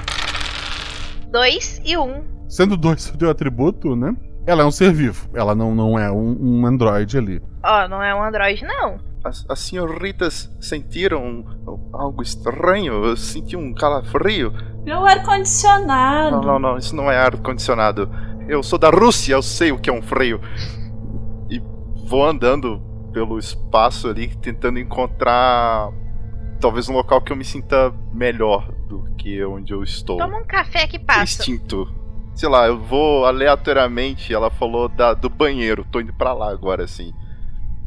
Dois 1.30 1.80
e 1.84 1.96
um. 1.96 2.22
Sendo 2.48 2.76
dois 2.76 3.06
o 3.10 3.16
teu 3.16 3.30
atributo, 3.30 3.96
né? 3.96 4.14
Ela 4.46 4.62
é 4.62 4.64
um 4.64 4.70
ser 4.70 4.92
vivo. 4.92 5.28
Ela 5.34 5.54
não, 5.54 5.74
não 5.74 5.98
é 5.98 6.10
um, 6.10 6.36
um 6.40 6.66
androide 6.66 7.16
ali. 7.16 7.42
Ó, 7.62 7.84
oh, 7.84 7.88
não 7.88 8.02
é 8.02 8.14
um 8.14 8.22
androide, 8.22 8.64
não. 8.64 8.98
As, 9.24 9.44
as 9.48 9.58
senhoritas 9.60 10.54
sentiram 10.60 11.44
algo 11.92 12.22
estranho. 12.22 13.04
Eu 13.04 13.16
senti 13.16 13.56
um 13.56 13.72
calafrio. 13.72 14.52
É 14.84 14.96
o 14.96 15.04
ar-condicionado. 15.04 16.36
Não, 16.36 16.42
não, 16.42 16.58
não. 16.58 16.76
Isso 16.76 16.94
não 16.94 17.10
é 17.10 17.16
ar-condicionado. 17.16 18.10
Eu 18.46 18.62
sou 18.62 18.78
da 18.78 18.90
Rússia, 18.90 19.32
eu 19.32 19.42
sei 19.42 19.72
o 19.72 19.78
que 19.78 19.88
é 19.88 19.92
um 19.92 20.02
frio. 20.02 20.40
E 21.48 21.58
vou 22.06 22.26
andando 22.26 22.82
pelo 23.14 23.38
espaço 23.38 24.08
ali, 24.08 24.28
tentando 24.36 24.78
encontrar 24.78 25.90
talvez 26.60 26.88
um 26.88 26.92
local 26.92 27.22
que 27.22 27.32
eu 27.32 27.36
me 27.36 27.44
sinta 27.44 27.94
melhor 28.12 28.70
do 28.88 29.04
que 29.16 29.42
onde 29.44 29.72
eu 29.72 29.82
estou. 29.82 30.18
Toma 30.18 30.38
um 30.38 30.44
café 30.44 30.86
que 30.86 30.98
passa. 30.98 31.22
Instinto. 31.22 31.93
Sei 32.34 32.48
lá, 32.48 32.66
eu 32.66 32.78
vou 32.80 33.24
aleatoriamente. 33.24 34.32
Ela 34.34 34.50
falou 34.50 34.88
da, 34.88 35.14
do 35.14 35.30
banheiro. 35.30 35.86
Tô 35.90 36.00
indo 36.00 36.12
pra 36.12 36.32
lá 36.32 36.50
agora, 36.50 36.84
assim. 36.84 37.12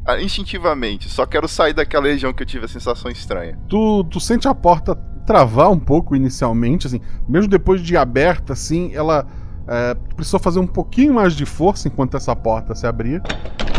Ah, 0.06 0.22
instintivamente. 0.22 1.10
Só 1.10 1.26
quero 1.26 1.48
sair 1.48 1.74
daquela 1.74 2.08
região 2.08 2.34
que 2.34 2.44
eu 2.44 2.48
tive 2.48 2.66
a 2.66 2.68
sensação 2.68 3.12
estranha. 3.12 3.60
Tu, 3.68 4.04
tu 4.06 4.20
sente 4.20 4.48
a 4.48 4.56
porta 4.56 4.96
travar 5.26 5.70
um 5.70 5.80
pouco 5.80 6.16
inicialmente, 6.16 6.88
assim. 6.88 7.02
Mesmo 7.28 7.50
depois 7.50 7.82
de 7.82 7.98
aberta, 7.98 8.54
assim, 8.54 8.92
ela. 8.94 9.28
É, 9.70 9.94
precisou 10.16 10.40
fazer 10.40 10.60
um 10.60 10.68
pouquinho 10.68 11.14
mais 11.14 11.34
de 11.34 11.46
força 11.46 11.90
enquanto 11.90 12.16
essa 12.16 12.34
porta 12.34 12.74
se 12.74 12.88
abria. 12.88 13.22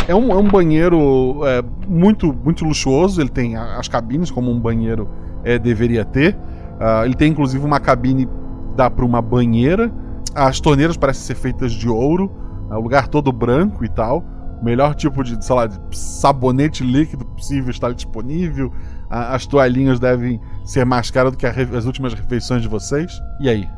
É 0.06 0.14
um, 0.14 0.30
é 0.30 0.36
um 0.36 0.46
banheiro 0.46 1.40
é, 1.46 1.62
muito, 1.86 2.30
muito 2.30 2.62
luxuoso. 2.66 3.22
Ele 3.22 3.30
tem 3.30 3.56
as 3.56 3.88
cabines 3.88 4.30
como 4.30 4.50
um 4.50 4.60
banheiro 4.60 5.08
é, 5.42 5.58
deveria 5.58 6.04
ter. 6.04 6.34
Uh, 6.34 7.04
ele 7.06 7.14
tem 7.14 7.30
inclusive 7.30 7.64
uma 7.64 7.80
cabine 7.80 8.28
dá 8.76 8.90
para 8.90 9.04
uma 9.04 9.20
banheira. 9.20 9.90
As 10.38 10.60
torneiras 10.60 10.96
parecem 10.96 11.24
ser 11.24 11.34
feitas 11.34 11.72
de 11.72 11.88
ouro. 11.88 12.26
Uh, 12.70 12.74
o 12.74 12.80
lugar 12.80 13.08
todo 13.08 13.32
branco 13.32 13.84
e 13.84 13.88
tal. 13.88 14.24
O 14.60 14.64
melhor 14.64 14.94
tipo 14.94 15.22
de, 15.22 15.42
sei 15.44 15.54
lá, 15.54 15.66
de 15.66 15.78
sabonete 15.96 16.82
líquido 16.82 17.24
possível 17.24 17.70
está 17.70 17.90
disponível. 17.90 18.68
Uh, 18.68 19.32
as 19.32 19.46
toalhinhas 19.46 19.98
devem 19.98 20.40
ser 20.64 20.84
mais 20.84 21.10
caras 21.10 21.32
do 21.32 21.38
que 21.38 21.46
as 21.46 21.84
últimas 21.84 22.14
refeições 22.14 22.62
de 22.62 22.68
vocês. 22.68 23.20
E 23.40 23.48
aí? 23.48 23.68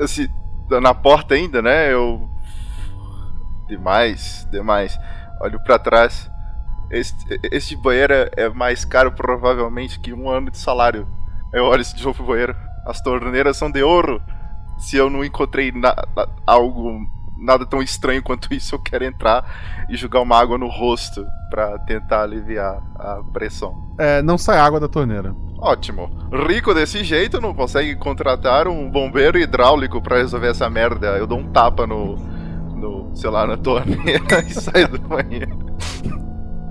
assim, 0.00 0.28
na 0.70 0.94
porta 0.94 1.34
ainda, 1.34 1.60
né? 1.60 1.92
Eu. 1.92 2.28
Demais, 3.68 4.46
demais. 4.50 4.98
Olho 5.40 5.60
para 5.62 5.78
trás. 5.78 6.30
Este, 6.90 7.40
este 7.50 7.76
banheiro 7.76 8.14
é 8.36 8.48
mais 8.50 8.84
caro 8.84 9.10
provavelmente 9.12 9.98
que 9.98 10.12
um 10.12 10.28
ano 10.28 10.50
de 10.50 10.58
salário. 10.58 11.08
Eu 11.52 11.64
olho 11.64 11.80
esse 11.80 12.02
novo 12.04 12.24
banheiro. 12.24 12.54
As 12.86 13.00
torneiras 13.00 13.56
são 13.56 13.70
de 13.70 13.82
ouro. 13.82 14.22
Se 14.78 14.96
eu 14.96 15.08
não 15.08 15.24
encontrei 15.24 15.72
na, 15.72 15.94
na, 16.16 16.28
algo 16.46 17.06
nada 17.36 17.66
tão 17.66 17.82
estranho 17.82 18.22
quanto 18.22 18.52
isso, 18.54 18.74
eu 18.74 18.78
quero 18.78 19.04
entrar 19.04 19.86
e 19.88 19.96
jogar 19.96 20.20
uma 20.20 20.38
água 20.38 20.56
no 20.56 20.68
rosto 20.68 21.24
para 21.50 21.78
tentar 21.80 22.22
aliviar 22.22 22.82
a 22.96 23.22
pressão. 23.32 23.74
É, 23.98 24.22
não 24.22 24.38
sai 24.38 24.58
água 24.58 24.80
da 24.80 24.88
torneira. 24.88 25.34
Ótimo. 25.58 26.10
Rico 26.48 26.74
desse 26.74 27.04
jeito 27.04 27.40
não 27.40 27.54
consegue 27.54 27.94
contratar 27.96 28.66
um 28.66 28.90
bombeiro 28.90 29.38
hidráulico 29.38 30.02
para 30.02 30.18
resolver 30.18 30.48
essa 30.48 30.68
merda. 30.68 31.16
Eu 31.16 31.26
dou 31.26 31.38
um 31.38 31.50
tapa 31.50 31.86
no, 31.86 32.16
no 32.74 33.10
sei 33.14 33.30
lá, 33.30 33.46
na 33.46 33.56
torneira 33.56 34.40
e 34.46 34.50
saio 34.52 34.88
do 34.88 34.98
banheiro. 34.98 35.56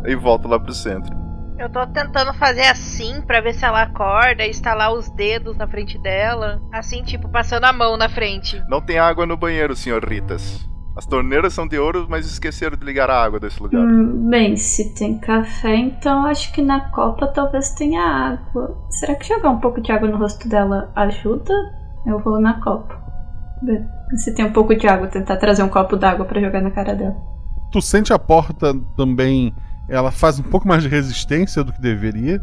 e 0.06 0.16
volto 0.16 0.48
lá 0.48 0.60
pro 0.60 0.74
centro. 0.74 1.23
Eu 1.64 1.70
tô 1.70 1.88
tentando 1.88 2.34
fazer 2.34 2.66
assim 2.66 3.22
para 3.22 3.40
ver 3.40 3.54
se 3.54 3.64
ela 3.64 3.84
acorda 3.84 4.46
e 4.46 4.50
estalar 4.50 4.92
os 4.92 5.10
dedos 5.12 5.56
na 5.56 5.66
frente 5.66 5.98
dela. 5.98 6.62
Assim, 6.74 7.02
tipo, 7.04 7.30
passando 7.30 7.64
a 7.64 7.72
mão 7.72 7.96
na 7.96 8.10
frente. 8.10 8.62
Não 8.68 8.82
tem 8.82 9.00
água 9.00 9.26
no 9.26 9.38
banheiro, 9.38 9.74
senhoritas. 9.74 10.70
As 10.94 11.06
torneiras 11.06 11.54
são 11.54 11.66
de 11.66 11.80
ouro, 11.80 12.06
mas 12.10 12.26
esqueceram 12.26 12.76
de 12.76 12.84
ligar 12.84 13.10
a 13.10 13.24
água 13.24 13.40
desse 13.40 13.64
lugar. 13.64 13.80
Hum, 13.80 14.30
bem, 14.30 14.58
se 14.58 14.94
tem 14.94 15.18
café, 15.18 15.74
então 15.74 16.26
acho 16.26 16.52
que 16.52 16.62
na 16.62 16.90
copa 16.90 17.28
talvez 17.28 17.70
tenha 17.76 18.02
água. 18.02 18.78
Será 18.90 19.16
que 19.16 19.26
jogar 19.26 19.52
um 19.52 19.62
pouco 19.62 19.80
de 19.80 19.90
água 19.90 20.10
no 20.10 20.18
rosto 20.18 20.50
dela 20.50 20.92
ajuda? 20.98 21.54
Eu 22.06 22.20
vou 22.20 22.42
na 22.42 22.60
copa. 22.60 23.02
Se 24.18 24.36
tem 24.36 24.44
um 24.44 24.52
pouco 24.52 24.76
de 24.76 24.86
água, 24.86 25.08
tentar 25.08 25.38
trazer 25.38 25.64
um 25.64 25.70
copo 25.70 25.96
d'água 25.96 26.26
para 26.26 26.42
jogar 26.42 26.62
na 26.62 26.72
cara 26.72 26.94
dela. 26.94 27.16
Tu 27.72 27.82
sente 27.82 28.12
a 28.12 28.20
porta 28.20 28.74
também 28.98 29.56
ela 29.94 30.12
faz 30.12 30.40
um 30.40 30.44
pouco 30.44 30.68
mais 30.68 30.82
de 30.82 30.90
resistência 30.90 31.64
do 31.64 31.72
que 31.72 31.80
deveria. 31.80 32.42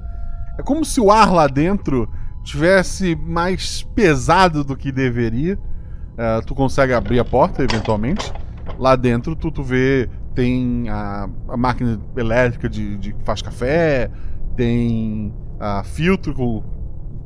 É 0.59 0.63
como 0.63 0.85
se 0.85 1.01
o 1.01 1.11
ar 1.11 1.33
lá 1.33 1.47
dentro 1.47 2.09
tivesse 2.45 3.17
mais 3.17 3.83
pesado 3.83 4.63
do 4.63 4.77
que 4.77 4.93
deveria. 4.93 5.57
Uh, 5.57 6.45
tu 6.47 6.55
consegue 6.55 6.93
abrir 6.93 7.19
a 7.19 7.25
porta 7.25 7.63
eventualmente. 7.63 8.33
Lá 8.79 8.95
dentro 8.95 9.35
tu, 9.35 9.51
tu 9.51 9.63
vê 9.63 10.09
tem 10.35 10.89
a, 10.89 11.29
a 11.49 11.57
máquina 11.57 12.01
elétrica 12.17 12.69
de, 12.69 12.97
de 12.99 13.13
que 13.13 13.23
faz 13.25 13.43
café, 13.43 14.11
tem 14.57 15.35
a 15.59 15.83
filtro 15.83 16.33
com, 16.33 16.63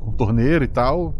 com 0.01 0.13
torneira 0.13 0.65
e 0.65 0.69
tal. 0.69 1.15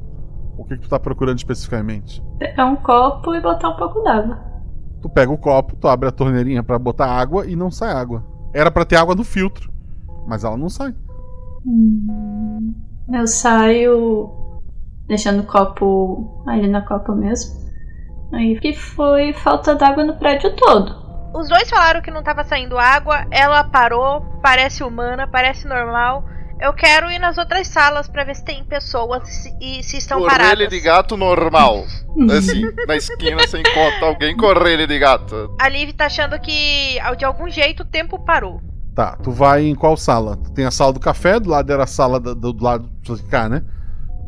O 0.57 0.65
que, 0.65 0.77
que 0.77 0.83
tu 0.83 0.89
tá 0.89 0.99
procurando 0.99 1.37
especificamente? 1.37 2.23
É 2.41 2.65
um 2.65 2.77
copo 2.77 3.35
e 3.35 3.41
botar 3.41 3.69
um 3.69 3.77
pouco 3.77 4.03
d'água. 4.03 4.39
Tu 5.03 5.11
pega 5.11 5.31
o 5.31 5.37
copo, 5.37 5.77
tu 5.77 5.89
abre 5.89 6.09
a 6.09 6.13
torneirinha 6.13 6.63
para 6.63 6.79
botar 6.79 7.07
água 7.07 7.47
e 7.47 7.55
não 7.55 7.71
sai 7.71 7.93
água. 7.93 8.25
Era 8.55 8.71
para 8.71 8.85
ter 8.85 8.97
água 8.97 9.17
no 9.17 9.25
filtro, 9.25 9.73
mas 10.29 10.45
ela 10.45 10.57
não 10.57 10.69
sai. 10.69 10.95
Hum, 11.67 12.73
eu 13.13 13.27
saio 13.27 14.61
deixando 15.09 15.41
o 15.41 15.47
copo 15.47 16.43
ali 16.47 16.69
na 16.69 16.81
copa 16.83 17.13
mesmo. 17.15 17.53
Aí 18.33 18.59
que 18.61 18.73
foi 18.73 19.33
falta 19.33 19.75
d'água 19.75 20.05
no 20.05 20.17
prédio 20.17 20.55
todo. 20.57 21.05
Os 21.35 21.49
dois 21.49 21.69
falaram 21.69 22.01
que 22.01 22.13
não 22.13 22.21
estava 22.21 22.45
saindo 22.45 22.79
água, 22.79 23.27
ela 23.31 23.65
parou, 23.65 24.21
parece 24.41 24.85
humana, 24.85 25.27
parece 25.27 25.67
normal. 25.67 26.25
Eu 26.61 26.73
quero 26.73 27.11
ir 27.11 27.19
nas 27.19 27.37
outras 27.37 27.69
salas 27.69 28.09
para 28.09 28.25
ver 28.25 28.37
se 28.37 28.45
tem 28.45 28.65
pessoas 28.65 29.47
e 29.61 29.83
se 29.83 29.99
estão 29.99 30.19
correlha 30.19 30.39
paradas. 30.39 30.55
Correlha 30.55 30.71
de 30.71 30.81
gato 30.81 31.17
normal. 31.17 31.85
assim, 32.31 32.63
na 32.87 32.97
esquina 32.97 33.47
você 33.47 33.61
encontra 33.61 34.07
alguém 34.07 34.37
correlha 34.37 34.87
de 34.87 34.99
gato. 34.99 35.55
A 35.61 35.69
Liv 35.69 35.93
tá 35.93 36.07
achando 36.07 36.39
que 36.41 36.97
de 37.19 37.25
algum 37.25 37.51
jeito 37.51 37.83
o 37.83 37.87
tempo 37.87 38.19
parou. 38.19 38.63
Tá, 38.95 39.17
tu 39.17 39.33
vai 39.33 39.65
em 39.65 39.75
qual 39.75 39.97
sala? 39.97 40.37
Tu 40.37 40.53
tem 40.53 40.65
a 40.65 40.71
sala 40.71 40.93
do 40.93 41.01
café, 41.01 41.41
do 41.41 41.51
lado 41.51 41.73
era 41.73 41.83
a 41.83 41.87
sala 41.87 42.21
do, 42.21 42.35
do, 42.35 42.53
do 42.53 42.65
lado 42.65 42.89
de 43.03 43.23
cá, 43.25 43.49
né? 43.49 43.65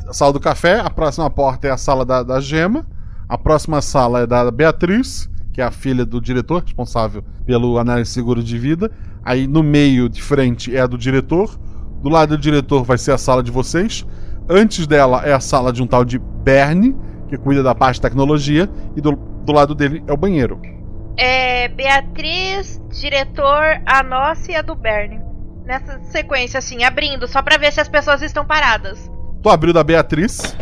A 0.09 0.13
sala 0.13 0.33
do 0.33 0.41
café, 0.41 0.81
a 0.81 0.91
próxima 0.91 1.31
porta 1.31 1.69
é 1.69 1.71
a 1.71 1.77
sala 1.77 2.05
da, 2.05 2.23
da 2.25 2.41
Gema, 2.41 2.85
a 3.29 3.39
próxima 3.39 3.81
sala 3.81 4.21
é 4.21 4.27
da 4.27 4.51
Beatriz, 4.51 5.31
que 5.53 5.61
é 5.61 5.65
a 5.65 5.71
filha 5.71 6.05
do 6.05 6.21
diretor, 6.21 6.63
responsável 6.63 7.23
pelo 7.45 7.79
análise 7.79 8.11
seguro 8.11 8.43
de 8.43 8.59
vida. 8.59 8.91
Aí 9.25 9.47
no 9.47 9.63
meio, 9.63 10.09
de 10.09 10.21
frente, 10.21 10.77
é 10.77 10.81
a 10.81 10.87
do 10.87 10.99
diretor. 10.99 11.59
Do 12.07 12.13
lado 12.13 12.37
do 12.37 12.41
diretor 12.41 12.85
vai 12.85 12.97
ser 12.97 13.11
a 13.11 13.19
sala 13.19 13.43
de 13.43 13.51
vocês. 13.51 14.07
Antes 14.49 14.87
dela 14.87 15.27
é 15.27 15.33
a 15.33 15.41
sala 15.41 15.73
de 15.73 15.83
um 15.83 15.89
tal 15.89 16.05
de 16.05 16.21
Bernie, 16.21 16.95
que 17.29 17.37
cuida 17.37 17.65
da 17.65 17.75
parte 17.75 17.97
de 17.97 18.03
tecnologia. 18.03 18.71
E 18.95 19.01
do, 19.01 19.17
do 19.17 19.53
lado 19.53 19.75
dele 19.75 20.05
é 20.07 20.13
o 20.13 20.17
banheiro. 20.17 20.63
É 21.17 21.67
Beatriz, 21.67 22.81
diretor, 22.93 23.83
a 23.85 24.05
nossa 24.05 24.53
e 24.53 24.55
a 24.55 24.63
do 24.63 24.77
Bernie. 24.77 25.19
Nessa 25.65 25.99
sequência, 26.05 26.59
assim, 26.59 26.85
abrindo, 26.85 27.27
só 27.27 27.43
pra 27.43 27.57
ver 27.57 27.73
se 27.73 27.81
as 27.81 27.89
pessoas 27.89 28.23
estão 28.23 28.47
paradas. 28.47 29.11
Tu 29.43 29.51
abriu 29.51 29.73
da 29.73 29.83
Beatriz. 29.83 30.57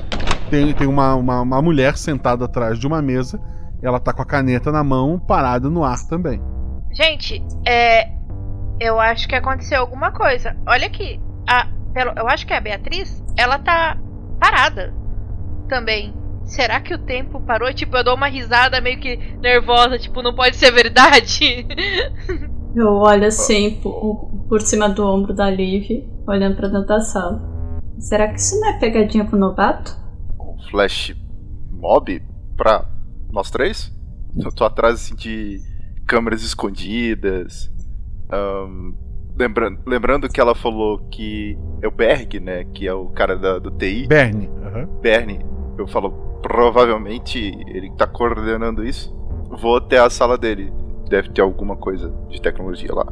Tem, 0.48 0.72
tem 0.72 0.86
uma, 0.86 1.14
uma, 1.14 1.42
uma 1.42 1.60
mulher 1.60 1.98
sentada 1.98 2.46
atrás 2.46 2.78
de 2.78 2.86
uma 2.86 3.02
mesa. 3.02 3.38
Ela 3.82 4.00
tá 4.00 4.14
com 4.14 4.22
a 4.22 4.26
caneta 4.26 4.72
na 4.72 4.82
mão, 4.82 5.18
parada 5.18 5.68
no 5.68 5.84
ar 5.84 5.98
também. 6.08 6.40
Gente, 6.90 7.44
é. 7.68 8.08
Eu 8.80 8.98
acho 8.98 9.28
que 9.28 9.34
aconteceu 9.34 9.82
alguma 9.82 10.10
coisa. 10.10 10.56
Olha 10.66 10.86
aqui 10.86 11.20
a, 11.46 11.68
pelo, 11.92 12.12
eu 12.16 12.28
acho 12.28 12.46
que 12.46 12.52
é 12.52 12.56
a 12.56 12.60
Beatriz, 12.60 13.22
ela 13.36 13.58
tá 13.58 13.98
parada 14.38 14.92
também. 15.68 16.14
Será 16.44 16.80
que 16.80 16.94
o 16.94 16.98
tempo 16.98 17.40
parou? 17.40 17.72
Tipo, 17.72 17.96
eu 17.96 18.04
dou 18.04 18.14
uma 18.14 18.28
risada 18.28 18.80
meio 18.80 19.00
que 19.00 19.16
nervosa, 19.40 19.98
tipo, 19.98 20.22
não 20.22 20.34
pode 20.34 20.56
ser 20.56 20.70
verdade. 20.70 21.66
Eu 22.76 22.88
olho 22.94 23.28
assim 23.28 23.78
por, 23.80 24.32
por 24.48 24.60
cima 24.60 24.88
do 24.88 25.06
ombro 25.06 25.32
da 25.32 25.48
Liv, 25.48 26.04
olhando 26.26 26.56
pra 26.56 26.66
dentro 26.66 26.88
da 26.88 27.00
sala. 27.00 27.40
Será 28.00 28.26
que 28.28 28.40
isso 28.40 28.58
não 28.58 28.68
é 28.68 28.80
pegadinha 28.80 29.24
pro 29.24 29.38
novato? 29.38 29.96
Um 30.40 30.60
flash 30.70 31.14
mob 31.70 32.20
pra 32.56 32.84
nós 33.30 33.48
três? 33.48 33.94
Eu 34.36 34.50
tô 34.50 34.64
atrás 34.64 34.94
assim, 34.94 35.14
de 35.14 35.60
câmeras 36.04 36.42
escondidas, 36.42 37.70
um, 38.32 38.94
Lembrando, 39.36 39.80
lembrando 39.84 40.28
que 40.28 40.40
ela 40.40 40.54
falou 40.54 40.98
que 41.10 41.58
é 41.82 41.88
o 41.88 41.90
Berg, 41.90 42.38
né? 42.38 42.64
Que 42.72 42.86
é 42.86 42.94
o 42.94 43.06
cara 43.06 43.36
da, 43.36 43.58
do 43.58 43.70
TI. 43.70 44.06
Bernie. 44.06 44.48
Uhum. 44.48 44.86
Bernie. 45.00 45.40
Eu 45.76 45.88
falo, 45.88 46.12
provavelmente 46.40 47.38
ele 47.66 47.90
tá 47.96 48.06
coordenando 48.06 48.86
isso. 48.86 49.14
Vou 49.60 49.76
até 49.76 49.98
a 49.98 50.08
sala 50.08 50.38
dele. 50.38 50.72
Deve 51.08 51.30
ter 51.30 51.42
alguma 51.42 51.76
coisa 51.76 52.12
de 52.28 52.40
tecnologia 52.40 52.94
lá. 52.94 53.06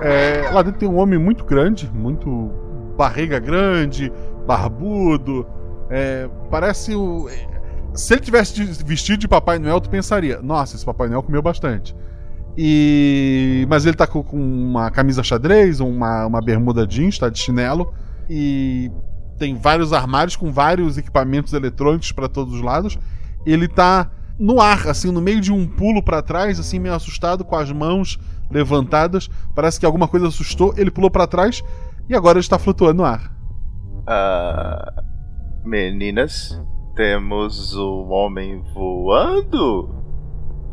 É, 0.00 0.50
lá 0.50 0.62
dentro 0.62 0.80
tem 0.80 0.88
um 0.88 0.98
homem 0.98 1.18
muito 1.18 1.44
grande, 1.44 1.90
muito 1.92 2.50
barriga 2.96 3.38
grande, 3.38 4.12
barbudo. 4.46 5.46
É, 5.90 6.28
parece 6.50 6.94
o. 6.94 7.28
Se 7.92 8.14
ele 8.14 8.20
tivesse 8.20 8.62
vestido 8.84 9.18
de 9.18 9.28
Papai 9.28 9.58
Noel, 9.58 9.80
tu 9.80 9.90
pensaria: 9.90 10.40
nossa, 10.42 10.76
esse 10.76 10.84
Papai 10.84 11.08
Noel 11.08 11.22
comeu 11.22 11.42
bastante. 11.42 11.94
E. 12.56 13.66
Mas 13.68 13.84
ele 13.86 13.96
tá 13.96 14.06
com, 14.06 14.20
uma 14.30 14.90
camisa 14.90 15.22
xadrez, 15.22 15.80
uma, 15.80 16.26
uma 16.26 16.40
bermuda 16.40 16.86
jeans, 16.86 17.18
tá 17.18 17.28
de 17.28 17.38
chinelo. 17.38 17.92
E 18.28 18.90
tem 19.38 19.54
vários 19.56 19.92
armários 19.92 20.36
com 20.36 20.52
vários 20.52 20.96
equipamentos 20.96 21.52
eletrônicos 21.52 22.12
para 22.12 22.28
todos 22.28 22.54
os 22.54 22.60
lados. 22.60 22.98
Ele 23.44 23.68
tá 23.68 24.10
no 24.38 24.60
ar, 24.60 24.88
assim, 24.88 25.10
no 25.10 25.20
meio 25.20 25.40
de 25.40 25.52
um 25.52 25.66
pulo 25.66 26.02
para 26.02 26.22
trás, 26.22 26.58
assim, 26.58 26.78
meio 26.78 26.94
assustado, 26.94 27.44
com 27.44 27.56
as 27.56 27.70
mãos 27.70 28.18
levantadas. 28.50 29.28
Parece 29.54 29.78
que 29.78 29.86
alguma 29.86 30.08
coisa 30.08 30.28
assustou. 30.28 30.74
Ele 30.76 30.90
pulou 30.90 31.10
para 31.10 31.26
trás 31.26 31.62
e 32.08 32.14
agora 32.14 32.38
ele 32.38 32.44
está 32.44 32.58
flutuando 32.58 33.02
no 33.02 33.04
ar. 33.04 33.32
Ah, 34.06 35.02
meninas, 35.64 36.60
temos 36.94 37.74
um 37.76 38.10
homem 38.10 38.62
voando? 38.74 39.94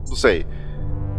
Não 0.07 0.15
sei. 0.15 0.45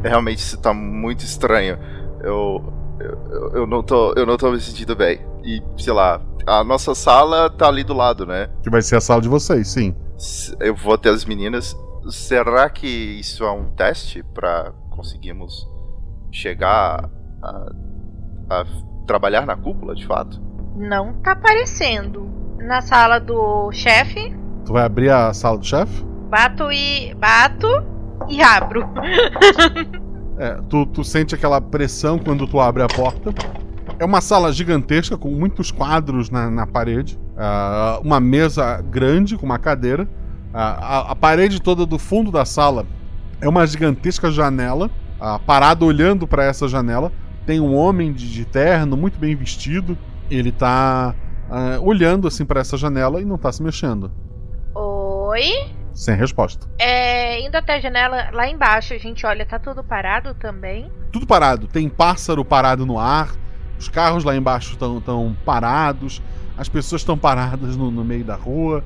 Realmente 0.02 0.38
isso 0.38 0.58
tá 0.58 0.72
muito 0.74 1.24
estranho. 1.24 1.78
Eu, 2.22 2.72
eu, 3.00 3.50
eu, 3.54 3.66
não 3.66 3.82
tô, 3.82 4.12
eu 4.14 4.26
não 4.26 4.36
tô 4.36 4.50
me 4.50 4.60
sentindo 4.60 4.94
bem. 4.96 5.20
E, 5.44 5.62
sei 5.76 5.92
lá, 5.92 6.20
a 6.46 6.62
nossa 6.64 6.94
sala 6.94 7.50
tá 7.50 7.68
ali 7.68 7.84
do 7.84 7.94
lado, 7.94 8.26
né? 8.26 8.48
Que 8.62 8.70
vai 8.70 8.82
ser 8.82 8.96
a 8.96 9.00
sala 9.00 9.20
de 9.20 9.28
vocês, 9.28 9.68
sim. 9.68 9.94
Eu 10.60 10.74
vou 10.74 10.94
até 10.94 11.08
as 11.08 11.24
meninas. 11.24 11.76
Será 12.10 12.68
que 12.68 12.86
isso 12.86 13.44
é 13.44 13.50
um 13.50 13.70
teste 13.70 14.22
para 14.22 14.72
conseguirmos 14.90 15.68
chegar 16.30 17.08
a, 17.42 17.72
a 18.50 18.64
trabalhar 19.06 19.46
na 19.46 19.56
cúpula, 19.56 19.94
de 19.94 20.06
fato? 20.06 20.40
Não 20.76 21.14
tá 21.22 21.32
aparecendo. 21.32 22.30
Na 22.58 22.80
sala 22.80 23.18
do 23.18 23.70
chefe. 23.72 24.34
Tu 24.64 24.72
vai 24.72 24.84
abrir 24.84 25.10
a 25.10 25.32
sala 25.34 25.58
do 25.58 25.64
chefe? 25.64 26.04
Bato 26.28 26.70
e. 26.72 27.14
bato 27.14 27.91
e 28.29 28.42
abro. 28.42 28.88
é, 30.38 30.59
tu, 30.68 30.87
tu 30.87 31.05
sente 31.05 31.35
aquela 31.35 31.61
pressão 31.61 32.18
quando 32.18 32.46
tu 32.46 32.61
abre 32.61 32.83
a 32.83 32.88
porta. 32.88 33.33
É 33.98 34.05
uma 34.05 34.20
sala 34.20 34.53
gigantesca 34.53 35.16
com 35.16 35.31
muitos 35.31 35.70
quadros 35.70 36.31
na, 36.31 36.51
na 36.51 36.66
parede. 36.66 37.18
Uh, 37.33 38.01
uma 38.05 38.18
mesa 38.20 38.81
grande 38.83 39.37
com 39.37 39.46
uma 39.46 39.59
cadeira. 39.59 40.05
Uh, 40.05 40.57
a, 40.57 41.12
a, 41.12 41.16
parede 41.16 41.61
toda 41.61 41.87
do 41.87 41.98
fundo 41.98 42.31
da 42.31 42.44
sala 42.44 42.87
é 43.40 43.48
uma 43.48 43.66
gigantesca 43.66 44.31
janela. 44.31 44.90
Uh, 45.20 45.38
parado 45.46 45.87
olhando 45.87 46.27
para 46.27 46.44
essa 46.44 46.66
janela, 46.66 47.12
tem 47.46 47.61
um 47.61 47.75
homem 47.75 48.12
de, 48.12 48.29
de, 48.29 48.44
terno, 48.44 48.96
muito 48.96 49.18
bem 49.18 49.37
vestido. 49.37 49.96
Ele 50.31 50.51
tá 50.51 51.14
olhando 51.83 52.27
assim 52.27 52.46
para 52.46 52.61
essa 52.61 52.79
janela 52.79 53.20
e 53.20 53.27
não 53.27 53.37
tá 53.37 53.53
se 53.53 53.62
mexendo. 53.62 54.11
Oi? 54.75 55.51
Sem 55.94 56.16
resposta. 56.16 56.66
É, 56.78 57.40
indo 57.40 57.55
até 57.55 57.74
a 57.76 57.81
janela 57.81 58.31
lá 58.33 58.48
embaixo, 58.48 58.94
a 58.94 58.98
gente 58.98 59.26
olha, 59.26 59.44
tá 59.44 59.59
tudo 59.59 59.85
parado 59.85 60.35
também? 60.35 60.90
Tudo 61.12 61.26
parado. 61.26 61.66
Tem 61.66 61.88
pássaro 61.88 62.44
parado 62.44 62.87
no 62.87 62.98
ar, 62.98 63.31
os 63.78 63.88
carros 63.88 64.24
lá 64.24 64.35
embaixo 64.35 64.72
estão 64.72 65.37
parados, 65.44 66.22
as 66.57 66.68
pessoas 66.68 67.02
estão 67.02 67.18
paradas 67.18 67.76
no, 67.76 67.90
no, 67.90 68.05
meio 68.05 68.24
da 68.24 68.37
rua, 68.37 68.85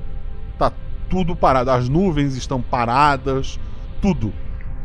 tá 0.57 0.71
tudo 1.09 1.35
parado, 1.35 1.71
as 1.71 1.87
nuvens 1.87 2.35
estão 2.35 2.61
paradas, 2.61 3.59
tudo. 4.01 4.33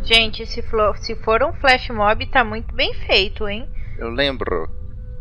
Gente, 0.03 0.45
se 0.47 0.63
for, 0.63 0.97
se 0.99 1.15
for 1.17 1.43
um 1.43 1.53
flash 1.55 1.89
mob, 1.91 2.27
tá 2.27 2.45
muito 2.45 2.75
bem 2.75 2.93
feito, 2.95 3.49
hein? 3.49 3.69
Eu 3.99 4.11
lembro. 4.11 4.69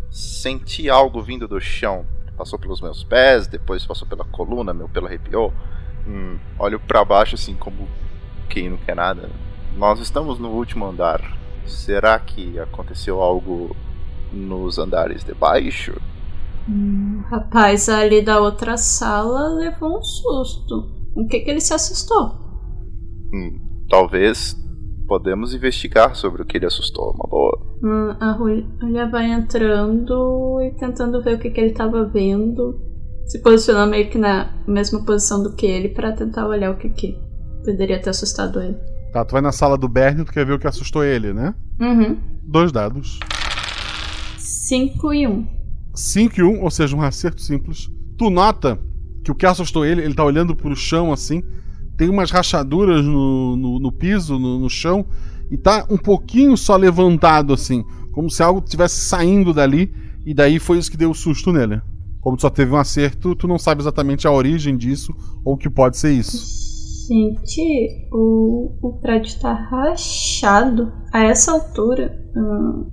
Senti 0.09 0.89
algo 0.89 1.21
vindo 1.21 1.47
do 1.47 1.59
chão. 1.59 2.05
Passou 2.35 2.57
pelos 2.57 2.81
meus 2.81 3.03
pés, 3.03 3.47
depois 3.47 3.85
passou 3.85 4.07
pela 4.07 4.25
coluna, 4.25 4.73
meu 4.73 4.89
pelo 4.89 5.07
arrepiou. 5.07 5.53
Hum, 6.07 6.37
olho 6.59 6.79
para 6.79 7.05
baixo 7.05 7.35
assim 7.35 7.55
como 7.55 7.87
quem 8.49 8.69
não 8.69 8.77
quer 8.77 8.95
nada. 8.95 9.29
Nós 9.77 9.99
estamos 9.99 10.39
no 10.39 10.49
último 10.49 10.85
andar. 10.85 11.37
Será 11.65 12.19
que 12.19 12.59
aconteceu 12.59 13.21
algo 13.21 13.75
nos 14.31 14.77
andares 14.77 15.23
de 15.23 15.33
baixo? 15.33 15.99
Hum, 16.67 17.23
rapaz 17.29 17.89
ali 17.89 18.21
da 18.21 18.39
outra 18.39 18.77
sala 18.77 19.47
levou 19.55 19.97
um 19.97 20.03
susto. 20.03 20.91
O 21.15 21.27
que 21.27 21.39
que 21.39 21.49
ele 21.49 21.61
se 21.61 21.73
assustou? 21.73 22.35
Hum, 23.33 23.85
talvez 23.89 24.55
podemos 25.07 25.53
investigar 25.53 26.15
sobre 26.15 26.41
o 26.41 26.45
que 26.45 26.57
ele 26.57 26.65
assustou, 26.65 27.11
uma 27.11 27.27
boa. 27.29 27.59
Hum, 27.83 28.15
a 28.19 28.37
Julia 28.37 29.09
vai 29.09 29.31
entrando 29.31 30.61
e 30.61 30.71
tentando 30.79 31.21
ver 31.21 31.35
o 31.35 31.39
que, 31.39 31.49
que 31.49 31.59
ele 31.59 31.71
estava 31.71 32.05
vendo. 32.05 32.79
Se 33.27 33.39
posicionando 33.39 33.91
meio 33.91 34.09
que 34.09 34.17
na 34.17 34.53
mesma 34.67 35.03
posição 35.05 35.41
do 35.41 35.55
que 35.55 35.65
ele 35.65 35.89
para 35.89 36.11
tentar 36.11 36.47
olhar 36.47 36.71
o 36.71 36.77
que, 36.77 36.89
que 36.89 37.17
poderia 37.63 38.01
ter 38.01 38.09
assustado 38.09 38.61
ele. 38.61 38.75
Tá, 39.11 39.25
tu 39.25 39.33
vai 39.33 39.41
na 39.41 39.51
sala 39.51 39.77
do 39.77 39.87
Bernie, 39.87 40.25
tu 40.25 40.31
quer 40.31 40.45
ver 40.45 40.53
o 40.53 40.59
que 40.59 40.67
assustou 40.67 41.03
ele, 41.03 41.33
né? 41.33 41.53
Uhum. 41.79 42.17
Dois 42.43 42.71
dados. 42.71 43.19
5 44.37 45.13
e 45.13 45.27
1. 45.27 45.31
Um. 45.31 45.47
5 45.93 46.39
e 46.39 46.43
1, 46.43 46.47
um, 46.47 46.63
ou 46.63 46.71
seja, 46.71 46.95
um 46.95 47.01
acerto 47.01 47.41
simples. 47.41 47.89
Tu 48.17 48.29
nota 48.29 48.79
que 49.23 49.31
o 49.31 49.35
que 49.35 49.45
assustou 49.45 49.85
ele, 49.85 50.01
ele 50.01 50.13
tá 50.13 50.23
olhando 50.23 50.55
pro 50.55 50.75
chão 50.75 51.11
assim, 51.11 51.43
tem 51.97 52.09
umas 52.09 52.31
rachaduras 52.31 53.05
no, 53.05 53.55
no, 53.55 53.79
no 53.79 53.91
piso, 53.91 54.39
no, 54.39 54.59
no, 54.59 54.69
chão, 54.69 55.05
e 55.49 55.57
tá 55.57 55.85
um 55.89 55.97
pouquinho 55.97 56.55
só 56.57 56.75
levantado 56.75 57.53
assim, 57.53 57.83
como 58.11 58.29
se 58.29 58.41
algo 58.41 58.63
estivesse 58.63 59.01
saindo 59.01 59.53
dali, 59.53 59.93
e 60.25 60.33
daí 60.33 60.57
foi 60.57 60.77
isso 60.77 60.89
que 60.89 60.97
deu 60.97 61.11
o 61.11 61.15
susto 61.15 61.51
nele. 61.51 61.81
Como 62.21 62.37
tu 62.37 62.41
só 62.41 62.49
teve 62.49 62.71
um 62.71 62.77
acerto, 62.77 63.35
tu 63.35 63.47
não 63.47 63.59
sabe 63.59 63.81
exatamente 63.81 64.27
a 64.27 64.31
origem 64.31 64.77
disso, 64.77 65.13
ou 65.43 65.55
o 65.55 65.57
que 65.57 65.69
pode 65.69 65.97
ser 65.97 66.13
isso. 66.13 66.61
Gente, 67.07 68.07
o, 68.13 68.77
o 68.81 68.93
prédio 69.01 69.39
tá 69.39 69.53
rachado 69.53 70.93
a 71.11 71.23
essa 71.23 71.51
altura. 71.51 72.17
Hum, 72.35 72.89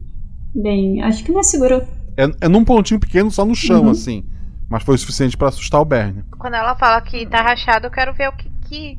Bem, 0.55 1.03
acho 1.03 1.25
que 1.25 1.33
não 1.33 1.41
é 1.41 1.43
seguro. 1.43 1.87
É, 2.17 2.25
é 2.41 2.49
num 2.49 2.65
pontinho 2.65 2.99
pequeno, 2.99 3.31
só 3.31 3.45
no 3.45 3.55
chão, 3.55 3.85
uhum. 3.85 3.91
assim. 3.91 4.25
Mas 4.69 4.83
foi 4.83 4.97
o 4.97 4.99
suficiente 4.99 5.37
para 5.37 5.49
assustar 5.49 5.81
o 5.81 5.85
Bernie. 5.85 6.25
Quando 6.39 6.55
ela 6.55 6.75
fala 6.75 7.01
que 7.01 7.27
tá 7.27 7.43
rachado, 7.43 7.87
eu 7.87 7.91
quero 7.91 8.13
ver 8.15 8.29
o 8.29 8.37
que. 8.37 8.51
que... 8.69 8.99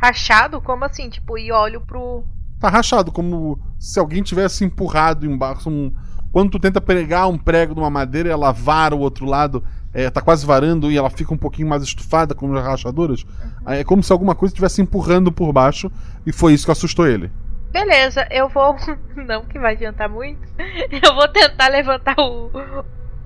Rachado? 0.00 0.60
Como 0.60 0.84
assim? 0.84 1.08
Tipo, 1.08 1.38
e 1.38 1.50
olho 1.50 1.80
pro. 1.80 2.24
Tá 2.60 2.68
rachado, 2.68 3.10
como 3.10 3.58
se 3.78 3.98
alguém 3.98 4.22
tivesse 4.22 4.64
empurrado 4.64 5.26
embaixo. 5.26 5.70
Um... 5.70 5.92
Quando 6.32 6.50
tu 6.50 6.58
tenta 6.58 6.80
pregar 6.80 7.28
um 7.28 7.38
prego 7.38 7.74
numa 7.74 7.90
madeira 7.90 8.28
e 8.28 8.32
ela 8.32 8.52
vara 8.52 8.94
o 8.94 9.00
outro 9.00 9.24
lado, 9.24 9.64
é, 9.92 10.10
tá 10.10 10.20
quase 10.20 10.44
varando 10.44 10.90
e 10.90 10.98
ela 10.98 11.10
fica 11.10 11.32
um 11.32 11.38
pouquinho 11.38 11.68
mais 11.68 11.82
estufada, 11.82 12.34
como 12.34 12.56
as 12.56 12.64
rachaduras. 12.64 13.22
Uhum. 13.22 13.72
É 13.72 13.84
como 13.84 14.02
se 14.02 14.12
alguma 14.12 14.34
coisa 14.34 14.52
estivesse 14.52 14.82
empurrando 14.82 15.32
por 15.32 15.52
baixo 15.52 15.90
e 16.26 16.32
foi 16.32 16.52
isso 16.52 16.66
que 16.66 16.72
assustou 16.72 17.06
ele. 17.06 17.30
Beleza, 17.70 18.26
eu 18.30 18.48
vou. 18.48 18.76
Não 19.16 19.44
que 19.44 19.58
vai 19.58 19.74
adiantar 19.74 20.08
muito. 20.08 20.40
Eu 21.02 21.14
vou 21.14 21.28
tentar 21.28 21.68
levantar 21.68 22.14
o. 22.18 22.50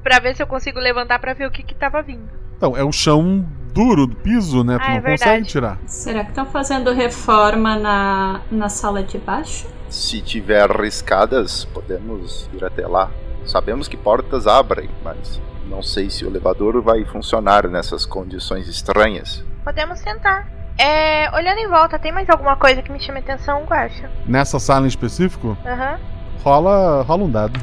Pra 0.03 0.19
ver 0.19 0.35
se 0.35 0.43
eu 0.43 0.49
consigo 0.49 0.81
levantar 0.81 1.21
pra 1.21 1.33
ver 1.33 1.47
o 1.47 1.51
que 1.51 1.62
que 1.62 1.77
tava 1.77 2.03
vindo. 2.03 2.29
Então, 2.57 2.77
é 2.77 2.83
o 2.83 2.91
chão 2.91 3.47
duro 3.73 4.05
do 4.05 4.17
piso, 4.17 4.65
né? 4.65 4.77
Tu 4.77 4.85
ah, 4.85 4.88
não 4.88 4.97
é 4.97 5.11
consegue 5.12 5.47
tirar. 5.47 5.79
Será 5.87 6.25
que 6.25 6.31
estão 6.31 6.45
fazendo 6.45 6.93
reforma 6.93 7.77
na, 7.77 8.41
na 8.51 8.69
sala 8.69 9.05
de 9.05 9.17
baixo? 9.19 9.69
Se 9.92 10.22
tiver 10.22 10.70
escadas, 10.85 11.66
podemos 11.66 12.48
ir 12.55 12.64
até 12.64 12.87
lá. 12.87 13.11
Sabemos 13.44 13.88
que 13.88 13.94
portas 13.94 14.46
abrem, 14.46 14.88
mas 15.05 15.38
não 15.68 15.83
sei 15.83 16.09
se 16.09 16.24
o 16.24 16.28
elevador 16.28 16.81
vai 16.81 17.05
funcionar 17.05 17.68
nessas 17.68 18.07
condições 18.07 18.68
estranhas. 18.68 19.44
Podemos 19.62 20.00
tentar. 20.00 20.50
É, 20.78 21.31
olhando 21.37 21.59
em 21.59 21.68
volta, 21.68 21.98
tem 21.98 22.11
mais 22.11 22.26
alguma 22.31 22.57
coisa 22.57 22.81
que 22.81 22.90
me 22.90 22.98
chame 22.98 23.18
atenção, 23.18 23.64
Guacha? 23.64 24.11
Nessa 24.26 24.59
sala 24.59 24.87
em 24.87 24.88
específico? 24.88 25.59
Aham. 25.62 25.92
Uhum. 25.92 26.42
Rola, 26.42 27.02
rola 27.02 27.24
um 27.24 27.31
dado. 27.31 27.61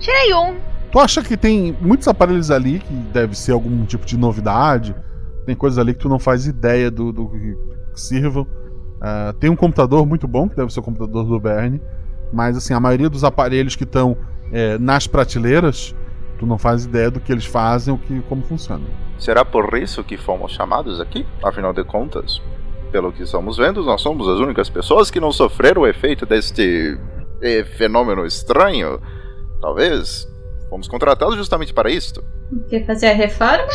Tirei 0.00 0.34
um. 0.34 0.56
Tu 0.90 0.98
acha 0.98 1.22
que 1.22 1.36
tem 1.36 1.76
muitos 1.80 2.08
aparelhos 2.08 2.50
ali 2.50 2.80
que 2.80 2.92
deve 2.92 3.38
ser 3.38 3.52
algum 3.52 3.86
tipo 3.86 4.04
de 4.04 4.16
novidade? 4.16 4.92
Tem 5.46 5.54
coisas 5.54 5.78
ali 5.78 5.94
que 5.94 6.00
tu 6.00 6.08
não 6.08 6.18
faz 6.18 6.48
ideia 6.48 6.90
do, 6.90 7.12
do 7.12 7.28
que 7.28 7.56
sirvam. 7.94 8.44
Uh, 9.06 9.32
tem 9.34 9.48
um 9.48 9.54
computador 9.54 10.04
muito 10.04 10.26
bom, 10.26 10.48
que 10.48 10.56
deve 10.56 10.72
ser 10.72 10.80
o 10.80 10.82
computador 10.82 11.24
do 11.24 11.38
Bernie. 11.38 11.80
Mas 12.32 12.56
assim, 12.56 12.74
a 12.74 12.80
maioria 12.80 13.08
dos 13.08 13.22
aparelhos 13.22 13.76
que 13.76 13.84
estão 13.84 14.16
é, 14.52 14.76
nas 14.78 15.06
prateleiras, 15.06 15.94
tu 16.38 16.46
não 16.46 16.58
faz 16.58 16.84
ideia 16.84 17.08
do 17.08 17.20
que 17.20 17.30
eles 17.30 17.44
fazem 17.44 17.92
ou 17.92 17.98
que, 17.98 18.20
como 18.22 18.42
funciona. 18.42 18.84
Será 19.16 19.44
por 19.44 19.78
isso 19.78 20.02
que 20.02 20.16
fomos 20.16 20.52
chamados 20.52 21.00
aqui? 21.00 21.24
Afinal 21.42 21.72
de 21.72 21.84
contas, 21.84 22.42
pelo 22.90 23.12
que 23.12 23.22
estamos 23.22 23.56
vendo, 23.56 23.84
nós 23.84 24.00
somos 24.00 24.28
as 24.28 24.40
únicas 24.40 24.68
pessoas 24.68 25.08
que 25.08 25.20
não 25.20 25.30
sofreram 25.30 25.82
o 25.82 25.86
efeito 25.86 26.26
deste 26.26 26.98
eh, 27.40 27.64
fenômeno 27.76 28.26
estranho. 28.26 29.00
Talvez 29.60 30.26
fomos 30.68 30.88
contratados 30.88 31.36
justamente 31.36 31.72
para 31.72 31.90
isto. 31.90 32.22
Quer 32.68 32.84
fazer 32.84 33.08
a 33.08 33.14
reforma? 33.14 33.68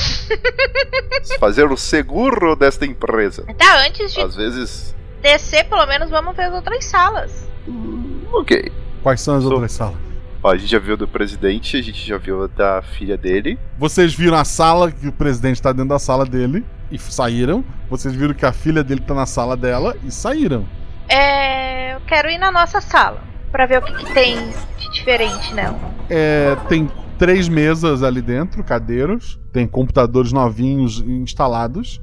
fazer 1.39 1.71
o 1.71 1.77
seguro 1.77 2.55
desta 2.55 2.85
empresa. 2.85 3.45
Tá, 3.57 3.85
antes 3.85 4.13
de 4.13 4.21
Às 4.21 4.35
vezes... 4.35 5.00
descer, 5.21 5.65
pelo 5.65 5.85
menos 5.85 6.09
vamos 6.09 6.35
ver 6.35 6.43
as 6.43 6.53
outras 6.53 6.85
salas. 6.85 7.47
Hum, 7.67 8.21
ok. 8.33 8.71
Quais 9.03 9.21
são 9.21 9.35
as 9.35 9.43
so... 9.43 9.51
outras 9.51 9.71
salas? 9.71 10.11
Ó, 10.43 10.51
a 10.51 10.57
gente 10.57 10.71
já 10.71 10.79
viu 10.79 10.97
do 10.97 11.07
presidente, 11.07 11.77
a 11.77 11.81
gente 11.81 12.07
já 12.07 12.17
viu 12.17 12.47
da 12.47 12.81
filha 12.81 13.15
dele. 13.15 13.59
Vocês 13.77 14.13
viram 14.13 14.37
a 14.37 14.43
sala 14.43 14.91
que 14.91 15.07
o 15.07 15.11
presidente 15.11 15.61
tá 15.61 15.71
dentro 15.71 15.89
da 15.89 15.99
sala 15.99 16.25
dele 16.25 16.65
e 16.91 16.97
saíram. 16.97 17.63
Vocês 17.89 18.13
viram 18.15 18.33
que 18.33 18.45
a 18.45 18.51
filha 18.51 18.83
dele 18.83 19.01
tá 19.01 19.13
na 19.13 19.27
sala 19.27 19.55
dela 19.55 19.95
e 20.03 20.11
saíram. 20.11 20.65
É. 21.07 21.93
Eu 21.93 22.01
quero 22.07 22.29
ir 22.29 22.39
na 22.39 22.51
nossa 22.51 22.81
sala. 22.81 23.21
Pra 23.51 23.65
ver 23.65 23.79
o 23.79 23.81
que, 23.81 23.93
que 23.93 24.13
tem 24.13 24.35
de 24.77 24.91
diferente 24.91 25.53
nela. 25.53 25.77
É, 26.09 26.55
tem 26.67 26.89
três 27.19 27.47
mesas 27.47 28.01
ali 28.01 28.21
dentro, 28.21 28.63
cadeiras. 28.63 29.39
Tem 29.51 29.67
computadores 29.67 30.31
novinhos 30.31 30.99
instalados. 31.01 32.01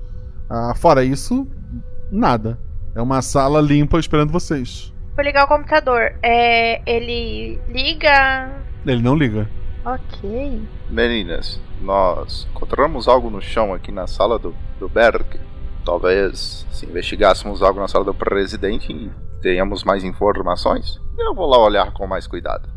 Ah, 0.49 0.75
fora 0.77 1.03
isso, 1.03 1.49
nada. 2.13 2.59
É 2.99 3.01
uma 3.01 3.23
sala 3.23 3.61
limpa 3.61 4.01
esperando 4.01 4.33
vocês. 4.33 4.93
Vou 5.15 5.25
ligar 5.25 5.45
o 5.45 5.47
computador. 5.47 6.15
É, 6.21 6.83
ele 6.85 7.57
liga. 7.69 8.51
Ele 8.85 9.01
não 9.01 9.15
liga. 9.15 9.49
Ok. 9.85 10.61
Meninas, 10.91 11.61
nós 11.81 12.49
encontramos 12.51 13.07
algo 13.07 13.31
no 13.31 13.41
chão 13.41 13.73
aqui 13.73 13.93
na 13.93 14.09
sala 14.09 14.37
do, 14.37 14.53
do 14.81 14.89
Berg. 14.89 15.39
Talvez 15.85 16.67
se 16.73 16.87
investigássemos 16.87 17.63
algo 17.63 17.79
na 17.79 17.87
sala 17.87 18.05
do 18.05 18.13
presidente 18.13 19.13
tenhamos 19.41 19.85
mais 19.85 20.03
informações. 20.03 21.01
Eu 21.17 21.33
vou 21.37 21.47
lá 21.47 21.57
olhar 21.57 21.93
com 21.93 22.05
mais 22.05 22.27
cuidado. 22.27 22.69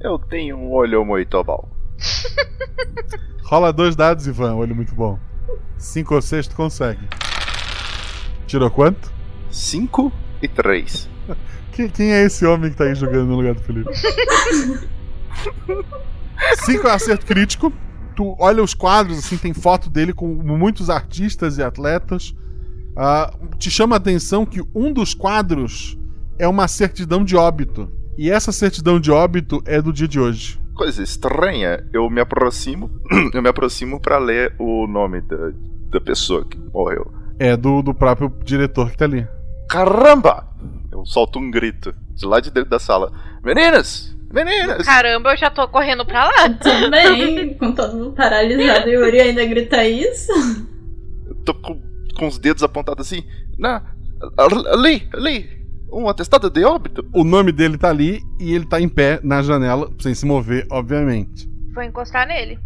Eu 0.00 0.18
tenho 0.18 0.56
um 0.56 0.72
olho 0.72 1.04
muito 1.04 1.44
bom. 1.44 1.68
Rola 3.44 3.74
dois 3.74 3.94
dados, 3.94 4.26
Ivan. 4.26 4.54
Olho 4.54 4.74
muito 4.74 4.94
bom. 4.94 5.18
Cinco 5.76 6.14
ou 6.14 6.22
seis, 6.22 6.48
tu 6.48 6.56
consegue. 6.56 7.06
Tirou 8.46 8.70
quanto? 8.70 9.14
Cinco 9.56 10.12
e 10.42 10.48
três. 10.48 11.08
Quem, 11.72 11.88
quem 11.88 12.12
é 12.12 12.26
esse 12.26 12.44
homem 12.44 12.70
que 12.70 12.76
tá 12.76 12.84
aí 12.84 12.94
jogando 12.94 13.28
no 13.28 13.36
lugar 13.36 13.54
do 13.54 13.62
Felipe? 13.62 13.90
Cinco 16.66 16.86
é 16.86 16.90
acerto 16.90 17.24
crítico. 17.24 17.72
Tu 18.14 18.36
olha 18.38 18.62
os 18.62 18.74
quadros, 18.74 19.18
assim, 19.18 19.38
tem 19.38 19.54
foto 19.54 19.88
dele 19.88 20.12
com 20.12 20.26
muitos 20.26 20.90
artistas 20.90 21.56
e 21.56 21.62
atletas. 21.62 22.34
Uh, 22.92 23.56
te 23.56 23.70
chama 23.70 23.96
a 23.96 23.98
atenção 23.98 24.44
que 24.44 24.62
um 24.74 24.92
dos 24.92 25.14
quadros 25.14 25.98
é 26.38 26.46
uma 26.46 26.68
certidão 26.68 27.24
de 27.24 27.34
óbito. 27.34 27.90
E 28.18 28.30
essa 28.30 28.52
certidão 28.52 29.00
de 29.00 29.10
óbito 29.10 29.62
é 29.64 29.80
do 29.80 29.90
dia 29.90 30.06
de 30.06 30.20
hoje. 30.20 30.60
Coisa 30.74 31.02
estranha, 31.02 31.82
eu 31.94 32.10
me 32.10 32.20
aproximo, 32.20 32.90
eu 33.32 33.40
me 33.40 33.48
aproximo 33.48 33.98
para 33.98 34.18
ler 34.18 34.54
o 34.58 34.86
nome 34.86 35.22
da, 35.22 35.50
da 35.92 36.00
pessoa 36.00 36.44
que 36.44 36.58
morreu. 36.58 37.10
É 37.38 37.56
do, 37.56 37.80
do 37.80 37.94
próprio 37.94 38.30
diretor 38.44 38.90
que 38.90 38.98
tá 38.98 39.06
ali. 39.06 39.26
Caramba! 39.68 40.48
Eu 40.90 41.04
solto 41.04 41.38
um 41.38 41.50
grito 41.50 41.94
de 42.14 42.26
lá 42.26 42.40
de 42.40 42.50
dentro 42.50 42.70
da 42.70 42.78
sala. 42.78 43.12
Meninas! 43.42 44.16
Meninas! 44.32 44.84
Caramba, 44.84 45.32
eu 45.32 45.36
já 45.36 45.50
tô 45.50 45.66
correndo 45.68 46.04
pra 46.04 46.24
lá. 46.24 46.50
Também, 46.50 47.54
com 47.54 47.72
todo 47.72 47.96
mundo 47.96 48.12
paralisado. 48.12 48.88
E 48.88 48.96
o 48.96 49.04
Yuri 49.04 49.20
ainda 49.20 49.44
grita 49.44 49.84
isso. 49.84 50.32
Eu 51.26 51.34
tô 51.44 51.54
com, 51.54 51.80
com 52.16 52.26
os 52.26 52.38
dedos 52.38 52.62
apontados 52.62 53.06
assim. 53.06 53.24
Na, 53.58 53.82
ali, 54.72 55.08
ali, 55.14 55.66
um 55.92 56.08
atestado 56.08 56.50
de 56.50 56.64
óbito. 56.64 57.08
O 57.12 57.24
nome 57.24 57.52
dele 57.52 57.78
tá 57.78 57.90
ali 57.90 58.20
e 58.40 58.52
ele 58.52 58.66
tá 58.66 58.80
em 58.80 58.88
pé 58.88 59.20
na 59.22 59.42
janela, 59.42 59.90
sem 60.00 60.14
se 60.14 60.26
mover, 60.26 60.66
obviamente. 60.70 61.48
Vou 61.74 61.82
encostar 61.82 62.26
nele. 62.26 62.58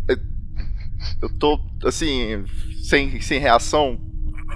Eu 1.21 1.29
tô, 1.39 1.59
assim, 1.85 2.45
sem, 2.83 3.21
sem 3.21 3.39
reação, 3.39 3.99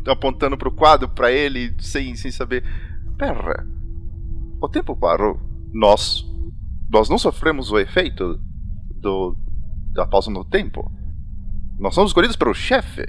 apontando 0.06 0.56
pro 0.56 0.74
quadro, 0.74 1.08
pra 1.08 1.30
ele, 1.30 1.74
sem, 1.80 2.14
sem 2.16 2.30
saber. 2.30 2.64
Pera, 3.16 3.66
o 4.60 4.68
tempo 4.68 4.96
parou. 4.96 5.40
Nós. 5.72 6.24
Nós 6.90 7.08
não 7.08 7.18
sofremos 7.18 7.70
o 7.72 7.78
efeito 7.78 8.38
do. 9.00 9.36
da 9.92 10.06
pausa 10.06 10.30
no 10.30 10.44
tempo. 10.44 10.90
Nós 11.78 11.94
somos 11.94 12.10
escolhidos 12.10 12.36
pelo 12.36 12.54
chefe. 12.54 13.04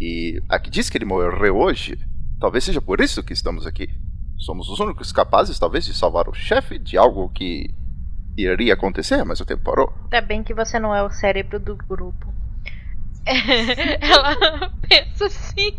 E 0.00 0.42
aqui 0.48 0.70
diz 0.70 0.88
que 0.88 0.96
ele 0.96 1.04
morreu 1.04 1.56
hoje. 1.56 1.98
Talvez 2.38 2.64
seja 2.64 2.80
por 2.80 3.00
isso 3.00 3.22
que 3.22 3.32
estamos 3.32 3.66
aqui. 3.66 3.88
Somos 4.38 4.70
os 4.70 4.80
únicos 4.80 5.12
capazes, 5.12 5.58
talvez, 5.58 5.84
de 5.84 5.92
salvar 5.92 6.28
o 6.28 6.32
chefe 6.32 6.78
de 6.78 6.96
algo 6.96 7.28
que 7.28 7.68
iria 8.36 8.72
acontecer, 8.74 9.22
mas 9.24 9.40
o 9.40 9.44
tempo 9.44 9.62
parou. 9.62 9.92
Ainda 10.04 10.22
bem 10.22 10.42
que 10.42 10.54
você 10.54 10.78
não 10.78 10.94
é 10.94 11.02
o 11.02 11.10
cérebro 11.10 11.60
do 11.60 11.76
grupo. 11.76 12.32
ela 14.00 14.70
pensa 14.88 15.26
assim. 15.26 15.76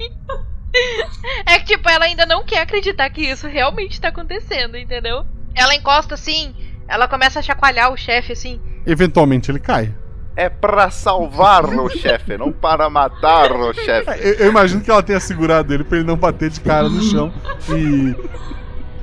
É 1.45 1.59
que, 1.59 1.75
tipo, 1.75 1.89
ela 1.89 2.05
ainda 2.05 2.25
não 2.25 2.43
quer 2.45 2.61
acreditar 2.61 3.09
que 3.09 3.21
isso 3.21 3.47
realmente 3.47 3.99
tá 3.99 4.07
acontecendo, 4.07 4.77
entendeu? 4.77 5.25
Ela 5.53 5.75
encosta 5.75 6.15
assim, 6.15 6.55
ela 6.87 7.07
começa 7.07 7.39
a 7.39 7.41
chacoalhar 7.41 7.91
o 7.91 7.97
chefe 7.97 8.33
assim. 8.33 8.61
Eventualmente 8.85 9.51
ele 9.51 9.59
cai. 9.59 9.93
É 10.35 10.47
para 10.47 10.89
salvar 10.89 11.65
o 11.65 11.89
chefe, 11.89 12.37
não 12.37 12.53
para 12.53 12.89
matar 12.89 13.51
o 13.51 13.73
chefe. 13.73 14.09
Eu, 14.21 14.33
eu, 14.35 14.47
imagino 14.47 14.81
que 14.81 14.89
ela 14.89 15.03
tenha 15.03 15.19
segurado 15.19 15.73
ele 15.73 15.83
pra 15.83 15.97
ele 15.97 16.07
não 16.07 16.15
bater 16.15 16.49
de 16.49 16.61
cara 16.61 16.87
no 16.87 17.01
chão 17.01 17.33
e 17.69 18.15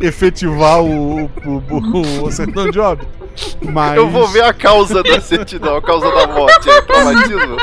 efetivar 0.01 0.83
o, 0.83 1.27
o, 1.27 1.63
o, 1.71 2.23
o 2.25 2.33
certidão 2.33 2.71
de 2.71 2.81
óbito. 2.81 3.18
Mas... 3.63 3.97
Eu 3.97 4.09
vou 4.09 4.27
ver 4.29 4.45
a 4.45 4.53
causa 4.53 5.03
da 5.03 5.21
certidão, 5.21 5.77
a 5.77 5.83
causa 5.83 6.11
da 6.11 6.27
morte. 6.27 6.71
É 6.71 6.83
traumatismo? 6.83 7.57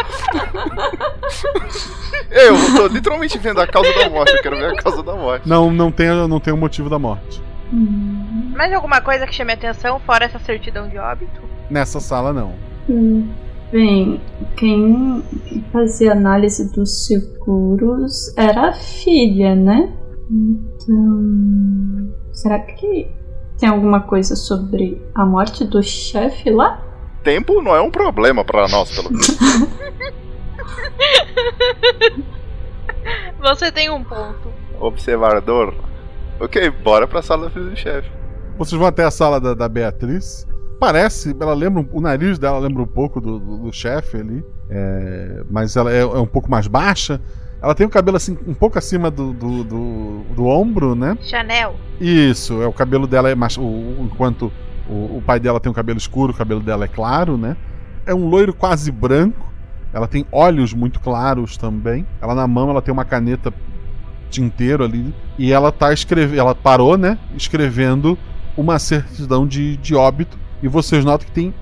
Eu 2.32 2.55
tô 2.76 2.88
literalmente 2.88 3.38
vendo 3.38 3.61
a 3.61 3.67
causa 3.67 3.93
da 3.93 4.09
morte, 4.09 4.34
eu 4.34 4.41
quero 4.41 4.57
ver 4.57 4.71
a 4.71 4.76
causa 4.76 5.03
da 5.03 5.15
morte. 5.15 5.47
Não, 5.47 5.71
não 5.71 5.91
tem, 5.91 6.07
não 6.28 6.39
tem 6.39 6.53
o 6.53 6.57
motivo 6.57 6.89
da 6.89 6.99
morte. 6.99 7.41
Mais 7.71 8.71
alguma 8.73 9.01
coisa 9.01 9.26
que 9.26 9.34
chame 9.34 9.51
a 9.51 9.55
atenção 9.55 9.99
fora 9.99 10.26
essa 10.26 10.39
certidão 10.39 10.88
de 10.88 10.97
óbito? 10.97 11.41
Nessa 11.69 11.99
sala, 11.99 12.32
não. 12.32 12.53
Hum. 12.89 13.30
Bem, 13.71 14.21
quem 14.55 15.23
fazia 15.73 16.11
análise 16.11 16.71
dos 16.71 17.07
seguros 17.07 18.34
era 18.38 18.69
a 18.69 18.73
filha, 18.73 19.55
né? 19.55 19.91
Então. 20.30 22.13
Será 22.32 22.59
que 22.59 23.07
tem 23.58 23.70
alguma 23.70 24.01
coisa 24.01 24.36
sobre 24.36 25.01
a 25.14 25.26
morte 25.26 25.64
do 25.64 25.82
chefe 25.82 26.49
lá? 26.49 26.82
Tempo 27.24 27.62
não 27.62 27.76
é 27.76 27.82
um 27.82 27.89
problema 27.89 28.43
para 28.43 28.68
nós, 28.68 28.91
pelo 28.91 29.12
menos. 29.12 29.38
Você 33.39 33.72
tem 33.72 33.89
um 33.89 34.03
ponto. 34.03 34.51
Observador. 34.80 35.74
Ok, 36.39 36.70
bora 36.70 37.08
pra 37.08 37.22
sala 37.22 37.49
do 37.49 37.76
chefe. 37.76 38.10
Vocês 38.58 38.78
vão 38.78 38.88
até 38.88 39.03
a 39.03 39.12
sala 39.12 39.39
da, 39.39 39.53
da 39.53 39.70
Beatriz. 39.70 40.47
Parece, 40.80 41.36
ela 41.39 41.53
lembra, 41.53 41.88
o 41.91 42.01
nariz 42.01 42.38
dela 42.38 42.60
lembra 42.60 42.84
um 42.84 42.88
pouco 42.88 43.22
do, 43.22 43.39
do, 43.39 43.58
do 43.60 43.72
chefe 43.72 44.18
ali, 44.18 44.45
é, 44.70 45.43
mas 45.49 45.76
ela 45.76 45.91
é, 45.91 45.99
é, 45.99 46.06
um 46.06 46.28
pouco 46.28 46.51
mais 46.51 46.68
baixa. 46.68 47.22
Ela 47.62 47.74
tem 47.74 47.86
o 47.86 47.89
cabelo 47.89 48.18
assim, 48.18 48.38
um 48.47 48.53
pouco 48.53 48.78
acima 48.78 49.10
do, 49.10 49.34
do, 49.34 49.64
do, 49.64 50.24
do 50.36 50.45
ombro, 50.45 50.93
né? 50.93 51.18
Chanel. 51.22 51.76
Isso, 51.99 52.62
é 52.62 52.68
o 52.68 52.74
cabelo 52.74 53.08
dela 53.08 53.30
é 53.30 53.36
mais. 53.36 53.58
O, 53.58 53.95
enquanto 53.99 54.51
o, 54.88 55.18
o 55.18 55.24
pai 55.26 55.39
dela 55.39 55.60
tem 55.60 55.72
um 55.72 55.76
cabelo 55.76 55.97
escuro, 55.97 56.32
o 56.32 56.36
cabelo 56.36 56.60
dela 56.60 56.86
é 56.86 56.88
claro, 56.88 57.38
né? 57.38 57.58
É 58.06 58.14
um 58.14 58.28
loiro 58.28 58.53
quase 58.53 58.91
branco. 58.91 59.51
Ela 59.93 60.08
tem 60.08 60.26
olhos 60.32 60.74
muito 60.74 60.99
claros 60.99 61.58
também. 61.58 62.06
Ela 62.22 62.36
na 62.36 62.47
mão 62.47 62.70
ela 62.70 62.82
tem 62.82 62.93
uma 62.93 63.06
caneta 63.06 63.53
tinteiro 64.30 64.84
ali. 64.84 65.14
E 65.38 65.51
ela 65.51 65.72
tá 65.72 65.93
escrevendo. 65.93 66.39
Ela 66.39 66.53
parou, 66.53 66.97
né? 66.97 67.18
Escrevendo 67.36 68.18
uma 68.58 68.78
certidão 68.78 69.47
de, 69.47 69.78
de 69.78 69.95
óbito 69.95 70.38
e 70.62 70.68
vocês 70.68 71.03
notam 71.03 71.28
que 71.28 71.34
tem 71.34 71.53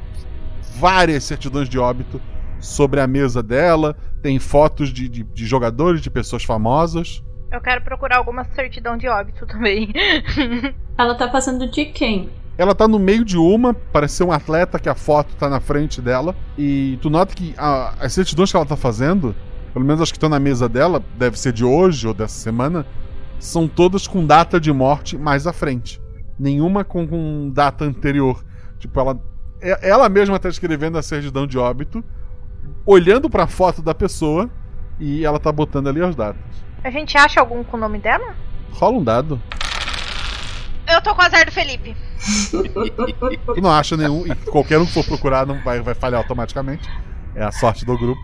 várias 0.77 1.23
certidões 1.23 1.67
de 1.67 1.79
óbito 1.79 2.21
sobre 2.63 2.99
a 2.99 3.07
mesa 3.07 3.43
dela. 3.43 3.95
Tem 4.21 4.39
fotos 4.39 4.89
de, 4.89 5.09
de, 5.09 5.23
de 5.23 5.45
jogadores, 5.45 6.01
de 6.01 6.09
pessoas 6.09 6.43
famosas. 6.43 7.23
Eu 7.51 7.61
quero 7.61 7.81
procurar 7.81 8.17
alguma 8.17 8.43
certidão 8.45 8.97
de 8.97 9.07
óbito 9.07 9.45
também. 9.45 9.93
Ela 10.97 11.15
tá 11.15 11.27
passando 11.27 11.69
de 11.69 11.85
quem? 11.85 12.29
Ela 12.57 12.73
tá 12.73 12.87
no 12.87 12.99
meio 12.99 13.25
de 13.25 13.37
uma, 13.37 13.73
parece 13.73 14.15
ser 14.15 14.23
um 14.23 14.31
atleta 14.31 14.79
que 14.79 14.87
a 14.87 14.95
foto 14.95 15.35
tá 15.35 15.49
na 15.49 15.59
frente 15.59 16.01
dela. 16.01 16.35
E 16.57 16.97
tu 17.01 17.09
nota 17.09 17.35
que 17.35 17.53
a, 17.57 17.93
as 17.99 18.13
certidões 18.13 18.51
que 18.51 18.57
ela 18.57 18.65
tá 18.65 18.75
fazendo, 18.75 19.35
pelo 19.73 19.83
menos 19.83 20.01
as 20.01 20.11
que 20.11 20.17
estão 20.17 20.29
na 20.29 20.39
mesa 20.39 20.69
dela, 20.69 21.03
deve 21.17 21.37
ser 21.37 21.51
de 21.51 21.65
hoje 21.65 22.07
ou 22.07 22.13
dessa 22.13 22.39
semana, 22.39 22.85
são 23.39 23.67
todas 23.67 24.07
com 24.07 24.25
data 24.25 24.59
de 24.59 24.71
morte 24.71 25.17
mais 25.17 25.47
à 25.47 25.53
frente. 25.53 25.99
Nenhuma 26.39 26.83
com, 26.83 27.07
com 27.07 27.49
data 27.51 27.85
anterior. 27.85 28.43
Tipo, 28.77 28.99
ela, 28.99 29.19
é, 29.61 29.89
ela 29.89 30.07
mesma 30.07 30.37
tá 30.37 30.47
escrevendo 30.47 30.97
a 30.97 31.01
certidão 31.01 31.47
de 31.47 31.57
óbito, 31.57 32.03
olhando 32.85 33.29
para 33.29 33.43
a 33.43 33.47
foto 33.47 33.81
da 33.81 33.93
pessoa 33.93 34.49
e 34.99 35.25
ela 35.25 35.39
tá 35.39 35.51
botando 35.51 35.87
ali 35.87 36.01
as 36.01 36.15
datas. 36.15 36.41
A 36.83 36.89
gente 36.89 37.17
acha 37.17 37.39
algum 37.39 37.63
com 37.63 37.77
o 37.77 37.79
nome 37.79 37.99
dela? 37.99 38.35
Rola 38.71 38.97
um 38.97 39.03
dado. 39.03 39.41
Eu 40.87 41.01
tô 41.01 41.15
com 41.15 41.21
o 41.21 41.25
azar 41.25 41.45
do 41.45 41.51
Felipe. 41.51 41.95
tu 42.51 43.61
não 43.61 43.71
acha 43.71 43.95
nenhum, 43.95 44.25
e 44.27 44.35
qualquer 44.35 44.79
um 44.79 44.85
que 44.85 44.93
for 44.93 45.05
procurar 45.05 45.45
não 45.45 45.61
vai, 45.63 45.81
vai 45.81 45.93
falhar 45.93 46.19
automaticamente. 46.19 46.89
É 47.35 47.43
a 47.43 47.51
sorte 47.51 47.85
do 47.85 47.97
grupo. 47.97 48.21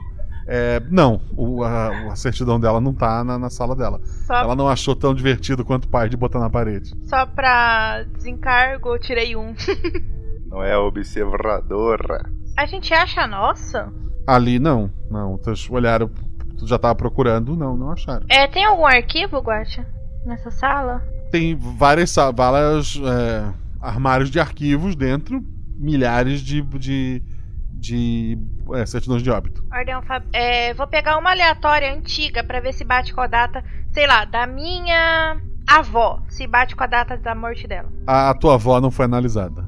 É, 0.52 0.82
não, 0.90 1.22
o, 1.38 1.64
a, 1.64 2.12
a, 2.12 2.16
certidão 2.16 2.60
dela 2.60 2.82
não 2.82 2.92
tá 2.92 3.24
na, 3.24 3.38
na 3.38 3.52
sala 3.52 3.76
dela. 3.76 4.02
Só... 4.26 4.34
Ela 4.34 4.56
não 4.56 4.68
achou 4.68 4.96
tão 4.96 5.14
divertido 5.14 5.64
quanto 5.64 5.86
o 5.86 5.90
pai 5.90 6.10
de 6.10 6.18
botar 6.18 6.40
na 6.40 6.50
parede. 6.50 6.96
Só 7.06 7.26
pra 7.26 8.04
desencargo, 8.16 8.90
eu 8.90 9.00
tirei 9.00 9.36
um. 9.36 9.54
Não 10.50 10.64
é 10.64 10.76
observadora. 10.76 12.28
A 12.58 12.66
gente 12.66 12.92
acha 12.92 13.22
a 13.22 13.28
nossa? 13.28 13.94
Ali 14.30 14.60
não, 14.60 14.92
não. 15.10 15.40
Olharam, 15.72 16.08
tu 16.56 16.68
já 16.68 16.78
tava 16.78 16.94
procurando, 16.94 17.56
não, 17.56 17.76
não 17.76 17.92
acharam. 17.92 18.24
É, 18.30 18.46
tem 18.46 18.64
algum 18.64 18.86
arquivo, 18.86 19.40
Guacha? 19.40 19.88
Nessa 20.24 20.52
sala? 20.52 21.02
Tem 21.32 21.56
várias 21.56 22.12
salas. 22.12 22.96
É, 23.04 23.52
armários 23.82 24.30
de 24.30 24.40
arquivos 24.40 24.96
dentro, 24.96 25.44
milhares 25.76 26.42
de, 26.42 26.62
de, 26.62 27.24
de 27.72 28.38
é, 28.76 28.86
certidões 28.86 29.24
de 29.24 29.32
óbito. 29.32 29.64
Ordem 29.72 29.96
é, 30.32 30.76
vou 30.76 30.86
pegar 30.86 31.18
uma 31.18 31.32
aleatória 31.32 31.92
antiga 31.92 32.44
para 32.44 32.60
ver 32.60 32.74
se 32.74 32.84
bate 32.84 33.12
com 33.12 33.22
a 33.22 33.28
data, 33.28 33.64
sei 33.92 34.06
lá, 34.06 34.26
da 34.26 34.46
minha 34.46 35.42
avó, 35.66 36.22
se 36.30 36.46
bate 36.46 36.76
com 36.76 36.84
a 36.84 36.88
data 36.88 37.18
da 37.18 37.34
morte 37.34 37.68
dela. 37.68 37.92
A, 38.06 38.30
a 38.30 38.34
tua 38.36 38.54
avó 38.54 38.80
não 38.80 38.92
foi 38.92 39.06
analisada. 39.06 39.66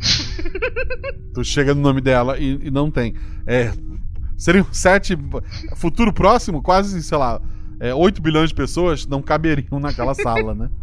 tu 1.33 1.43
chega 1.43 1.73
no 1.73 1.81
nome 1.81 1.99
dela 1.99 2.37
e, 2.37 2.67
e 2.67 2.69
não 2.69 2.91
tem. 2.91 3.15
É, 3.47 3.71
seriam 4.41 4.65
sete. 4.71 5.17
Futuro 5.75 6.11
próximo, 6.11 6.61
quase, 6.61 7.01
sei 7.03 7.17
lá, 7.17 7.39
é, 7.79 7.93
8 7.93 8.21
bilhões 8.21 8.49
de 8.49 8.55
pessoas 8.55 9.05
não 9.05 9.21
caberiam 9.21 9.79
naquela 9.79 10.13
sala, 10.13 10.53
né? 10.55 10.69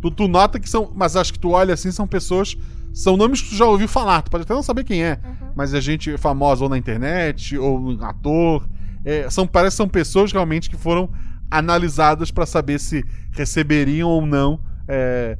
Tu, 0.00 0.10
tu, 0.10 0.28
nota 0.28 0.60
que 0.60 0.68
são. 0.68 0.92
Mas 0.94 1.16
acho 1.16 1.32
que 1.32 1.38
tu 1.38 1.52
olha 1.52 1.72
assim, 1.72 1.90
são 1.90 2.06
pessoas. 2.06 2.58
São 2.92 3.16
nomes 3.16 3.40
que 3.40 3.48
tu 3.48 3.54
já 3.54 3.64
ouviu 3.64 3.88
falar. 3.88 4.20
Tu 4.20 4.30
pode 4.30 4.42
até 4.42 4.52
não 4.52 4.62
saber 4.62 4.84
quem 4.84 5.02
é. 5.02 5.18
Uhum. 5.24 5.48
Mas 5.56 5.72
é 5.72 5.80
gente 5.80 6.18
famosa 6.18 6.62
ou 6.62 6.68
na 6.68 6.76
internet, 6.76 7.56
ou 7.56 7.96
ator. 8.02 8.68
É, 9.02 9.30
são, 9.30 9.46
parece 9.46 9.76
que 9.76 9.78
são 9.78 9.88
pessoas 9.88 10.30
realmente 10.30 10.68
que 10.68 10.76
foram 10.76 11.08
analisadas 11.50 12.30
para 12.30 12.44
saber 12.44 12.78
se 12.78 13.02
receberiam 13.32 14.10
ou 14.10 14.26
não 14.26 14.60
é, 14.88 15.36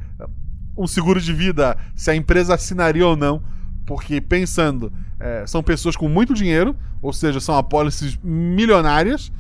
um 0.77 0.87
seguro 0.87 1.21
de 1.21 1.33
vida, 1.33 1.77
se 1.95 2.11
a 2.11 2.17
empresa 2.17 2.55
assinaria 2.55 3.07
ou 3.07 3.17
não. 3.17 3.43
Porque 3.87 4.20
pensando, 4.20 4.93
é, 5.20 5.47
são 5.47 5.62
pessoas 5.62 5.97
com 5.97 6.09
muito 6.09 6.35
dinheiro, 6.35 6.74
ou 7.03 7.12
seja, 7.12 7.41
são 7.41 7.57
apólices 7.57 8.18
milionárias. 8.22 9.30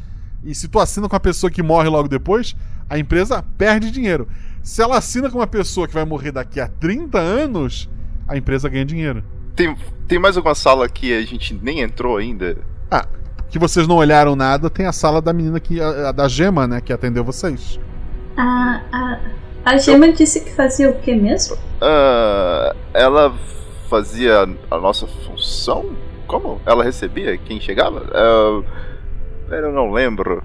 E 0.42 0.54
se 0.54 0.68
tu 0.68 0.78
assina 0.78 1.08
com 1.08 1.16
a 1.16 1.20
pessoa 1.20 1.50
que 1.50 1.62
morre 1.62 1.88
logo 1.88 2.08
depois, 2.08 2.54
a 2.88 2.98
empresa 2.98 3.42
perde 3.56 3.90
dinheiro. 3.90 4.28
Se 4.62 4.82
ela 4.82 4.98
assina 4.98 5.30
com 5.30 5.38
uma 5.38 5.46
pessoa 5.46 5.88
que 5.88 5.94
vai 5.94 6.04
morrer 6.04 6.32
daqui 6.32 6.60
a 6.60 6.68
30 6.68 7.18
anos, 7.18 7.88
a 8.28 8.36
empresa 8.36 8.68
ganha 8.68 8.84
dinheiro. 8.84 9.24
Tem, 9.56 9.76
tem 10.08 10.18
mais 10.18 10.36
alguma 10.36 10.54
sala 10.54 10.88
que 10.88 11.12
a 11.12 11.22
gente 11.22 11.58
nem 11.62 11.80
entrou 11.80 12.16
ainda? 12.16 12.56
Ah, 12.90 13.06
que 13.48 13.58
vocês 13.58 13.86
não 13.86 13.96
olharam 13.96 14.34
nada, 14.34 14.68
tem 14.68 14.86
a 14.86 14.92
sala 14.92 15.22
da 15.22 15.32
menina 15.32 15.60
que. 15.60 15.80
A, 15.80 16.08
a 16.08 16.12
da 16.12 16.28
Gema, 16.28 16.66
né? 16.66 16.80
Que 16.80 16.92
atendeu 16.92 17.22
vocês. 17.22 17.78
A, 18.36 18.80
a, 18.92 19.20
a 19.64 19.78
Gema 19.78 20.06
Eu... 20.06 20.12
disse 20.12 20.40
que 20.40 20.50
fazia 20.52 20.90
o 20.90 20.94
que 20.94 21.14
mesmo? 21.14 21.54
Uh, 21.54 22.76
ela 22.92 23.34
fazia 23.88 24.46
a 24.70 24.78
nossa 24.78 25.06
função? 25.06 25.96
Como? 26.26 26.60
Ela 26.64 26.84
recebia 26.84 27.36
quem 27.36 27.60
chegava? 27.60 28.00
Uh, 28.00 28.64
eu 29.50 29.72
não 29.72 29.92
lembro. 29.92 30.42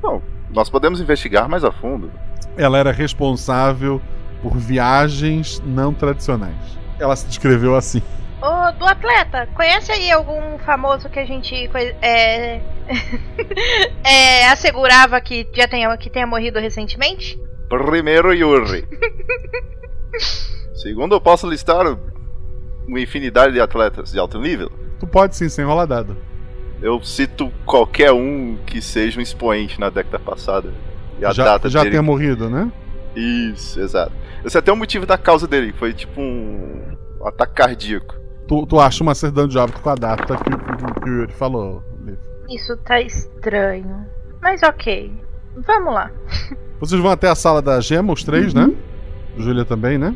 Bom, 0.00 0.20
nós 0.50 0.68
podemos 0.68 1.00
investigar 1.00 1.48
mais 1.48 1.64
a 1.64 1.72
fundo. 1.72 2.10
Ela 2.56 2.78
era 2.78 2.92
responsável 2.92 4.00
por 4.42 4.56
viagens 4.56 5.62
não 5.64 5.94
tradicionais. 5.94 6.78
Ela 6.98 7.16
se 7.16 7.26
descreveu 7.26 7.74
assim. 7.74 8.02
Ô, 8.42 8.72
do 8.72 8.84
atleta, 8.84 9.46
conhece 9.54 9.92
aí 9.92 10.10
algum 10.10 10.58
famoso 10.58 11.08
que 11.08 11.20
a 11.20 11.24
gente 11.24 11.70
é, 12.02 12.56
é, 14.04 14.48
assegurava 14.48 15.20
que 15.20 15.48
já 15.54 15.68
tenha, 15.68 15.96
que 15.96 16.10
tenha 16.10 16.26
morrido 16.26 16.58
recentemente? 16.58 17.40
Primeiro 17.68 18.34
Yuri. 18.34 18.86
Segundo, 20.74 21.14
eu 21.14 21.20
posso 21.20 21.48
listar 21.48 21.86
uma 22.86 23.00
infinidade 23.00 23.52
de 23.52 23.60
atletas 23.60 24.12
de 24.12 24.18
alto 24.18 24.40
nível. 24.40 24.70
Tu 24.98 25.06
pode 25.06 25.36
sim, 25.36 25.48
sem 25.48 25.64
rolar 25.64 25.86
dado. 25.86 26.16
Eu 26.80 27.02
cito 27.02 27.52
qualquer 27.64 28.12
um 28.12 28.56
que 28.66 28.80
seja 28.80 29.18
um 29.18 29.22
expoente 29.22 29.78
na 29.78 29.88
década 29.88 30.18
passada. 30.18 30.72
E 31.18 31.24
a 31.24 31.32
já 31.32 31.44
data 31.44 31.68
já 31.68 31.80
dele... 31.80 31.92
tenha 31.92 32.02
morrido, 32.02 32.48
né? 32.48 32.70
Isso, 33.14 33.80
exato. 33.80 34.12
Eu 34.42 34.50
sei 34.50 34.58
até 34.58 34.72
o 34.72 34.76
motivo 34.76 35.06
da 35.06 35.16
causa 35.16 35.46
dele, 35.46 35.72
foi 35.78 35.92
tipo 35.92 36.20
um, 36.20 36.96
um 37.20 37.28
ataque 37.28 37.54
cardíaco 37.54 38.22
tu, 38.52 38.66
tu 38.66 38.80
acha 38.80 39.02
uma 39.02 39.14
certidão 39.14 39.48
de 39.48 39.56
óbito 39.56 39.80
com 39.80 39.88
a 39.88 39.94
data 39.94 40.36
que, 40.36 40.50
que, 40.50 41.00
que 41.00 41.10
o 41.10 41.20
Yuri 41.20 41.32
falou. 41.32 41.82
Isso 42.50 42.76
tá 42.78 43.00
estranho. 43.00 44.06
Mas 44.42 44.62
ok. 44.62 45.10
Vamos 45.66 45.94
lá. 45.94 46.10
Vocês 46.78 47.00
vão 47.00 47.10
até 47.10 47.28
a 47.28 47.34
sala 47.34 47.62
da 47.62 47.80
gema, 47.80 48.12
os 48.12 48.24
três, 48.24 48.52
né? 48.52 48.64
uhum. 48.64 48.68
né? 48.68 48.76
Júlia 49.38 49.64
também, 49.64 49.96
né? 49.96 50.14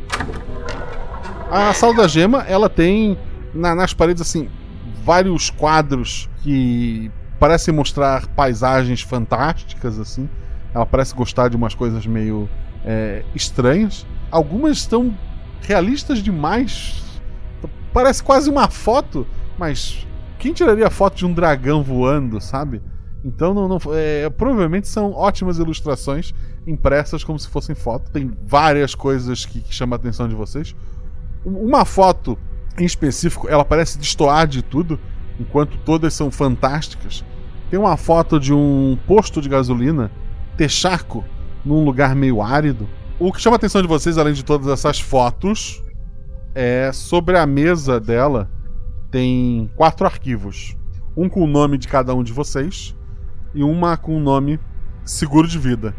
A 1.49 1.73
sala 1.73 1.93
da 1.93 2.07
gema, 2.07 2.43
ela 2.43 2.69
tem 2.69 3.17
na, 3.53 3.73
nas 3.73 3.93
paredes, 3.93 4.21
assim, 4.21 4.49
vários 5.03 5.49
quadros 5.49 6.29
que 6.43 7.11
parecem 7.39 7.73
mostrar 7.73 8.27
paisagens 8.27 9.01
fantásticas, 9.01 9.99
assim. 9.99 10.29
Ela 10.73 10.85
parece 10.85 11.15
gostar 11.15 11.49
de 11.49 11.55
umas 11.55 11.73
coisas 11.73 12.05
meio 12.05 12.49
é, 12.85 13.23
estranhas. 13.33 14.05
Algumas 14.29 14.77
estão 14.77 15.15
realistas 15.61 16.19
demais 16.19 17.07
Parece 17.97 18.21
quase 18.21 18.47
uma 18.47 18.69
foto, 18.69 19.25
mas 19.57 20.05
quem 20.37 20.53
tiraria 20.53 20.87
foto 20.87 21.17
de 21.17 21.25
um 21.25 21.33
dragão 21.33 21.81
voando, 21.81 22.39
sabe? 22.39 22.79
Então 23.25 23.55
não, 23.55 23.67
não 23.67 23.79
é, 23.91 24.29
provavelmente 24.29 24.87
são 24.87 25.13
ótimas 25.13 25.57
ilustrações 25.57 26.31
impressas 26.67 27.23
como 27.23 27.39
se 27.39 27.47
fossem 27.47 27.73
foto. 27.73 28.11
Tem 28.11 28.31
várias 28.45 28.93
coisas 28.93 29.45
que, 29.45 29.61
que 29.61 29.73
chamam 29.73 29.95
a 29.95 29.95
atenção 29.95 30.29
de 30.29 30.35
vocês. 30.35 30.75
Uma 31.47 31.85
foto 31.85 32.37
em 32.77 32.83
específico, 32.83 33.47
ela 33.47 33.63
parece 33.63 33.97
destoar 33.97 34.45
de 34.45 34.61
tudo, 34.61 34.99
enquanto 35.39 35.77
todas 35.77 36.13
são 36.13 36.29
fantásticas. 36.29 37.23
Tem 37.69 37.79
uma 37.79 37.95
foto 37.95 38.37
de 38.37 38.53
um 38.53 38.97
posto 39.07 39.41
de 39.41 39.47
gasolina 39.47 40.11
ter 40.57 40.69
charco 40.69 41.23
num 41.63 41.85
lugar 41.85 42.13
meio 42.15 42.41
árido. 42.41 42.87
O 43.17 43.31
que 43.31 43.41
chama 43.41 43.55
a 43.55 43.57
atenção 43.57 43.81
de 43.81 43.87
vocês, 43.87 44.17
além 44.17 44.33
de 44.33 44.43
todas 44.43 44.67
essas 44.67 44.99
fotos, 44.99 45.81
é, 46.53 46.91
sobre 46.91 47.37
a 47.37 47.45
mesa 47.45 47.97
dela 47.97 48.49
tem 49.09 49.71
quatro 49.75 50.05
arquivos. 50.05 50.75
Um 51.15 51.29
com 51.29 51.41
o 51.41 51.47
nome 51.47 51.77
de 51.77 51.87
cada 51.87 52.13
um 52.13 52.23
de 52.23 52.33
vocês 52.33 52.93
e 53.53 53.63
uma 53.63 53.95
com 53.95 54.17
o 54.17 54.19
nome 54.19 54.59
seguro 55.05 55.47
de 55.47 55.57
vida. 55.57 55.95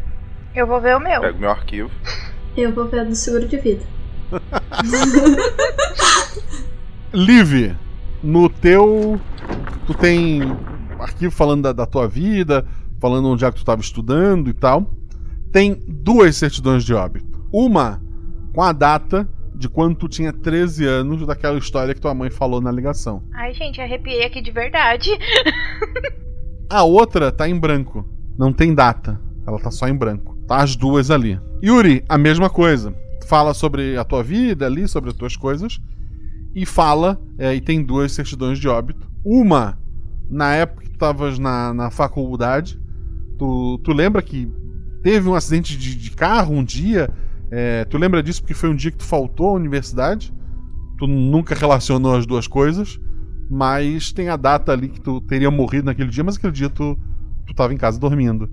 Eu 0.55 0.67
vou 0.67 0.79
ver 0.79 0.95
o 0.95 0.99
meu. 0.99 1.21
Pego 1.21 1.39
meu 1.39 1.49
arquivo. 1.49 1.89
Eu 2.55 2.71
vou 2.71 2.87
ver 2.87 3.01
o 3.01 3.05
do 3.07 3.15
seguro 3.15 3.47
de 3.47 3.57
vida. 3.57 3.98
Liv, 7.13 7.75
no 8.23 8.49
teu. 8.49 9.19
Tu 9.87 9.93
tem 9.95 10.41
arquivo 10.99 11.33
falando 11.33 11.63
da, 11.63 11.73
da 11.73 11.85
tua 11.85 12.07
vida, 12.07 12.65
falando 12.99 13.29
onde 13.29 13.45
é 13.45 13.49
que 13.49 13.55
tu 13.55 13.61
estava 13.61 13.81
estudando 13.81 14.49
e 14.49 14.53
tal. 14.53 14.91
Tem 15.51 15.81
duas 15.87 16.35
certidões 16.35 16.83
de 16.83 16.93
óbito. 16.93 17.43
Uma 17.51 18.01
com 18.53 18.61
a 18.61 18.71
data 18.71 19.27
de 19.55 19.67
quando 19.67 19.95
tu 19.95 20.07
tinha 20.07 20.31
13 20.31 20.85
anos 20.85 21.25
daquela 21.25 21.57
história 21.57 21.93
que 21.93 21.99
tua 21.99 22.13
mãe 22.13 22.29
falou 22.29 22.61
na 22.61 22.71
ligação. 22.71 23.23
Ai, 23.33 23.53
gente, 23.53 23.81
arrepiei 23.81 24.23
aqui 24.23 24.41
de 24.41 24.51
verdade. 24.51 25.09
a 26.69 26.83
outra 26.83 27.31
tá 27.31 27.49
em 27.49 27.59
branco. 27.59 28.07
Não 28.37 28.53
tem 28.53 28.73
data. 28.73 29.19
Ela 29.45 29.59
tá 29.59 29.71
só 29.71 29.87
em 29.87 29.95
branco. 29.95 30.37
Tá 30.47 30.57
as 30.57 30.75
duas 30.75 31.11
ali. 31.11 31.39
Yuri, 31.63 32.03
a 32.07 32.17
mesma 32.17 32.49
coisa. 32.49 32.93
Fala 33.29 33.53
sobre 33.53 33.95
a 33.95 34.03
tua 34.03 34.23
vida 34.23 34.65
ali, 34.65 34.87
sobre 34.87 35.11
as 35.11 35.15
tuas 35.15 35.35
coisas. 35.35 35.79
E 36.55 36.65
fala, 36.65 37.21
é, 37.37 37.53
e 37.53 37.61
tem 37.61 37.83
duas 37.83 38.11
certidões 38.11 38.57
de 38.57 38.67
óbito. 38.67 39.07
Uma, 39.23 39.77
na 40.27 40.55
época 40.55 40.83
que 40.83 40.89
tu 40.89 40.93
estavas 40.93 41.37
na, 41.37 41.73
na 41.73 41.91
faculdade, 41.91 42.81
tu, 43.37 43.79
tu 43.83 43.93
lembra 43.93 44.21
que 44.21 44.51
teve 45.03 45.29
um 45.29 45.35
acidente 45.35 45.77
de, 45.77 45.95
de 45.95 46.11
carro 46.11 46.55
um 46.55 46.63
dia 46.63 47.09
é, 47.51 47.83
tu 47.85 47.97
lembra 47.97 48.21
disso 48.21 48.41
porque 48.41 48.53
foi 48.53 48.69
um 48.69 48.75
dia 48.75 48.91
que 48.91 48.97
tu 48.97 49.05
faltou 49.05 49.49
à 49.49 49.53
universidade? 49.53 50.33
Tu 50.97 51.07
nunca 51.07 51.55
relacionou 51.55 52.15
as 52.15 52.25
duas 52.25 52.47
coisas, 52.47 52.99
mas 53.49 54.11
tem 54.11 54.29
a 54.29 54.35
data 54.35 54.71
ali 54.71 54.89
que 54.89 55.01
tu 55.01 55.19
teria 55.21 55.49
morrido 55.49 55.85
naquele 55.85 56.09
dia, 56.09 56.23
mas 56.23 56.37
aquele 56.37 56.53
dia 56.53 56.69
tu, 56.69 56.97
tu 57.45 57.53
tava 57.53 57.73
em 57.73 57.77
casa 57.77 57.99
dormindo. 57.99 58.49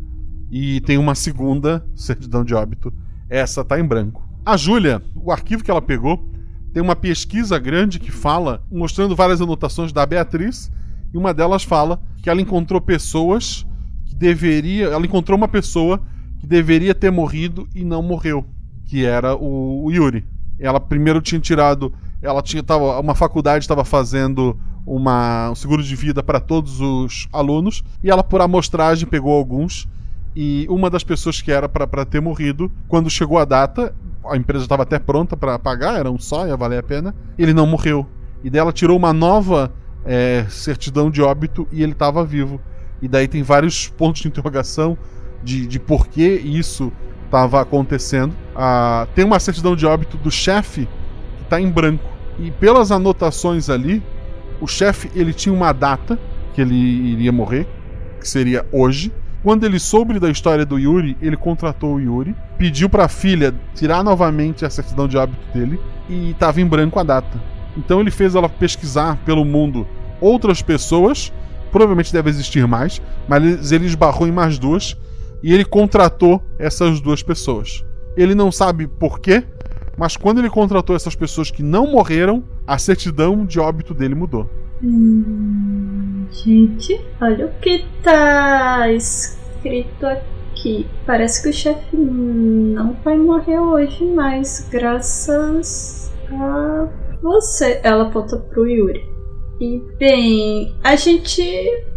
E 0.50 0.80
tem 0.82 0.96
uma 0.96 1.14
segunda 1.14 1.84
certidão 1.94 2.44
de 2.44 2.54
óbito. 2.54 2.92
Essa 3.28 3.64
tá 3.64 3.78
em 3.78 3.84
branco. 3.84 4.25
A 4.46 4.56
Júlia, 4.56 5.02
o 5.16 5.32
arquivo 5.32 5.64
que 5.64 5.70
ela 5.72 5.82
pegou, 5.82 6.24
tem 6.72 6.80
uma 6.80 6.94
pesquisa 6.94 7.58
grande 7.58 7.98
que 7.98 8.12
fala, 8.12 8.62
mostrando 8.70 9.16
várias 9.16 9.40
anotações 9.40 9.92
da 9.92 10.06
Beatriz, 10.06 10.70
e 11.12 11.18
uma 11.18 11.34
delas 11.34 11.64
fala 11.64 12.00
que 12.22 12.30
ela 12.30 12.40
encontrou 12.40 12.80
pessoas 12.80 13.66
que 14.04 14.14
deveria. 14.14 14.84
Ela 14.84 15.04
encontrou 15.04 15.36
uma 15.36 15.48
pessoa 15.48 16.00
que 16.38 16.46
deveria 16.46 16.94
ter 16.94 17.10
morrido 17.10 17.68
e 17.74 17.84
não 17.84 18.00
morreu 18.04 18.46
que 18.84 19.04
era 19.04 19.34
o, 19.34 19.84
o 19.84 19.90
Yuri. 19.90 20.24
Ela 20.60 20.78
primeiro 20.78 21.20
tinha 21.20 21.40
tirado. 21.40 21.92
Ela 22.22 22.40
tinha. 22.40 22.62
Tava, 22.62 23.00
uma 23.00 23.16
faculdade 23.16 23.64
estava 23.64 23.84
fazendo 23.84 24.56
uma, 24.86 25.50
um 25.50 25.56
seguro 25.56 25.82
de 25.82 25.96
vida 25.96 26.22
para 26.22 26.38
todos 26.38 26.80
os 26.80 27.26
alunos. 27.32 27.82
E 28.00 28.08
ela, 28.08 28.22
por 28.22 28.40
amostragem, 28.40 29.08
pegou 29.08 29.32
alguns. 29.32 29.88
E 30.36 30.66
uma 30.70 30.88
das 30.88 31.02
pessoas 31.02 31.42
que 31.42 31.50
era 31.50 31.68
para 31.68 32.04
ter 32.04 32.20
morrido, 32.20 32.70
quando 32.86 33.10
chegou 33.10 33.38
a 33.38 33.44
data, 33.44 33.92
a 34.30 34.36
empresa 34.36 34.64
estava 34.64 34.82
até 34.82 34.98
pronta 34.98 35.36
para 35.36 35.58
pagar, 35.58 35.98
era 35.98 36.10
um 36.10 36.18
só, 36.18 36.46
ia 36.46 36.56
valer 36.56 36.78
a 36.78 36.82
pena. 36.82 37.14
Ele 37.38 37.52
não 37.52 37.66
morreu. 37.66 38.06
E 38.42 38.50
dela 38.50 38.72
tirou 38.72 38.96
uma 38.96 39.12
nova 39.12 39.72
é, 40.04 40.46
certidão 40.48 41.10
de 41.10 41.20
óbito 41.20 41.66
e 41.72 41.82
ele 41.82 41.92
estava 41.92 42.24
vivo. 42.24 42.60
E 43.02 43.08
daí 43.08 43.28
tem 43.28 43.42
vários 43.42 43.88
pontos 43.88 44.22
de 44.22 44.28
interrogação 44.28 44.96
de, 45.42 45.66
de 45.66 45.78
por 45.78 46.06
que 46.06 46.26
isso 46.26 46.92
estava 47.24 47.60
acontecendo. 47.60 48.34
Ah, 48.54 49.06
tem 49.14 49.24
uma 49.24 49.38
certidão 49.38 49.76
de 49.76 49.84
óbito 49.86 50.16
do 50.16 50.30
chefe 50.30 50.88
que 51.36 51.42
está 51.42 51.60
em 51.60 51.70
branco. 51.70 52.08
E 52.38 52.50
pelas 52.50 52.90
anotações 52.90 53.68
ali, 53.68 54.02
o 54.60 54.66
chefe 54.66 55.10
ele 55.14 55.32
tinha 55.32 55.54
uma 55.54 55.72
data 55.72 56.18
que 56.54 56.60
ele 56.60 56.74
iria 56.74 57.32
morrer, 57.32 57.66
que 58.20 58.28
seria 58.28 58.66
hoje. 58.72 59.12
Quando 59.46 59.62
ele 59.62 59.78
soube 59.78 60.18
da 60.18 60.28
história 60.28 60.66
do 60.66 60.76
Yuri, 60.76 61.16
ele 61.22 61.36
contratou 61.36 61.94
o 61.94 62.00
Yuri, 62.00 62.34
pediu 62.58 62.90
para 62.90 63.04
a 63.04 63.08
filha 63.08 63.54
tirar 63.76 64.02
novamente 64.02 64.64
a 64.64 64.70
certidão 64.70 65.06
de 65.06 65.16
óbito 65.16 65.46
dele 65.56 65.78
e 66.08 66.32
estava 66.32 66.60
em 66.60 66.66
branco 66.66 66.98
a 66.98 67.04
data. 67.04 67.40
Então 67.76 68.00
ele 68.00 68.10
fez 68.10 68.34
ela 68.34 68.48
pesquisar 68.48 69.16
pelo 69.24 69.44
mundo 69.44 69.86
outras 70.20 70.62
pessoas, 70.62 71.32
provavelmente 71.70 72.12
deve 72.12 72.28
existir 72.28 72.66
mais, 72.66 73.00
mas 73.28 73.70
ele 73.70 73.86
esbarrou 73.86 74.26
em 74.26 74.32
mais 74.32 74.58
duas 74.58 74.96
e 75.40 75.54
ele 75.54 75.64
contratou 75.64 76.42
essas 76.58 77.00
duas 77.00 77.22
pessoas. 77.22 77.84
Ele 78.16 78.34
não 78.34 78.50
sabe 78.50 78.88
por 78.88 79.20
quê, 79.20 79.44
mas 79.96 80.16
quando 80.16 80.38
ele 80.38 80.50
contratou 80.50 80.96
essas 80.96 81.14
pessoas 81.14 81.52
que 81.52 81.62
não 81.62 81.92
morreram, 81.92 82.42
a 82.66 82.78
certidão 82.78 83.46
de 83.46 83.60
óbito 83.60 83.94
dele 83.94 84.16
mudou. 84.16 84.50
Hum, 84.82 86.26
gente, 86.30 87.00
olha 87.20 87.46
o 87.46 87.60
que 87.60 87.84
tá 88.02 88.90
escrito 88.90 90.06
aqui. 90.06 90.86
Parece 91.06 91.42
que 91.42 91.48
o 91.48 91.52
chefe 91.52 91.96
não 91.96 92.92
vai 93.04 93.16
morrer 93.16 93.58
hoje, 93.58 94.04
mas 94.04 94.68
graças 94.70 96.12
a 96.30 96.88
você. 97.22 97.80
Ela 97.82 98.08
aponta 98.08 98.36
pro 98.36 98.66
Yuri. 98.66 99.16
E 99.58 99.80
bem, 99.98 100.76
a 100.84 100.96
gente 100.96 101.42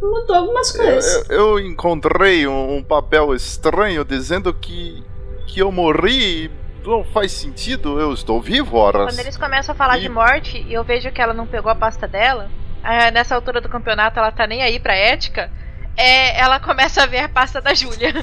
mudou 0.02 0.36
algumas 0.36 0.72
coisas. 0.72 1.30
Eu, 1.30 1.58
eu 1.58 1.60
encontrei 1.60 2.48
um, 2.48 2.78
um, 2.78 2.84
papel 2.84 3.36
estranho 3.36 4.06
dizendo 4.06 4.54
que, 4.54 5.04
que 5.48 5.60
eu 5.60 5.72
morri. 5.72 6.50
Não 6.86 7.04
faz 7.04 7.34
sentido, 7.34 8.00
eu 8.00 8.14
estou 8.14 8.42
vivo, 8.42 8.78
horas. 8.78 9.14
Quando 9.14 9.20
eles 9.20 9.38
começam 9.38 9.74
a 9.74 9.78
falar 9.78 9.98
e... 9.98 10.02
de 10.02 10.10
morte 10.10 10.66
e 10.68 10.74
eu 10.74 10.84
vejo 10.84 11.12
que 11.12 11.22
ela 11.22 11.34
não 11.34 11.46
pegou 11.46 11.70
a 11.70 11.76
pasta 11.76 12.08
dela, 12.08 12.50
ah, 12.84 13.12
nessa 13.12 13.36
altura 13.36 13.62
do 13.62 13.70
campeonato 13.70 14.20
ela 14.20 14.32
tá 14.32 14.48
nem 14.48 14.62
aí 14.62 14.80
pra 14.80 14.96
ética. 14.96 15.52
É, 15.98 16.40
ela 16.40 16.60
começa 16.60 17.04
a 17.04 17.06
ver 17.06 17.20
a 17.20 17.30
pasta 17.30 17.60
da 17.60 17.74
Júlia. 17.74 18.14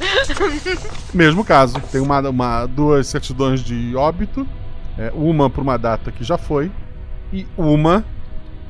Mesmo 1.13 1.45
caso, 1.45 1.79
tem 1.93 2.01
uma, 2.01 2.21
uma, 2.21 2.67
duas 2.67 3.07
certidões 3.07 3.61
de 3.61 3.95
óbito, 3.95 4.49
é, 4.99 5.11
uma 5.15 5.51
por 5.51 5.61
uma 5.61 5.77
data 5.77 6.11
que 6.11 6.25
já 6.25 6.39
foi, 6.39 6.73
e 7.33 7.47
uma 7.57 8.05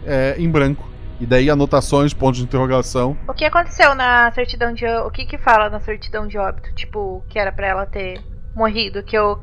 é, 0.04 0.34
em 0.38 0.50
branco. 0.50 0.88
E 1.20 1.24
daí 1.24 1.48
anotações, 1.48 2.12
pontos 2.12 2.38
de 2.38 2.44
interrogação. 2.44 3.16
O 3.28 3.32
que 3.32 3.44
aconteceu 3.44 3.94
na 3.94 4.30
certidão 4.32 4.74
de. 4.74 4.86
O 4.86 5.10
que 5.10 5.24
que 5.24 5.38
fala 5.38 5.70
na 5.70 5.80
certidão 5.80 6.26
de 6.26 6.36
óbito? 6.36 6.74
Tipo, 6.74 7.24
que 7.28 7.38
era 7.38 7.52
para 7.52 7.66
ela 7.66 7.86
ter 7.86 8.20
morrido, 8.54 9.02
que 9.02 9.16
eu 9.16 9.40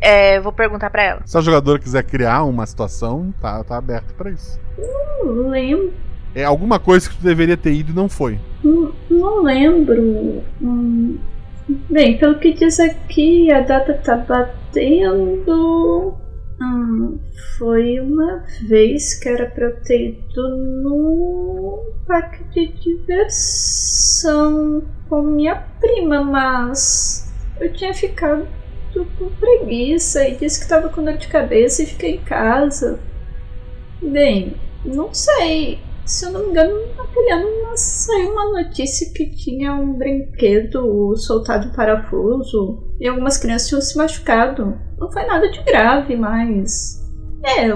é, 0.00 0.40
vou 0.40 0.52
perguntar 0.52 0.90
para 0.90 1.02
ela. 1.02 1.20
Se 1.24 1.36
a 1.36 1.40
jogadora 1.40 1.78
quiser 1.78 2.02
criar 2.02 2.44
uma 2.44 2.66
situação, 2.66 3.32
tá, 3.40 3.62
tá 3.64 3.76
aberto 3.76 4.14
para 4.14 4.30
isso. 4.30 4.60
Não 5.24 5.48
lembro. 5.48 5.92
É 6.34 6.44
alguma 6.44 6.78
coisa 6.78 7.08
que 7.08 7.16
tu 7.16 7.22
deveria 7.22 7.56
ter 7.56 7.72
ido 7.72 7.92
e 7.92 7.94
não 7.94 8.08
foi. 8.08 8.38
Não, 8.62 8.92
não 9.08 9.42
lembro. 9.42 10.42
Hum, 10.60 11.18
bem, 11.88 12.18
pelo 12.18 12.38
que 12.38 12.52
diz 12.52 12.78
aqui, 12.78 13.50
a 13.50 13.60
data 13.60 13.94
tá 13.94 14.16
batendo. 14.16 16.14
Hum, 16.60 17.18
foi 17.58 18.00
uma 18.00 18.44
vez 18.68 19.14
que 19.14 19.28
era 19.28 19.46
pra 19.46 19.66
eu 19.66 19.76
ter 19.82 20.10
ido 20.10 20.56
no 20.82 21.82
parque 22.06 22.44
de 22.44 22.66
diversão 22.82 24.82
com 25.08 25.22
minha 25.22 25.56
prima, 25.80 26.22
mas 26.22 27.32
eu 27.60 27.72
tinha 27.72 27.94
ficado 27.94 28.46
com 29.04 29.30
preguiça 29.30 30.26
e 30.28 30.36
disse 30.36 30.60
que 30.60 30.68
tava 30.68 30.88
com 30.88 31.04
dor 31.04 31.16
de 31.16 31.28
cabeça 31.28 31.82
e 31.82 31.86
fiquei 31.86 32.16
em 32.16 32.24
casa. 32.24 33.00
Bem, 34.02 34.56
não 34.84 35.12
sei 35.12 35.80
se 36.06 36.24
eu 36.24 36.30
não 36.30 36.44
me 36.44 36.50
engano, 36.50 36.72
naquele 36.96 37.32
ano 37.32 37.76
saiu 37.76 38.30
uma 38.30 38.62
notícia 38.62 39.12
que 39.12 39.28
tinha 39.34 39.74
um 39.74 39.98
brinquedo 39.98 41.16
soltado 41.16 41.66
em 41.66 41.72
parafuso 41.72 42.94
e 43.00 43.08
algumas 43.08 43.36
crianças 43.36 43.68
tinham 43.68 43.80
se 43.80 43.98
machucado. 43.98 44.78
Não 44.98 45.10
foi 45.10 45.26
nada 45.26 45.50
de 45.50 45.62
grave, 45.64 46.16
mas. 46.16 47.04
É, 47.44 47.72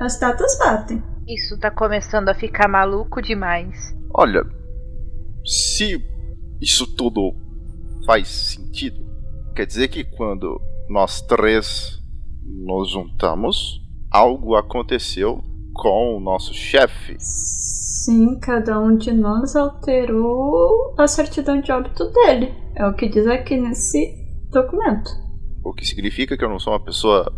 as 0.00 0.18
datas 0.18 0.58
batem. 0.58 1.02
Isso 1.28 1.58
tá 1.58 1.70
começando 1.70 2.30
a 2.30 2.34
ficar 2.34 2.66
maluco 2.66 3.20
demais. 3.20 3.94
Olha, 4.14 4.42
se 5.44 6.02
isso 6.60 6.86
tudo 6.96 7.34
faz 8.06 8.26
sentido, 8.26 9.03
quer 9.54 9.66
dizer 9.66 9.88
que 9.88 10.04
quando 10.04 10.60
nós 10.88 11.20
três 11.22 12.02
nos 12.44 12.90
juntamos, 12.90 13.80
algo 14.10 14.56
aconteceu 14.56 15.42
com 15.72 16.16
o 16.16 16.20
nosso 16.20 16.52
chefe. 16.52 17.16
Sim, 17.18 18.38
cada 18.40 18.80
um 18.80 18.96
de 18.96 19.12
nós 19.12 19.56
alterou 19.56 20.94
a 20.98 21.06
certidão 21.06 21.60
de 21.60 21.72
óbito 21.72 22.04
dele. 22.10 22.52
É 22.74 22.86
o 22.86 22.94
que 22.94 23.08
diz 23.08 23.26
aqui 23.26 23.56
nesse 23.56 24.14
documento. 24.50 25.10
O 25.64 25.72
que 25.72 25.86
significa 25.86 26.36
que 26.36 26.44
eu 26.44 26.48
não 26.48 26.58
sou 26.58 26.72
uma 26.72 26.80
pessoa. 26.80 27.32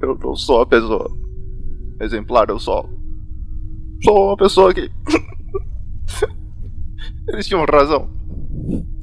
Eu 0.00 0.16
não 0.16 0.34
sou 0.34 0.58
uma 0.58 0.66
pessoa 0.66 1.10
exemplar, 2.00 2.48
eu 2.48 2.58
só. 2.58 2.88
Sou 4.02 4.28
uma 4.28 4.36
pessoa 4.36 4.72
que. 4.72 4.90
Eles 7.28 7.46
tinham 7.46 7.64
razão. 7.66 8.08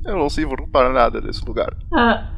Eu 0.08 0.18
não 0.18 0.30
sirvo 0.30 0.56
para 0.72 0.92
nada 0.94 1.20
nesse 1.20 1.44
lugar. 1.46 1.76
Ah, 1.94 2.30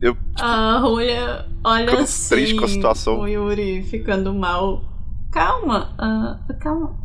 eu, 0.00 0.16
a 0.40 0.80
Julia 0.80 1.46
olha 1.62 2.00
assim, 2.00 2.34
triste 2.34 2.56
com 2.56 2.64
a 2.64 2.68
situação. 2.68 3.20
o 3.20 3.28
Yuri 3.28 3.84
ficando 3.84 4.34
mal. 4.34 4.82
Calma, 5.30 5.94
uh, 5.94 6.58
calma. 6.58 6.98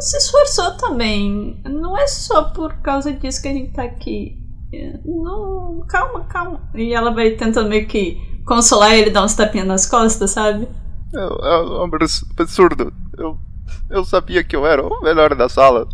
Se 0.00 0.16
esforçou 0.16 0.72
também. 0.76 1.62
Não 1.64 1.96
é 1.96 2.08
só 2.08 2.50
por 2.50 2.74
causa 2.78 3.12
disso 3.12 3.40
que 3.40 3.48
a 3.48 3.52
gente 3.52 3.72
tá 3.72 3.84
aqui. 3.84 4.36
Não, 5.04 5.84
calma, 5.88 6.24
calma. 6.24 6.60
E 6.74 6.92
ela 6.92 7.12
vai 7.12 7.30
tentando 7.30 7.68
meio 7.68 7.86
que 7.86 8.20
consolar 8.44 8.92
ele, 8.92 9.10
dar 9.10 9.24
uns 9.24 9.34
tapinhas 9.34 9.68
nas 9.68 9.86
costas, 9.86 10.32
sabe? 10.32 10.68
É, 11.14 11.18
é 11.20 11.62
um 11.62 11.84
absurdo. 11.84 12.92
Eu, 13.16 13.38
eu 13.88 14.04
sabia 14.04 14.42
que 14.42 14.56
eu 14.56 14.66
era 14.66 14.84
o 14.84 15.00
melhor 15.00 15.36
da 15.36 15.48
sala. 15.48 15.88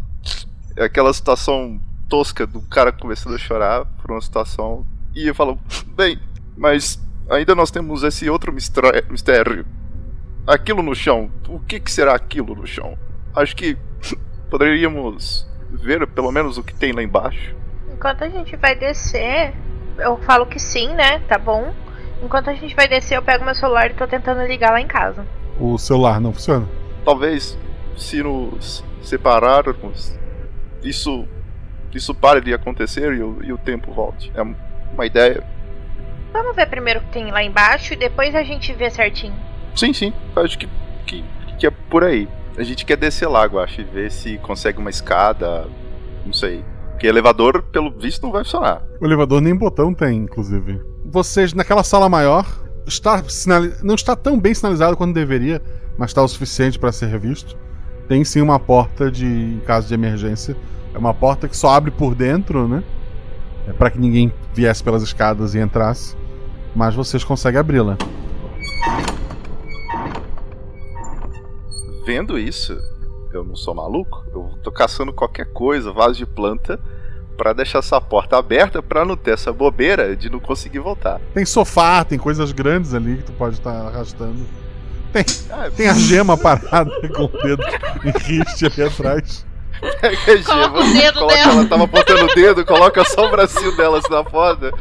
É 0.75 0.85
aquela 0.85 1.13
situação 1.13 1.79
tosca 2.11 2.45
do 2.45 2.61
cara 2.63 2.91
começando 2.91 3.37
a 3.37 3.39
chorar 3.39 3.87
por 4.03 4.11
uma 4.11 4.21
situação. 4.21 4.85
E 5.15 5.29
eu 5.29 5.35
falo, 5.35 5.59
bem, 5.97 6.19
mas 6.57 7.01
ainda 7.31 7.55
nós 7.55 7.71
temos 7.71 8.03
esse 8.03 8.29
outro 8.29 8.53
mistério. 8.53 9.65
Aquilo 10.47 10.83
no 10.83 10.95
chão. 10.95 11.31
O 11.49 11.61
que, 11.61 11.79
que 11.79 11.91
será 11.91 12.15
aquilo 12.15 12.55
no 12.55 12.67
chão? 12.67 12.99
Acho 13.35 13.55
que 13.55 13.79
poderíamos 14.51 15.49
ver 15.71 16.05
pelo 16.09 16.33
menos 16.33 16.59
o 16.59 16.65
que 16.65 16.75
tem 16.75 16.93
lá 16.93 17.03
embaixo. 17.03 17.55
Enquanto 17.95 18.25
a 18.25 18.29
gente 18.29 18.57
vai 18.57 18.75
descer, 18.75 19.55
eu 19.99 20.17
falo 20.19 20.47
que 20.47 20.59
sim, 20.59 20.89
né? 20.95 21.21
Tá 21.21 21.39
bom. 21.39 21.73
Enquanto 22.23 22.51
a 22.51 22.55
gente 22.55 22.75
vai 22.75 22.89
descer, 22.89 23.17
eu 23.17 23.23
pego 23.23 23.45
meu 23.45 23.55
celular 23.55 23.91
e 23.91 23.95
tô 23.95 24.07
tentando 24.07 24.45
ligar 24.45 24.73
lá 24.73 24.81
em 24.81 24.87
casa. 24.87 25.25
O 25.59 25.79
celular 25.79 26.21
não 26.21 26.33
funciona? 26.33 26.69
Talvez, 27.05 27.57
se 27.97 28.23
nos 28.23 28.85
separarmos, 29.03 30.19
isso, 30.83 31.27
isso 31.99 32.15
pare 32.15 32.41
de 32.41 32.53
acontecer 32.53 33.13
e 33.13 33.23
o, 33.23 33.39
e 33.43 33.53
o 33.53 33.59
tempo 33.59 33.93
volte. 33.93 34.31
É 34.35 34.43
uma 34.43 35.07
ideia. 35.07 35.43
Vamos 36.33 36.55
ver 36.55 36.67
primeiro 36.67 37.01
o 37.01 37.03
que 37.03 37.11
tem 37.11 37.31
lá 37.31 37.43
embaixo 37.43 37.95
e 37.95 37.97
depois 37.97 38.35
a 38.35 38.43
gente 38.43 38.73
vê 38.73 38.91
certinho. 38.91 39.35
Sim, 39.75 39.93
sim. 39.93 40.13
Acho 40.37 40.59
que, 40.59 40.69
que, 41.07 41.25
que 41.59 41.67
é 41.67 41.71
por 41.71 42.05
aí. 42.05 42.29
A 42.57 42.63
gente 42.63 42.85
quer 42.85 42.97
descer 42.97 43.29
lá, 43.29 43.47
eu 43.47 43.59
acho, 43.59 43.81
e 43.81 43.85
ver 43.85 44.11
se 44.11 44.39
consegue 44.39 44.79
uma 44.79 44.91
escada. 44.91 45.67
Não 46.25 46.33
sei. 46.33 46.65
Porque 46.91 47.07
elevador, 47.07 47.63
pelo 47.63 47.91
visto, 47.91 48.23
não 48.23 48.31
vai 48.31 48.45
funcionar. 48.45 48.83
O 49.01 49.07
elevador 49.07 49.41
nem 49.41 49.57
botão 49.57 49.95
tem, 49.95 50.19
inclusive. 50.19 50.81
Vocês, 51.07 51.55
naquela 51.55 51.83
sala 51.83 52.09
maior, 52.09 52.47
está 52.87 53.23
sinali... 53.25 53.73
não 53.83 53.95
está 53.95 54.15
tão 54.15 54.39
bem 54.39 54.53
sinalizado 54.53 54.97
quanto 54.97 55.15
deveria, 55.15 55.63
mas 55.97 56.11
está 56.11 56.23
o 56.23 56.29
suficiente 56.29 56.79
para 56.79 56.93
ser 56.93 57.07
revisto. 57.07 57.57
Tem 58.07 58.25
sim 58.25 58.41
uma 58.41 58.59
porta 58.59 59.11
de 59.11 59.25
em 59.25 59.61
caso 59.61 59.89
de 59.89 59.95
emergência. 59.95 60.57
É 60.95 60.99
uma 60.99 61.15
porta 61.15 61.49
que 61.49 61.57
só 61.57 61.71
abre 61.71 61.91
por 61.91 62.15
dentro, 62.15 62.67
né? 62.67 62.83
É 63.67 63.73
para 63.73 63.91
que 63.91 63.99
ninguém 63.99 64.33
viesse 64.55 64.83
pelas 64.83 65.03
escadas 65.03 65.55
e 65.55 65.59
entrasse 65.59 66.17
mas 66.75 66.95
vocês 66.95 67.25
conseguem 67.25 67.61
abri-la. 67.61 67.97
Vendo 72.05 72.39
isso, 72.39 72.77
eu 73.33 73.45
não 73.45 73.55
sou 73.55 73.75
maluco, 73.75 74.25
eu 74.33 74.59
tô 74.63 74.73
caçando 74.73 75.13
qualquer 75.13 75.47
coisa, 75.53 75.93
vaso 75.93 76.15
de 76.15 76.27
planta, 76.27 76.81
para 77.37 77.53
deixar 77.53 77.79
essa 77.79 78.01
porta 78.01 78.37
aberta 78.37 78.83
para 78.83 79.05
não 79.05 79.17
ter 79.17 79.33
essa 79.33 79.53
bobeira 79.53 80.17
de 80.17 80.29
não 80.29 80.41
conseguir 80.41 80.81
voltar. 80.81 81.21
Tem 81.33 81.45
sofá, 81.45 82.05
tem 82.05 82.19
coisas 82.19 82.53
grandes 82.53 82.95
ali 82.95 83.19
que 83.19 83.25
tu 83.25 83.33
pode 83.33 83.57
estar 83.57 83.73
tá 83.73 83.89
arrastando. 83.89 84.45
Tem, 85.13 85.25
ah, 85.51 85.71
tem 85.71 85.89
a 85.89 85.95
gema 85.95 86.37
parada 86.37 86.91
com 87.15 87.25
o 87.25 87.43
dedo 87.43 87.63
em 88.05 88.11
riste 88.23 88.67
ali 88.67 88.83
atrás. 88.83 89.47
Pega 90.01 90.33
a 90.33 90.37
gema, 90.37 90.79
o 90.79 90.93
dedo 90.93 91.19
coloca, 91.19 91.35
dela. 91.35 91.53
ela 91.53 91.67
tava 91.67 91.85
apontando 91.85 92.25
o 92.25 92.35
dedo, 92.35 92.65
coloca 92.65 93.05
só 93.05 93.27
o 93.27 93.31
bracinho 93.31 93.77
delas 93.77 94.05
na 94.11 94.25
foda. 94.25 94.73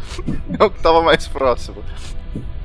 É 0.59 0.63
o 0.63 0.69
que 0.69 0.81
tava 0.81 1.01
mais 1.01 1.27
próximo. 1.27 1.83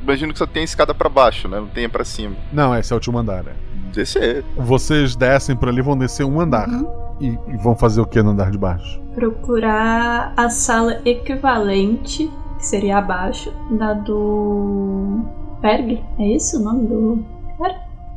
imagino 0.02 0.32
que 0.32 0.38
só 0.38 0.46
tem 0.46 0.64
escada 0.64 0.94
para 0.94 1.08
baixo, 1.08 1.48
né? 1.48 1.58
Não 1.58 1.68
tem 1.68 1.88
para 1.88 2.04
cima. 2.04 2.36
Não, 2.52 2.76
esse 2.76 2.92
é 2.92 2.94
o 2.94 2.98
último 2.98 3.18
andar, 3.18 3.46
é. 3.46 3.52
Descer. 3.92 4.44
Vocês 4.56 5.14
descem 5.14 5.54
por 5.56 5.68
ali, 5.68 5.80
vão 5.80 5.96
descer 5.96 6.24
um 6.24 6.40
andar. 6.40 6.68
Uhum. 6.68 7.04
E, 7.20 7.26
e, 7.26 7.56
vão 7.58 7.76
fazer 7.76 8.00
o 8.00 8.06
que 8.06 8.20
no 8.22 8.30
andar 8.30 8.50
de 8.50 8.58
baixo? 8.58 9.00
Procurar 9.14 10.32
a 10.36 10.50
sala 10.50 11.00
equivalente, 11.04 12.28
que 12.58 12.66
seria 12.66 12.98
abaixo, 12.98 13.52
da 13.70 13.92
do. 13.94 15.20
Berg? 15.60 16.02
É 16.18 16.26
isso 16.26 16.58
o 16.58 16.64
nome 16.64 16.88
do. 16.88 17.33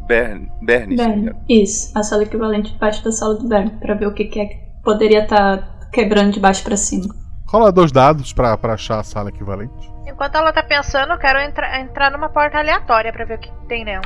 Bern, 0.07 0.49
Bern, 0.61 0.95
Bern. 0.95 1.35
Isso, 1.49 1.91
a 1.97 2.01
sala 2.01 2.23
equivalente 2.23 2.71
debaixo 2.71 3.03
da 3.03 3.11
sala 3.11 3.35
do 3.35 3.47
Bern, 3.47 3.69
para 3.71 3.93
ver 3.93 4.07
o 4.07 4.13
que, 4.13 4.25
que 4.25 4.39
é 4.39 4.45
que 4.45 4.57
poderia 4.83 5.23
estar 5.23 5.57
tá 5.57 5.89
quebrando 5.91 6.31
de 6.31 6.39
baixo 6.39 6.63
para 6.63 6.77
cima. 6.77 7.13
Rola 7.45 7.71
dois 7.71 7.91
dados 7.91 8.31
pra, 8.31 8.57
pra 8.57 8.73
achar 8.73 8.99
a 8.99 9.03
sala 9.03 9.29
equivalente. 9.29 9.91
Enquanto 10.05 10.35
ela 10.35 10.53
tá 10.53 10.63
pensando, 10.63 11.11
eu 11.11 11.17
quero 11.17 11.39
entra, 11.39 11.79
entrar 11.81 12.09
numa 12.11 12.29
porta 12.29 12.57
aleatória 12.57 13.11
pra 13.11 13.25
ver 13.25 13.35
o 13.35 13.39
que 13.39 13.51
tem 13.67 13.83
nela. 13.83 14.05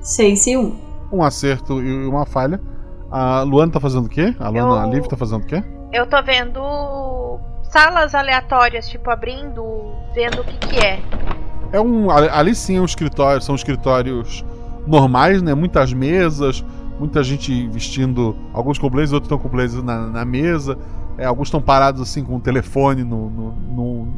6 0.00 0.46
e 0.46 0.56
1. 0.56 0.60
Um. 0.60 0.78
um 1.12 1.22
acerto 1.22 1.82
e 1.82 2.06
uma 2.06 2.24
falha. 2.24 2.60
A 3.10 3.42
Luana 3.42 3.72
tá 3.72 3.80
fazendo 3.80 4.06
o 4.06 4.08
quê? 4.08 4.34
A 4.38 4.48
Luana 4.48 4.86
eu... 4.86 4.92
Liv 4.92 5.06
tá 5.08 5.16
fazendo 5.16 5.42
o 5.42 5.46
quê? 5.46 5.62
Eu 5.92 6.06
tô 6.06 6.22
vendo 6.22 6.60
salas 7.64 8.14
aleatórias, 8.14 8.88
tipo, 8.88 9.10
abrindo, 9.10 9.64
vendo 10.14 10.40
o 10.40 10.44
que 10.44 10.58
que 10.68 10.78
é. 10.78 11.00
É 11.72 11.80
um. 11.80 12.10
Ali 12.10 12.54
sim 12.54 12.76
é 12.76 12.80
um 12.80 12.84
escritório, 12.84 13.42
são 13.42 13.54
escritórios 13.54 14.44
normais, 14.86 15.42
né? 15.42 15.54
Muitas 15.54 15.92
mesas, 15.92 16.64
muita 16.98 17.22
gente 17.22 17.68
vestindo. 17.68 18.36
Alguns 18.52 18.78
com 18.78 18.88
blazer, 18.88 19.14
outros 19.14 19.26
estão 19.26 19.38
com 19.38 19.48
blazer 19.48 19.82
na, 19.82 20.06
na 20.06 20.24
mesa. 20.24 20.78
É, 21.16 21.24
alguns 21.26 21.48
estão 21.48 21.60
parados 21.60 22.00
assim 22.00 22.24
com 22.24 22.36
o 22.36 22.40
telefone 22.40 23.04
no, 23.04 23.28
no, 23.30 23.52
no, 23.52 24.08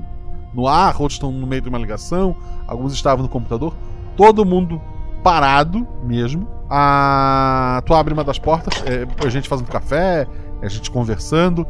no 0.55 0.69
ar, 0.69 0.95
outros 1.01 1.15
estão 1.15 1.33
no 1.33 1.47
meio 1.47 1.63
de 1.63 1.69
uma 1.69 1.79
ligação, 1.79 2.37
alguns 2.67 2.93
estavam 2.93 3.23
no 3.23 3.29
computador. 3.29 3.75
Todo 4.17 4.45
mundo 4.45 4.81
parado 5.23 5.87
mesmo. 6.05 6.47
A... 6.69 7.83
Tu 7.87 7.95
abre 7.95 8.15
uma 8.15 8.25
das 8.25 8.39
portas, 8.39 8.83
é, 8.87 9.07
a 9.25 9.29
gente 9.29 9.49
fazendo 9.49 9.69
café, 9.69 10.27
a 10.61 10.69
gente 10.69 10.91
conversando. 10.91 11.67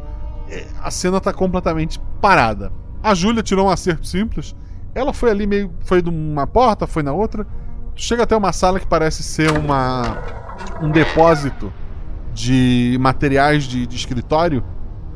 É, 0.49 0.65
a 0.81 0.91
cena 0.91 1.19
tá 1.19 1.33
completamente 1.33 1.99
parada. 2.21 2.71
A 3.01 3.13
Júlia 3.13 3.43
tirou 3.43 3.67
um 3.67 3.69
acerto 3.69 4.07
simples. 4.07 4.55
Ela 4.95 5.13
foi 5.13 5.31
ali 5.31 5.47
meio. 5.47 5.71
Foi 5.81 6.01
de 6.01 6.09
uma 6.09 6.45
porta, 6.45 6.85
foi 6.85 7.03
na 7.03 7.11
outra. 7.11 7.45
Chega 7.95 8.23
até 8.23 8.35
uma 8.35 8.51
sala 8.51 8.79
que 8.79 8.87
parece 8.87 9.23
ser 9.23 9.51
uma 9.51 10.17
um 10.81 10.89
depósito 10.89 11.71
de 12.33 12.97
materiais 12.99 13.63
de, 13.63 13.85
de 13.85 13.95
escritório 13.95 14.63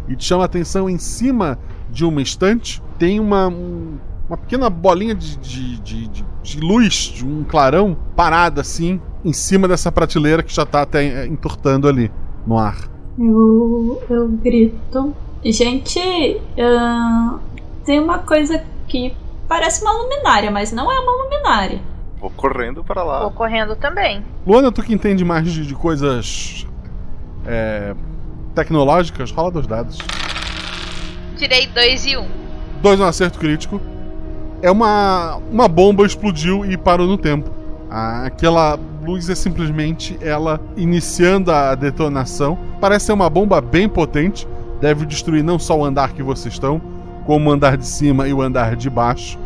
e 0.07 0.15
te 0.15 0.25
chama 0.25 0.43
a 0.43 0.45
atenção 0.45 0.89
em 0.89 0.97
cima 0.97 1.57
de 1.89 2.05
uma 2.05 2.21
estante 2.21 2.81
tem 2.97 3.19
uma, 3.19 3.47
uma 3.47 4.37
pequena 4.37 4.69
bolinha 4.69 5.15
de, 5.15 5.37
de, 5.37 5.79
de, 5.79 6.07
de, 6.07 6.25
de 6.43 6.59
luz, 6.59 6.93
de 6.93 7.25
um 7.25 7.43
clarão, 7.43 7.97
parada 8.15 8.61
assim, 8.61 8.99
em 9.23 9.33
cima 9.33 9.67
dessa 9.67 9.91
prateleira 9.91 10.43
que 10.43 10.53
já 10.53 10.65
tá 10.65 10.81
até 10.81 11.25
entortando 11.25 11.87
ali 11.87 12.11
no 12.45 12.57
ar. 12.57 12.89
Eu, 13.17 14.01
eu 14.09 14.27
grito. 14.29 15.13
Gente, 15.43 15.99
uh, 15.99 17.39
tem 17.85 17.99
uma 17.99 18.19
coisa 18.19 18.63
que 18.87 19.13
parece 19.47 19.81
uma 19.81 19.93
luminária, 19.93 20.51
mas 20.51 20.71
não 20.71 20.91
é 20.91 20.99
uma 20.99 21.23
luminária. 21.23 21.81
Vou 22.19 22.31
correndo 22.31 22.83
para 22.83 23.03
lá. 23.03 23.21
Vou 23.21 23.31
correndo 23.31 23.75
também. 23.75 24.23
Luana, 24.45 24.71
tu 24.71 24.81
que 24.81 24.93
entende 24.93 25.23
mais 25.23 25.51
de, 25.51 25.65
de 25.65 25.75
coisas 25.75 26.65
é, 27.45 27.95
tecnológicas, 28.55 29.31
rola 29.31 29.51
dos 29.51 29.67
dados. 29.67 29.99
Tirei 31.37 31.67
dois 31.67 32.05
e 32.05 32.17
um. 32.17 32.27
Dois 32.81 32.97
no 32.97 33.05
acerto 33.05 33.37
crítico. 33.37 33.79
É 34.61 34.71
uma, 34.71 35.35
uma 35.51 35.67
bomba 35.67 36.05
explodiu 36.05 36.65
e 36.65 36.75
parou 36.75 37.05
no 37.05 37.17
tempo. 37.17 37.51
Aquela 37.89 38.77
luz 39.03 39.29
é 39.29 39.35
simplesmente 39.35 40.17
ela 40.19 40.59
iniciando 40.75 41.51
a 41.51 41.75
detonação. 41.75 42.57
Parece 42.81 43.05
ser 43.05 43.13
uma 43.13 43.29
bomba 43.29 43.61
bem 43.61 43.87
potente. 43.87 44.47
Deve 44.81 45.05
destruir 45.05 45.43
não 45.43 45.57
só 45.57 45.77
o 45.77 45.85
andar 45.85 46.13
que 46.13 46.21
vocês 46.21 46.53
estão, 46.53 46.81
como 47.25 47.49
o 47.49 47.53
andar 47.53 47.77
de 47.77 47.85
cima 47.85 48.27
e 48.27 48.33
o 48.33 48.41
andar 48.41 48.75
de 48.75 48.89
baixo. 48.89 49.37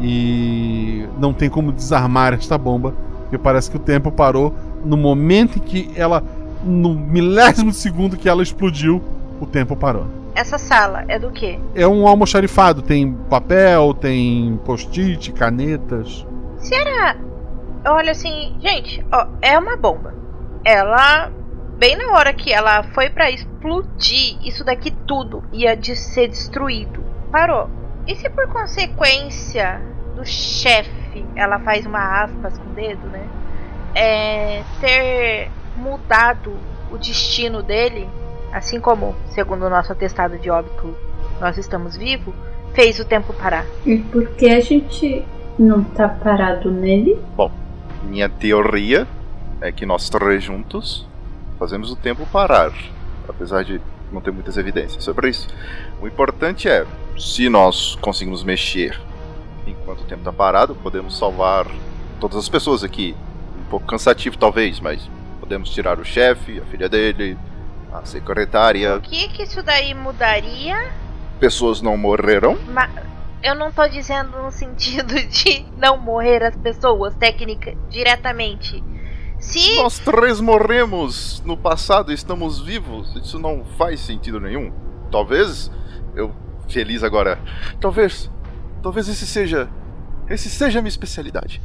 E 0.00 1.06
não 1.18 1.32
tem 1.32 1.50
como 1.50 1.72
desarmar 1.72 2.32
esta 2.32 2.56
bomba, 2.56 2.94
porque 3.22 3.36
parece 3.36 3.70
que 3.70 3.76
o 3.76 3.80
tempo 3.80 4.10
parou 4.10 4.54
no 4.84 4.96
momento 4.96 5.58
em 5.58 5.60
que 5.60 5.90
ela 5.94 6.22
no 6.62 6.94
milésimo 6.94 7.72
segundo 7.72 8.16
que 8.16 8.28
ela 8.28 8.42
explodiu, 8.42 9.02
o 9.40 9.46
tempo 9.46 9.76
parou. 9.76 10.06
Essa 10.34 10.58
sala 10.58 11.04
é 11.08 11.18
do 11.18 11.30
quê? 11.30 11.58
É 11.74 11.86
um 11.86 12.06
almoxarifado, 12.06 12.82
tem 12.82 13.12
papel, 13.28 13.94
tem 13.94 14.58
post-it, 14.64 15.32
canetas. 15.32 16.26
Se 16.58 16.74
era. 16.74 17.16
Olha 17.84 18.12
assim, 18.12 18.54
gente, 18.60 19.04
ó, 19.12 19.26
é 19.42 19.58
uma 19.58 19.76
bomba. 19.76 20.14
Ela. 20.64 21.32
Bem 21.78 21.96
na 21.96 22.12
hora 22.12 22.34
que 22.34 22.52
ela 22.52 22.82
foi 22.92 23.08
para 23.08 23.30
explodir, 23.30 24.36
isso 24.44 24.62
daqui 24.62 24.90
tudo 24.90 25.42
ia 25.50 25.74
de 25.74 25.96
ser 25.96 26.28
destruído. 26.28 27.02
Parou. 27.32 27.70
E 28.06 28.14
se 28.16 28.28
por 28.30 28.48
consequência 28.48 29.80
do 30.16 30.24
chefe, 30.24 31.24
ela 31.34 31.58
faz 31.60 31.86
uma 31.86 32.22
aspas 32.22 32.58
com 32.58 32.70
o 32.70 32.74
dedo, 32.74 33.06
né? 33.08 33.26
É, 33.94 34.62
ter 34.80 35.50
mudado 35.76 36.52
o 36.90 36.98
destino 36.98 37.62
dele, 37.62 38.08
assim 38.52 38.80
como, 38.80 39.14
segundo 39.28 39.66
o 39.66 39.70
nosso 39.70 39.92
atestado 39.92 40.38
de 40.38 40.50
óbito, 40.50 40.94
nós 41.40 41.56
estamos 41.56 41.96
vivos, 41.96 42.34
fez 42.74 42.98
o 43.00 43.04
tempo 43.04 43.32
parar. 43.32 43.64
E 43.84 43.98
por 43.98 44.28
que 44.30 44.48
a 44.50 44.60
gente 44.60 45.24
não 45.58 45.82
tá 45.82 46.08
parado 46.08 46.70
nele? 46.70 47.18
Bom, 47.36 47.50
minha 48.04 48.28
teoria 48.28 49.06
é 49.60 49.70
que 49.70 49.84
nós 49.84 50.08
três 50.08 50.42
juntos 50.42 51.06
fazemos 51.58 51.90
o 51.90 51.96
tempo 51.96 52.26
parar, 52.26 52.72
apesar 53.28 53.62
de 53.62 53.80
não 54.12 54.20
ter 54.20 54.30
muitas 54.30 54.56
evidências 54.56 55.02
sobre 55.02 55.28
isso. 55.28 55.48
O 56.00 56.06
importante 56.06 56.68
é, 56.68 56.86
se 57.18 57.48
nós 57.48 57.96
conseguimos 58.00 58.42
mexer 58.42 59.00
enquanto 59.66 60.00
o 60.00 60.04
tempo 60.04 60.20
está 60.20 60.32
parado, 60.32 60.74
podemos 60.74 61.18
salvar 61.18 61.66
todas 62.18 62.38
as 62.38 62.48
pessoas 62.48 62.82
aqui. 62.84 63.14
Um 63.58 63.70
pouco 63.70 63.86
cansativo 63.86 64.36
talvez, 64.36 64.80
mas 64.80 65.08
podemos 65.38 65.70
tirar 65.70 65.98
o 65.98 66.04
chefe, 66.04 66.60
a 66.60 66.64
filha 66.66 66.88
dele, 66.88 67.36
a 67.92 68.04
secretária. 68.04 68.96
O 68.96 69.00
que 69.00 69.28
que 69.28 69.42
isso 69.42 69.62
daí 69.62 69.94
mudaria? 69.94 70.92
Pessoas 71.38 71.80
não 71.80 71.96
morreram? 71.96 72.58
Ma 72.68 72.88
eu 73.42 73.54
não 73.54 73.72
tô 73.72 73.88
dizendo 73.88 74.42
no 74.42 74.50
sentido 74.50 75.14
de 75.26 75.64
não 75.78 75.96
morrer 75.96 76.42
as 76.42 76.56
pessoas, 76.56 77.14
técnica, 77.14 77.74
diretamente. 77.88 78.84
Se... 79.40 79.76
Nós 79.76 79.98
três 79.98 80.40
morremos 80.40 81.42
no 81.44 81.56
passado 81.56 82.12
e 82.12 82.14
estamos 82.14 82.60
vivos, 82.60 83.16
isso 83.16 83.38
não 83.38 83.64
faz 83.78 84.00
sentido 84.00 84.38
nenhum. 84.38 84.70
Talvez, 85.10 85.70
eu 86.14 86.32
feliz 86.68 87.02
agora, 87.02 87.38
talvez, 87.80 88.30
talvez 88.82 89.08
esse 89.08 89.26
seja, 89.26 89.68
esse 90.28 90.48
seja 90.50 90.78
a 90.78 90.82
minha 90.82 90.90
especialidade. 90.90 91.60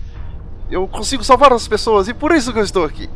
Eu 0.72 0.88
consigo 0.88 1.24
salvar 1.24 1.54
as 1.54 1.68
pessoas 1.68 2.08
e 2.08 2.14
por 2.14 2.32
isso 2.32 2.52
que 2.52 2.60
eu 2.60 2.64
estou 2.64 2.86
aqui. 2.86 3.10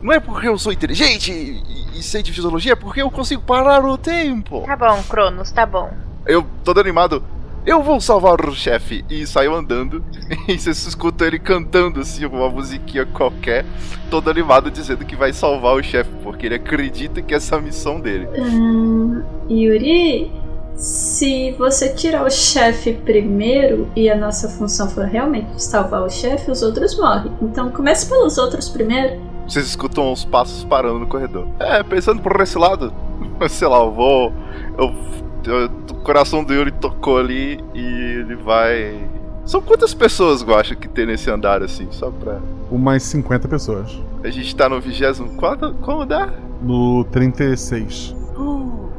Não 0.00 0.12
é 0.12 0.20
porque 0.20 0.46
eu 0.46 0.56
sou 0.58 0.72
inteligente 0.72 1.32
e, 1.32 1.98
e 1.98 2.02
sei 2.02 2.22
de 2.22 2.32
fisiologia, 2.32 2.74
é 2.74 2.76
porque 2.76 3.02
eu 3.02 3.10
consigo 3.10 3.42
parar 3.42 3.84
o 3.84 3.98
tempo. 3.98 4.62
Tá 4.64 4.76
bom, 4.76 5.02
Cronos, 5.04 5.50
tá 5.50 5.66
bom. 5.66 5.90
Eu, 6.24 6.46
todo 6.62 6.78
animado, 6.78 7.24
eu 7.66 7.82
vou 7.82 8.00
salvar 8.00 8.40
o 8.46 8.54
chefe. 8.54 9.04
E 9.08 9.26
saiu 9.26 9.54
andando. 9.54 10.04
E 10.48 10.58
você 10.58 10.70
escuta 10.70 11.26
ele 11.26 11.38
cantando 11.38 12.00
assim, 12.00 12.24
uma 12.24 12.48
musiquinha 12.48 13.04
qualquer, 13.04 13.66
todo 14.10 14.30
animado, 14.30 14.70
dizendo 14.70 15.04
que 15.04 15.14
vai 15.14 15.30
salvar 15.30 15.74
o 15.74 15.82
chefe, 15.82 16.10
porque 16.22 16.46
ele 16.46 16.54
acredita 16.54 17.20
que 17.20 17.34
essa 17.34 17.56
é 17.56 17.58
a 17.58 17.60
missão 17.60 18.00
dele. 18.00 18.26
Hum, 18.34 19.22
Yuri, 19.50 20.32
se 20.74 21.50
você 21.58 21.92
tirar 21.92 22.24
o 22.24 22.30
chefe 22.30 22.94
primeiro 22.94 23.90
e 23.96 24.08
a 24.08 24.16
nossa 24.16 24.48
função 24.48 24.88
for 24.88 25.04
realmente 25.04 25.62
salvar 25.62 26.02
o 26.02 26.08
chefe, 26.08 26.50
os 26.50 26.62
outros 26.62 26.96
morrem. 26.96 27.32
Então 27.42 27.70
comece 27.70 28.08
pelos 28.08 28.38
outros 28.38 28.68
primeiro. 28.68 29.20
Vocês 29.46 29.66
escutam 29.66 30.12
os 30.12 30.24
passos 30.24 30.64
parando 30.64 31.00
no 31.00 31.06
corredor. 31.06 31.48
É, 31.58 31.82
pensando 31.82 32.22
por 32.22 32.40
esse 32.40 32.56
lado, 32.56 32.92
sei 33.50 33.66
lá, 33.66 33.78
eu 33.78 33.92
vou. 33.92 34.32
Eu, 34.78 34.94
eu, 35.26 35.27
o 35.50 35.94
coração 36.02 36.44
do 36.44 36.52
Yuri 36.52 36.72
tocou 36.72 37.18
ali 37.18 37.60
e 37.74 38.18
ele 38.20 38.36
vai. 38.36 39.08
São 39.44 39.62
quantas 39.62 39.94
pessoas 39.94 40.42
eu 40.42 40.54
acho 40.54 40.76
que 40.76 40.88
tem 40.88 41.06
nesse 41.06 41.30
andar 41.30 41.62
assim? 41.62 41.88
Só 41.90 42.10
pra. 42.10 42.40
Umas 42.70 43.02
50 43.04 43.48
pessoas. 43.48 44.00
A 44.22 44.28
gente 44.28 44.54
tá 44.54 44.68
no 44.68 44.80
24. 44.80 45.74
Como 45.74 46.04
dá? 46.04 46.28
No 46.60 47.04
36. 47.04 48.14
Uh, 48.36 48.90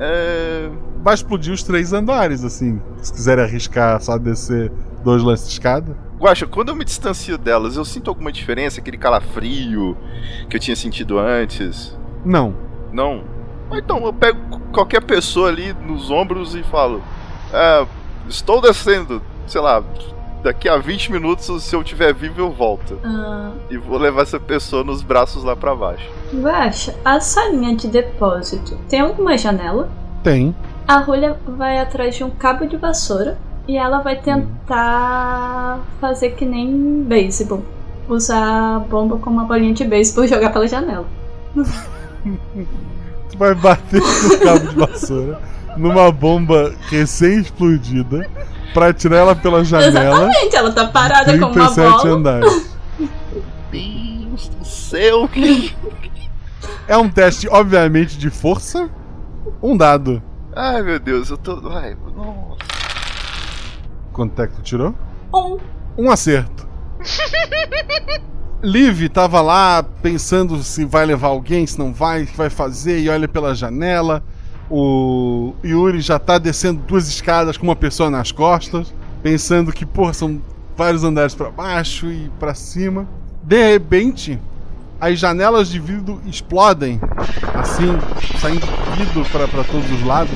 é. 0.00 0.70
Vai 1.02 1.14
explodir 1.14 1.52
os 1.52 1.62
três 1.62 1.92
andares, 1.92 2.44
assim. 2.44 2.80
Se 3.00 3.12
quiser 3.12 3.38
arriscar 3.38 4.00
só 4.00 4.18
descer 4.18 4.70
dois 5.04 5.22
lances 5.22 5.46
de 5.46 5.52
escada. 5.52 5.96
Guaxa, 6.18 6.46
quando 6.46 6.70
eu 6.70 6.76
me 6.76 6.84
distancio 6.84 7.38
delas, 7.38 7.76
eu 7.76 7.84
sinto 7.84 8.10
alguma 8.10 8.32
diferença? 8.32 8.80
Aquele 8.80 8.98
calafrio 8.98 9.96
que 10.50 10.56
eu 10.56 10.60
tinha 10.60 10.74
sentido 10.74 11.18
antes? 11.18 11.96
Não. 12.24 12.54
Não? 12.92 13.37
Então, 13.72 14.04
eu 14.04 14.12
pego 14.12 14.38
qualquer 14.72 15.02
pessoa 15.02 15.48
ali 15.48 15.72
nos 15.86 16.10
ombros 16.10 16.54
e 16.54 16.62
falo: 16.62 17.02
é, 17.52 17.86
Estou 18.28 18.60
descendo, 18.60 19.22
sei 19.46 19.60
lá, 19.60 19.82
daqui 20.42 20.68
a 20.68 20.76
20 20.76 21.12
minutos, 21.12 21.62
se 21.62 21.74
eu 21.74 21.82
tiver 21.82 22.12
vivo, 22.14 22.40
eu 22.40 22.50
volto. 22.50 22.98
Ah, 23.04 23.50
E 23.70 23.76
vou 23.76 23.98
levar 23.98 24.22
essa 24.22 24.38
pessoa 24.38 24.84
nos 24.84 25.02
braços 25.02 25.42
lá 25.44 25.56
pra 25.56 25.74
baixo. 25.74 26.08
Guaxa, 26.34 26.94
a 27.04 27.20
salinha 27.20 27.74
de 27.74 27.88
depósito 27.88 28.76
tem 28.88 29.00
alguma 29.00 29.36
janela? 29.36 29.88
Tem. 30.22 30.54
A 30.86 30.98
Rolha 30.98 31.38
vai 31.46 31.78
atrás 31.78 32.16
de 32.16 32.24
um 32.24 32.30
cabo 32.30 32.66
de 32.66 32.76
vassoura 32.76 33.38
e 33.66 33.76
ela 33.76 34.00
vai 34.00 34.16
tentar 34.16 35.80
fazer 36.00 36.30
que 36.30 36.44
nem 36.44 37.02
beisebol. 37.02 37.62
Usar 38.08 38.76
a 38.76 38.78
bomba 38.78 39.18
como 39.18 39.36
uma 39.36 39.44
bolinha 39.44 39.74
de 39.74 39.84
beisebol 39.84 40.24
e 40.24 40.28
jogar 40.28 40.50
pela 40.50 40.66
janela. 40.66 41.06
Vai 43.38 43.54
bater 43.54 44.00
no 44.02 44.38
cabo 44.40 44.68
de 44.68 44.76
vassoura 44.76 45.40
numa 45.78 46.10
bomba 46.10 46.74
recém-explodida 46.90 48.28
pra 48.74 48.92
tirar 48.92 49.18
ela 49.18 49.36
pela 49.36 49.64
janela. 49.64 50.24
Exatamente, 50.24 50.56
ela 50.56 50.72
tá 50.72 50.88
parada 50.88 51.38
com 51.38 51.46
uma 51.46 51.52
37 51.52 51.90
bola. 51.90 52.10
andares. 52.10 52.78
Deus 53.70 54.48
do 54.48 54.64
céu, 54.64 55.28
que. 55.28 55.74
É 56.86 56.96
um 56.96 57.08
teste, 57.08 57.48
obviamente, 57.48 58.18
de 58.18 58.30
força. 58.30 58.90
Um 59.62 59.76
dado. 59.76 60.22
Ai 60.54 60.82
meu 60.82 60.98
Deus, 60.98 61.30
eu 61.30 61.36
tô. 61.36 61.60
Ai, 61.70 61.96
nossa. 62.14 62.58
Quanto 64.12 64.42
é 64.42 64.46
que 64.46 64.54
tu 64.54 64.62
tirou? 64.62 64.94
Um. 65.32 65.58
Um 65.96 66.10
acerto. 66.10 66.66
Liv 68.62 69.08
tava 69.08 69.40
lá 69.40 69.84
pensando 70.02 70.60
se 70.64 70.84
vai 70.84 71.06
levar 71.06 71.28
alguém, 71.28 71.64
se 71.64 71.78
não 71.78 71.92
vai, 71.92 72.26
que 72.26 72.36
vai 72.36 72.50
fazer, 72.50 72.98
e 73.00 73.08
olha 73.08 73.28
pela 73.28 73.54
janela. 73.54 74.22
O 74.68 75.54
Yuri 75.64 76.00
já 76.00 76.18
tá 76.18 76.38
descendo 76.38 76.82
duas 76.82 77.08
escadas 77.08 77.56
com 77.56 77.64
uma 77.64 77.76
pessoa 77.76 78.10
nas 78.10 78.32
costas, 78.32 78.92
pensando 79.22 79.72
que, 79.72 79.86
porra, 79.86 80.12
são 80.12 80.42
vários 80.76 81.04
andares 81.04 81.34
pra 81.34 81.50
baixo 81.50 82.08
e 82.08 82.30
pra 82.38 82.52
cima. 82.52 83.06
De 83.44 83.72
repente, 83.72 84.40
as 85.00 85.18
janelas 85.18 85.68
de 85.68 85.78
vidro 85.78 86.20
explodem, 86.26 87.00
assim, 87.54 87.96
saindo 88.40 88.66
vidro 88.96 89.24
pra 89.30 89.62
todos 89.64 89.90
os 89.92 90.02
lados. 90.04 90.34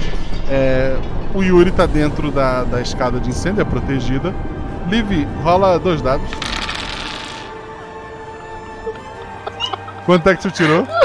É, 0.49 0.97
o 1.35 1.43
Yuri 1.43 1.73
tá 1.73 1.87
dentro 1.87 2.31
da, 2.31 2.63
da 2.63 2.81
escada 2.81 3.19
de 3.19 3.31
incêndio, 3.31 3.63
é 3.63 3.65
protegida. 3.65 4.33
Liv, 4.89 5.27
rola 5.43 5.77
dois 5.79 6.01
dados. 6.01 6.31
Quanto 10.07 10.29
é 10.29 10.35
que 10.37 10.43
tu 10.43 10.51
tirou? 10.51 10.87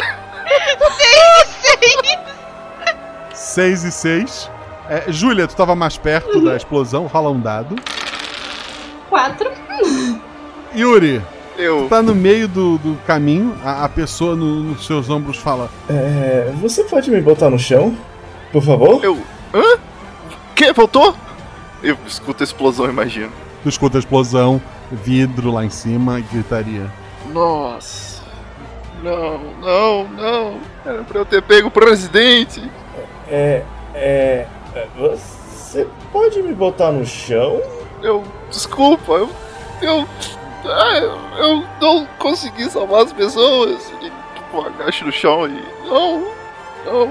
Seis, 3.33 3.79
6 3.79 3.83
e 3.83 3.91
6. 3.91 4.51
É, 4.89 5.03
Júlia, 5.11 5.47
tu 5.47 5.55
tava 5.55 5.75
mais 5.75 5.97
perto 5.97 6.39
da 6.41 6.55
explosão, 6.55 7.07
rola 7.07 7.29
um 7.29 7.39
dado. 7.39 7.75
Quatro. 9.09 9.49
Yuri, 10.75 11.21
Eu. 11.57 11.83
tu 11.83 11.89
tá 11.89 12.01
no 12.01 12.13
meio 12.15 12.47
do, 12.47 12.77
do 12.77 12.97
caminho, 13.05 13.57
a, 13.63 13.85
a 13.85 13.89
pessoa 13.89 14.35
no- 14.35 14.63
nos 14.63 14.85
seus 14.85 15.09
ombros 15.09 15.37
fala: 15.37 15.69
É. 15.89 16.51
Você 16.61 16.83
pode 16.83 17.09
me 17.11 17.19
botar 17.21 17.49
no 17.49 17.59
chão? 17.59 17.95
Por 18.51 18.61
favor? 18.63 19.03
Eu. 19.03 19.17
Hã? 19.53 19.77
Que? 20.55 20.71
Voltou? 20.73 21.15
Eu 21.83 21.97
escuto 22.07 22.43
a 22.43 22.45
explosão, 22.45 22.89
imagino. 22.89 23.31
Tu 23.63 23.69
escuta 23.69 23.97
a 23.97 23.99
explosão, 23.99 24.61
vidro 24.91 25.51
lá 25.51 25.65
em 25.65 25.69
cima 25.69 26.19
e 26.19 26.21
gritaria. 26.23 26.91
Nossa. 27.33 28.06
Não, 29.07 29.37
não, 29.61 30.03
não. 30.09 30.61
Era 30.85 31.03
pra 31.03 31.19
eu 31.19 31.25
ter 31.25 31.41
pego 31.41 31.69
o 31.69 31.71
presidente. 31.71 32.61
É. 33.29 33.63
É. 33.93 34.47
é, 34.75 34.87
Você 34.97 35.87
pode 36.11 36.41
me 36.43 36.53
botar 36.53 36.91
no 36.91 37.05
chão? 37.05 37.61
Eu. 38.03 38.21
Desculpa, 38.49 39.13
eu. 39.13 39.29
Eu. 39.81 40.07
ah, 40.65 40.97
eu, 40.97 41.17
eu 41.37 41.63
não 41.79 42.05
consegui 42.19 42.69
salvar 42.69 43.03
as 43.03 43.13
pessoas. 43.13 43.89
E, 44.01 44.11
tipo, 44.35 44.61
agacho 44.61 45.05
no 45.05 45.11
chão 45.11 45.47
e. 45.47 45.63
Não, 45.85 46.27
não. 46.85 47.09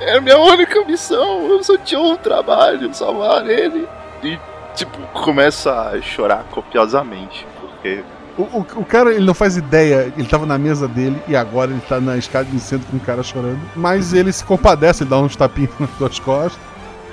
Era 0.00 0.18
a 0.18 0.20
minha 0.20 0.38
única 0.38 0.84
missão. 0.84 1.46
Eu 1.46 1.62
só 1.62 1.76
tinha 1.76 2.00
um 2.00 2.16
trabalho, 2.16 2.92
salvar 2.92 3.48
ele. 3.48 3.88
E, 4.24 4.36
tipo, 4.74 4.98
começa 5.12 5.72
a 5.90 6.02
chorar 6.02 6.44
copiosamente. 6.50 7.46
Porque. 7.60 8.02
O, 8.36 8.42
o, 8.42 8.66
o 8.76 8.84
cara, 8.84 9.12
ele 9.14 9.24
não 9.24 9.34
faz 9.34 9.56
ideia, 9.56 10.12
ele 10.16 10.26
tava 10.26 10.44
na 10.44 10.58
mesa 10.58 10.88
dele 10.88 11.20
e 11.28 11.36
agora 11.36 11.70
ele 11.70 11.80
tá 11.88 12.00
na 12.00 12.16
escada 12.16 12.44
de 12.46 12.56
incêndio 12.56 12.86
com 12.90 12.96
o 12.96 13.00
cara 13.00 13.22
chorando. 13.22 13.60
Mas 13.76 14.12
ele 14.12 14.32
se 14.32 14.44
compadece, 14.44 15.04
ele 15.04 15.10
dá 15.10 15.18
uns 15.18 15.36
tapinhos 15.36 15.70
nas 15.78 15.90
tuas 15.90 16.18
costas 16.18 16.60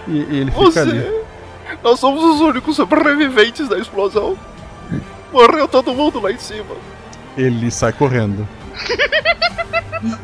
e, 0.07 0.11
e 0.17 0.37
ele 0.39 0.51
fica 0.51 0.63
Você. 0.63 0.79
ali. 0.79 1.21
Nós 1.83 1.99
somos 1.99 2.23
os 2.23 2.41
únicos 2.41 2.75
sobreviventes 2.75 3.67
da 3.69 3.77
explosão. 3.77 4.35
Morreu 5.31 5.67
todo 5.67 5.93
mundo 5.93 6.19
lá 6.19 6.31
em 6.31 6.37
cima. 6.37 6.75
Ele 7.37 7.71
sai 7.71 7.93
correndo. 7.93 8.47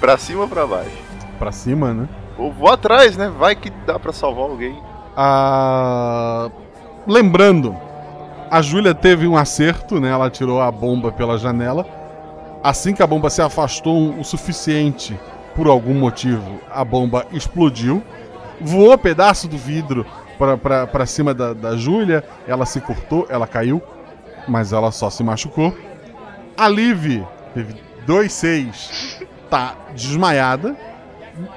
Pra 0.00 0.18
cima 0.18 0.42
ou 0.42 0.48
pra 0.48 0.66
baixo? 0.66 0.90
Pra 1.38 1.50
cima, 1.50 1.94
né? 1.94 2.06
Vou 2.36 2.68
atrás, 2.68 3.16
né? 3.16 3.32
Vai 3.38 3.56
que 3.56 3.70
dá 3.70 3.98
pra 3.98 4.12
salvar 4.12 4.44
alguém. 4.44 4.78
Ah, 5.16 6.50
lembrando, 7.06 7.74
a 8.54 8.62
Júlia 8.62 8.94
teve 8.94 9.26
um 9.26 9.36
acerto, 9.36 9.98
né? 9.98 10.10
Ela 10.10 10.30
tirou 10.30 10.60
a 10.60 10.70
bomba 10.70 11.10
pela 11.10 11.36
janela. 11.36 11.84
Assim 12.62 12.94
que 12.94 13.02
a 13.02 13.06
bomba 13.06 13.28
se 13.28 13.42
afastou 13.42 14.16
o 14.16 14.22
suficiente, 14.22 15.18
por 15.56 15.66
algum 15.66 15.94
motivo, 15.94 16.60
a 16.70 16.84
bomba 16.84 17.26
explodiu. 17.32 18.00
Voou 18.60 18.96
pedaço 18.96 19.48
do 19.48 19.58
vidro 19.58 20.06
pra 20.92 21.04
cima 21.04 21.34
da, 21.34 21.52
da 21.52 21.76
Júlia. 21.76 22.22
Ela 22.46 22.64
se 22.64 22.80
cortou, 22.80 23.26
ela 23.28 23.44
caiu, 23.44 23.82
mas 24.46 24.72
ela 24.72 24.92
só 24.92 25.10
se 25.10 25.24
machucou. 25.24 25.76
A 26.56 26.68
Liv 26.68 27.24
teve 27.54 27.74
2-6, 28.06 29.26
tá 29.50 29.74
desmaiada, 29.92 30.76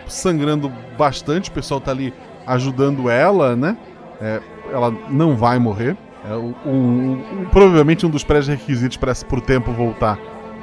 sangrando 0.07 0.73
bastante. 0.97 1.51
O 1.51 1.53
pessoal 1.53 1.79
tá 1.79 1.91
ali 1.91 2.11
ajudando 2.47 3.07
ela, 3.07 3.55
né? 3.55 3.77
É, 4.19 4.41
ela 4.73 4.89
não 5.11 5.35
vai 5.35 5.59
morrer. 5.59 5.95
É, 6.27 7.47
provavelmente 7.51 8.05
um 8.05 8.09
dos 8.09 8.23
pré-requisitos 8.23 8.97
para 8.97 9.39
o 9.39 9.41
tempo 9.41 9.71
voltar 9.71 10.19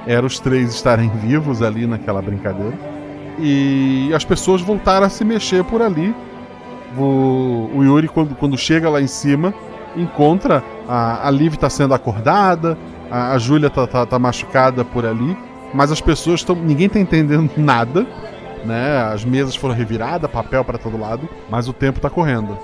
era 0.07 0.27
os 0.27 0.39
três 0.39 0.75
estarem 0.75 1.09
vivos 1.09 1.62
ali 1.62 1.87
naquela 1.87 2.21
brincadeira. 2.21 2.79
E 3.39 4.12
as 4.15 4.25
pessoas 4.25 4.61
voltaram 4.61 5.07
a 5.07 5.09
se 5.09 5.25
mexer 5.25 5.65
por 5.65 5.81
ali. 5.81 6.15
O, 6.97 7.71
o 7.75 7.83
Yuri, 7.83 8.07
quando, 8.07 8.35
quando 8.37 8.57
chega 8.57 8.89
lá 8.89 9.01
em 9.01 9.07
cima, 9.07 9.53
encontra 9.97 10.62
a, 10.87 11.27
a 11.27 11.31
Liv 11.31 11.57
tá 11.57 11.69
sendo 11.69 11.95
acordada, 11.95 12.79
a, 13.11 13.33
a 13.33 13.39
Júlia 13.39 13.71
tá, 13.71 13.87
tá, 13.87 14.07
tá 14.07 14.19
machucada 14.19 14.85
por 14.85 15.05
ali, 15.05 15.37
mas 15.73 15.91
as 15.91 16.01
pessoas 16.01 16.41
estão. 16.41 16.55
ninguém 16.55 16.89
tá 16.89 17.01
entendendo 17.01 17.51
nada, 17.57 18.07
né? 18.65 19.11
As 19.12 19.25
mesas 19.25 19.57
foram 19.57 19.75
reviradas, 19.75 20.31
papel 20.31 20.65
para 20.65 20.79
todo 20.79 20.99
lado, 20.99 21.29
mas 21.51 21.67
o 21.69 21.73
tempo 21.73 21.99
tá 21.99 22.11
correndo. 22.11 22.57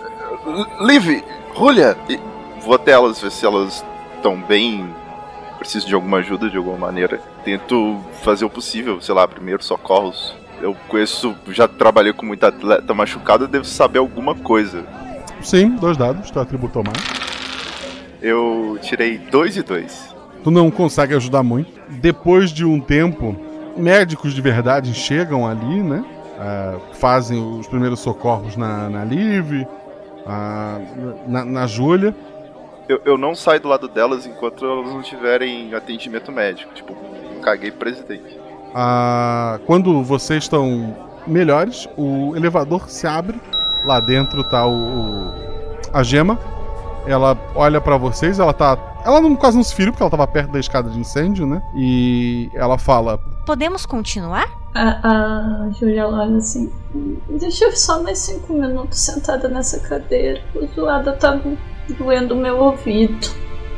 Liv, 0.81 1.23
Julia, 1.57 1.97
vou 2.61 2.75
até 2.75 2.93
elas 2.93 3.21
ver 3.21 3.31
se 3.31 3.45
elas 3.45 3.85
estão 4.17 4.41
bem. 4.41 4.89
Preciso 5.59 5.87
de 5.87 5.95
alguma 5.95 6.19
ajuda 6.19 6.49
de 6.49 6.57
alguma 6.57 6.77
maneira. 6.77 7.21
Tento 7.45 8.01
fazer 8.23 8.45
o 8.45 8.51
possível, 8.51 9.01
sei 9.01 9.15
lá, 9.15 9.29
primeiros 9.29 9.67
socorros. 9.67 10.35
Eu 10.61 10.75
conheço, 10.89 11.35
já 11.49 11.67
trabalhei 11.67 12.13
com 12.13 12.25
muita 12.25 12.49
atleta 12.49 12.95
machucada, 12.95 13.47
devo 13.47 13.65
saber 13.65 13.99
alguma 13.99 14.35
coisa. 14.35 14.85
Sim, 15.43 15.77
dois 15.77 15.97
dados, 15.97 16.31
teu 16.31 16.41
atributo 16.41 16.83
mais. 16.85 16.99
Eu 18.23 18.79
tirei 18.83 19.19
dois 19.19 19.57
e 19.57 19.63
dois. 19.63 20.15
Tu 20.43 20.51
não 20.51 20.71
consegue 20.71 21.15
ajudar 21.15 21.43
muito. 21.43 21.71
Depois 21.89 22.51
de 22.51 22.65
um 22.65 22.81
tempo, 22.81 23.37
médicos 23.77 24.35
de 24.35 24.41
verdade 24.41 24.95
chegam 24.95 25.47
ali, 25.47 25.83
né? 25.83 26.05
Ah, 26.39 26.77
fazem 26.95 27.39
os 27.59 27.67
primeiros 27.67 28.01
socorros 28.01 28.57
na, 28.57 28.89
na 28.89 29.05
Liv, 29.05 29.67
ah, 30.27 30.79
na, 31.27 31.45
na 31.45 31.67
Júlia. 31.67 32.15
Eu, 32.91 33.01
eu 33.05 33.17
não 33.19 33.35
saio 33.35 33.61
do 33.61 33.69
lado 33.69 33.87
delas 33.89 34.27
enquanto 34.27 34.65
elas 34.65 34.93
não 34.93 35.01
tiverem 35.03 35.73
atendimento 35.75 36.33
médico. 36.33 36.73
Tipo, 36.75 36.97
caguei 37.43 37.71
presidente. 37.71 38.39
Ah, 38.75 39.61
quando 39.67 40.03
vocês 40.03 40.45
estão 40.45 40.97
melhores, 41.27 41.89
o 41.97 42.35
elevador 42.37 42.89
se 42.89 43.07
abre. 43.07 43.41
Lá 43.85 44.01
dentro 44.01 44.43
tá 44.45 44.67
o, 44.67 44.73
o- 44.73 45.35
a 45.93 46.03
gema. 46.03 46.39
Ela 47.07 47.37
olha 47.55 47.81
pra 47.81 47.97
vocês, 47.97 48.39
ela 48.39 48.53
tá. 48.53 48.77
Ela 49.05 49.21
não, 49.21 49.35
quase 49.35 49.57
não 49.57 49.65
se 49.65 49.75
feriu 49.75 49.93
porque 49.93 50.03
ela 50.03 50.11
tava 50.11 50.27
perto 50.27 50.51
da 50.53 50.59
escada 50.61 50.91
de 50.91 50.99
incêndio, 50.99 51.47
né? 51.47 51.63
E 51.75 52.51
ela 52.55 52.77
fala: 52.77 53.19
Podemos 53.47 53.87
continuar? 53.87 54.47
A, 54.75 55.67
a 55.67 55.71
Julia 55.71 56.07
olha 56.07 56.37
assim. 56.37 56.71
Deixa 57.31 57.65
eu 57.65 57.73
só 57.77 58.03
mais 58.03 58.19
cinco 58.19 58.53
minutos 58.53 58.99
sentada 59.01 59.49
nessa 59.49 59.81
cadeira. 59.81 60.41
O 60.55 60.67
zoada 60.75 61.13
tá 61.15 61.41
doendo 61.95 62.35
o 62.35 62.39
meu 62.39 62.59
ouvido. 62.59 63.29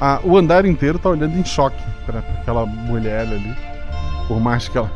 Ah, 0.00 0.20
o 0.24 0.36
andar 0.36 0.64
inteiro 0.64 0.98
tá 0.98 1.08
olhando 1.10 1.38
em 1.38 1.44
choque 1.44 1.82
pra, 2.04 2.22
pra 2.22 2.32
aquela 2.40 2.66
mulher 2.66 3.20
ali. 3.20 3.54
Por 4.26 4.40
mais 4.40 4.68
que 4.68 4.76
ela. 4.78 4.90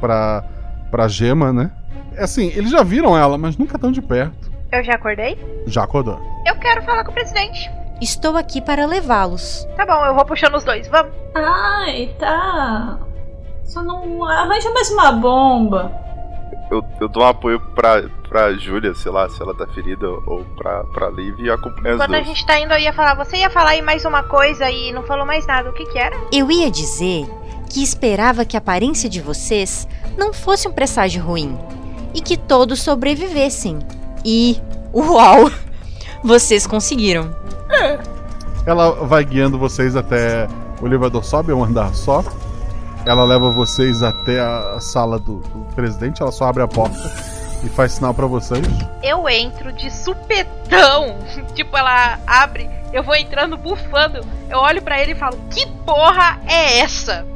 pra, 0.00 0.44
pra 0.90 1.08
gema, 1.08 1.52
né? 1.52 1.70
É 2.16 2.24
assim, 2.24 2.48
eles 2.54 2.70
já 2.70 2.82
viram 2.82 3.16
ela, 3.16 3.38
mas 3.38 3.56
nunca 3.56 3.78
tão 3.78 3.90
de 3.92 4.02
perto. 4.02 4.50
Eu 4.72 4.84
já 4.84 4.94
acordei? 4.94 5.38
Já 5.66 5.84
acordou. 5.84 6.20
Eu 6.46 6.56
quero 6.56 6.82
falar 6.82 7.04
com 7.04 7.10
o 7.10 7.14
presidente. 7.14 7.70
Estou 8.00 8.36
aqui 8.36 8.60
para 8.60 8.86
levá-los. 8.86 9.66
Tá 9.76 9.84
bom, 9.86 10.04
eu 10.06 10.14
vou 10.14 10.24
puxando 10.24 10.54
os 10.56 10.64
dois, 10.64 10.88
vamos. 10.88 11.12
Ai, 11.34 12.14
tá. 12.18 12.98
Só 13.64 13.82
não 13.82 14.24
arranja 14.24 14.70
mais 14.72 14.90
uma 14.90 15.12
bomba. 15.12 15.92
Eu, 16.70 16.84
eu 17.00 17.08
dou 17.08 17.24
um 17.24 17.26
apoio 17.26 17.58
pra, 17.74 18.04
pra 18.28 18.52
Júlia, 18.54 18.94
sei 18.94 19.10
lá, 19.10 19.28
se 19.28 19.42
ela 19.42 19.52
tá 19.52 19.66
ferida, 19.66 20.08
ou 20.08 20.44
pra, 20.56 20.84
pra 20.84 21.10
Liv 21.10 21.40
e 21.40 21.50
acompanho 21.50 21.94
as 21.94 22.00
Quando 22.00 22.14
a 22.14 22.22
gente 22.22 22.46
tá 22.46 22.60
indo, 22.60 22.72
eu 22.72 22.78
ia 22.78 22.92
falar, 22.92 23.14
você 23.14 23.38
ia 23.38 23.50
falar 23.50 23.70
aí 23.70 23.82
mais 23.82 24.04
uma 24.04 24.22
coisa 24.22 24.70
e 24.70 24.92
não 24.92 25.02
falou 25.02 25.26
mais 25.26 25.46
nada. 25.46 25.68
O 25.70 25.72
que 25.72 25.84
que 25.86 25.98
era? 25.98 26.16
Eu 26.32 26.50
ia 26.50 26.70
dizer 26.70 27.28
que 27.68 27.82
esperava 27.82 28.44
que 28.44 28.56
a 28.56 28.58
aparência 28.58 29.08
de 29.08 29.20
vocês 29.20 29.88
não 30.16 30.32
fosse 30.32 30.68
um 30.68 30.72
presságio 30.72 31.22
ruim 31.22 31.58
e 32.14 32.20
que 32.20 32.36
todos 32.36 32.80
sobrevivessem. 32.82 33.78
E, 34.24 34.60
uau! 34.94 35.50
Vocês 36.22 36.66
conseguiram. 36.66 37.34
Ela 38.66 38.90
vai 39.06 39.24
guiando 39.24 39.58
vocês 39.58 39.96
até. 39.96 40.46
O 40.82 40.86
elevador 40.86 41.24
sobe, 41.24 41.50
é 41.50 41.54
um 41.54 41.64
andar 41.64 41.94
só. 41.94 42.22
Ela 43.04 43.24
leva 43.24 43.50
vocês 43.50 44.02
até 44.02 44.40
a 44.40 44.78
sala 44.78 45.18
do, 45.18 45.38
do 45.38 45.74
presidente, 45.74 46.20
ela 46.20 46.30
só 46.30 46.44
abre 46.44 46.62
a 46.62 46.68
porta 46.68 46.98
e 47.64 47.68
faz 47.68 47.92
sinal 47.92 48.12
pra 48.12 48.26
vocês. 48.26 48.66
Eu 49.02 49.28
entro 49.28 49.72
de 49.72 49.90
supetão. 49.90 51.18
tipo, 51.54 51.76
ela 51.76 52.18
abre, 52.26 52.68
eu 52.92 53.02
vou 53.02 53.14
entrando 53.14 53.56
bufando. 53.56 54.20
Eu 54.50 54.58
olho 54.58 54.82
pra 54.82 55.00
ele 55.00 55.12
e 55.12 55.14
falo: 55.14 55.38
Que 55.50 55.66
porra 55.84 56.40
é 56.46 56.80
essa? 56.80 57.26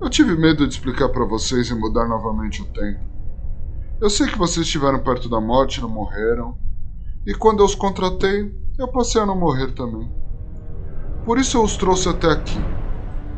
Eu 0.00 0.08
tive 0.08 0.36
medo 0.36 0.66
de 0.66 0.74
explicar 0.74 1.08
pra 1.08 1.24
vocês 1.24 1.68
e 1.70 1.74
mudar 1.74 2.06
novamente 2.06 2.62
o 2.62 2.66
tempo. 2.66 3.00
Eu 4.00 4.08
sei 4.08 4.28
que 4.28 4.38
vocês 4.38 4.64
estiveram 4.64 5.00
perto 5.02 5.28
da 5.28 5.40
morte 5.40 5.78
e 5.78 5.82
não 5.82 5.88
morreram. 5.88 6.56
E 7.28 7.34
quando 7.34 7.60
eu 7.60 7.66
os 7.66 7.74
contratei, 7.74 8.50
eu 8.78 8.88
passei 8.88 9.20
a 9.20 9.26
não 9.26 9.36
morrer 9.36 9.74
também. 9.74 10.10
Por 11.26 11.36
isso 11.36 11.58
eu 11.58 11.62
os 11.62 11.76
trouxe 11.76 12.08
até 12.08 12.26
aqui. 12.26 12.58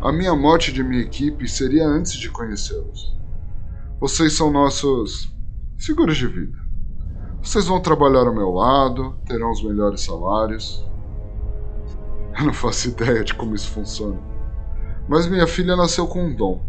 A 0.00 0.12
minha 0.12 0.32
morte 0.36 0.72
de 0.72 0.84
minha 0.84 1.02
equipe 1.02 1.48
seria 1.48 1.88
antes 1.88 2.12
de 2.12 2.30
conhecê-los. 2.30 3.18
Vocês 3.98 4.34
são 4.34 4.48
nossos 4.52 5.34
seguros 5.76 6.16
de 6.16 6.28
vida. 6.28 6.56
Vocês 7.42 7.66
vão 7.66 7.80
trabalhar 7.80 8.28
ao 8.28 8.32
meu 8.32 8.52
lado, 8.52 9.16
terão 9.26 9.50
os 9.50 9.60
melhores 9.60 10.02
salários. 10.02 10.88
Eu 12.38 12.46
não 12.46 12.54
faço 12.54 12.90
ideia 12.90 13.24
de 13.24 13.34
como 13.34 13.56
isso 13.56 13.70
funciona. 13.70 14.20
Mas 15.08 15.26
minha 15.26 15.48
filha 15.48 15.74
nasceu 15.74 16.06
com 16.06 16.26
um 16.26 16.36
dom. 16.36 16.64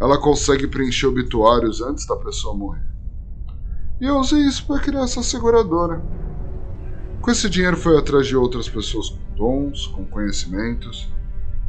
Ela 0.00 0.20
consegue 0.20 0.68
preencher 0.68 1.08
obituários 1.08 1.80
antes 1.80 2.06
da 2.06 2.14
pessoa 2.14 2.56
morrer. 2.56 2.86
E 4.00 4.04
eu 4.04 4.18
usei 4.18 4.42
isso 4.42 4.64
para 4.68 4.80
criar 4.80 5.02
essa 5.02 5.20
seguradora. 5.20 6.00
Com 7.24 7.30
esse 7.30 7.48
dinheiro 7.48 7.74
fui 7.74 7.96
atrás 7.96 8.26
de 8.26 8.36
outras 8.36 8.68
pessoas 8.68 9.08
com 9.08 9.34
dons, 9.34 9.86
com 9.86 10.04
conhecimentos, 10.04 11.08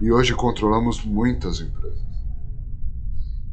e 0.01 0.11
hoje 0.11 0.35
controlamos 0.35 1.01
muitas 1.05 1.61
empresas. 1.61 2.03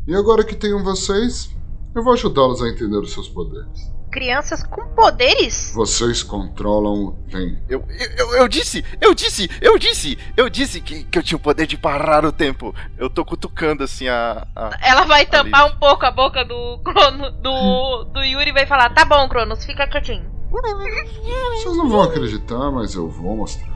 E 0.08 0.12
agora 0.12 0.42
que 0.42 0.56
tenho 0.56 0.82
vocês, 0.82 1.54
eu 1.94 2.02
vou 2.02 2.14
ajudá-los 2.14 2.60
a 2.60 2.68
entender 2.68 2.98
os 2.98 3.12
seus 3.12 3.28
poderes. 3.28 3.88
Crianças 4.10 4.64
com 4.64 4.84
poderes? 4.96 5.72
Vocês 5.76 6.24
controlam 6.24 7.04
o 7.04 7.12
tempo. 7.30 7.62
Eu, 7.68 7.86
eu, 8.18 8.34
eu 8.34 8.48
disse, 8.48 8.84
eu 9.00 9.14
disse, 9.14 9.48
eu 9.60 9.78
disse, 9.78 10.18
eu 10.36 10.50
disse 10.50 10.80
que, 10.80 11.04
que 11.04 11.16
eu 11.16 11.22
tinha 11.22 11.36
o 11.36 11.40
poder 11.40 11.68
de 11.68 11.78
parar 11.78 12.24
o 12.24 12.32
tempo. 12.32 12.74
Eu 12.98 13.08
tô 13.08 13.24
cutucando 13.24 13.84
assim 13.84 14.08
a. 14.08 14.44
a 14.56 14.70
Ela 14.82 15.04
vai 15.04 15.22
a 15.22 15.26
tampar 15.26 15.66
Liv. 15.66 15.76
um 15.76 15.78
pouco 15.78 16.04
a 16.04 16.10
boca 16.10 16.44
do 16.44 16.80
Crono, 16.82 17.30
do, 17.30 18.04
do 18.12 18.24
Yuri 18.24 18.50
e 18.50 18.52
vai 18.52 18.66
falar: 18.66 18.90
Tá 18.90 19.04
bom, 19.04 19.28
Cronos, 19.28 19.64
fica 19.64 19.86
quietinho. 19.86 20.41
Vocês 20.52 21.76
não 21.76 21.88
vão 21.88 22.02
acreditar, 22.02 22.70
mas 22.70 22.94
eu 22.94 23.08
vou 23.08 23.36
mostrar. 23.36 23.72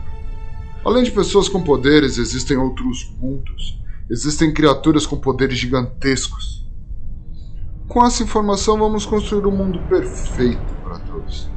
Além 0.84 1.02
de 1.02 1.10
pessoas 1.10 1.48
com 1.48 1.62
poderes, 1.62 2.18
existem 2.18 2.56
outros 2.56 3.12
mundos. 3.18 3.80
Existem 4.10 4.52
criaturas 4.52 5.06
com 5.06 5.16
poderes 5.16 5.58
gigantescos. 5.58 6.64
Com 7.88 8.04
essa 8.04 8.22
informação, 8.22 8.78
vamos 8.78 9.06
construir 9.06 9.46
um 9.46 9.50
mundo 9.50 9.80
perfeito 9.88 10.74
para 10.84 10.98
todos. 11.00 11.50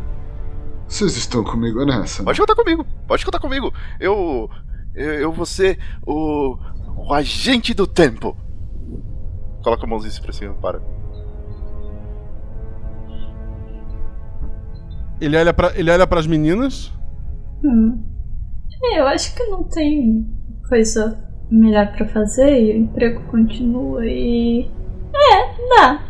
Vocês 0.88 1.16
estão 1.16 1.44
comigo 1.44 1.86
nessa? 1.86 2.24
né? 2.24 2.26
Pode 2.26 2.40
contar 2.40 2.56
comigo, 2.56 2.86
pode 3.08 3.26
contar 3.26 3.40
comigo. 3.40 3.74
Eu. 4.00 4.50
Eu, 4.96 5.14
eu 5.14 5.32
vou 5.32 5.46
ser 5.46 5.78
o. 6.06 6.58
O 6.98 7.14
agente 7.14 7.74
do 7.74 7.86
tempo. 7.86 8.36
Coloca 9.64 9.86
a 9.86 9.88
mãozinha 9.88 10.12
assim 10.12 10.22
pra 10.22 10.34
cima, 10.34 10.54
para. 10.56 10.82
Ele 15.22 15.38
olha 15.38 15.54
para 15.54 15.78
ele 15.78 15.92
olha 15.92 16.08
para 16.08 16.20
as 16.20 16.28
meninas. 16.28 16.92
Hum. 17.64 18.04
É, 18.84 19.00
eu 19.00 19.08
acho 19.08 19.36
que 19.36 19.44
não 19.46 19.64
tem 19.66 20.26
coisa 20.68 21.30
melhor 21.52 21.92
pra 21.94 22.08
fazer 22.08 22.62
e 22.62 22.72
o 22.72 22.78
emprego 22.78 23.22
continua 23.24 24.06
e. 24.06 24.70
É, 25.14 25.76
dá. 25.76 26.10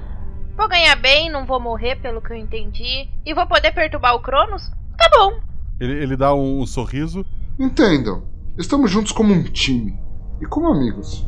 Vou 0.55 0.67
ganhar 0.67 0.95
bem, 0.97 1.31
não 1.31 1.45
vou 1.45 1.59
morrer, 1.59 1.95
pelo 2.01 2.21
que 2.21 2.33
eu 2.33 2.37
entendi. 2.37 3.07
E 3.25 3.33
vou 3.33 3.47
poder 3.47 3.71
perturbar 3.71 4.13
o 4.13 4.21
Cronos? 4.21 4.69
Tá 4.97 5.09
bom. 5.09 5.39
Ele, 5.79 5.93
ele 6.03 6.17
dá 6.17 6.35
um, 6.35 6.65
sorriso. 6.65 7.25
Entendam, 7.57 8.23
estamos 8.57 8.91
juntos 8.91 9.11
como 9.11 9.33
um 9.33 9.43
time 9.43 9.97
e 10.41 10.45
como 10.45 10.67
amigos. 10.67 11.25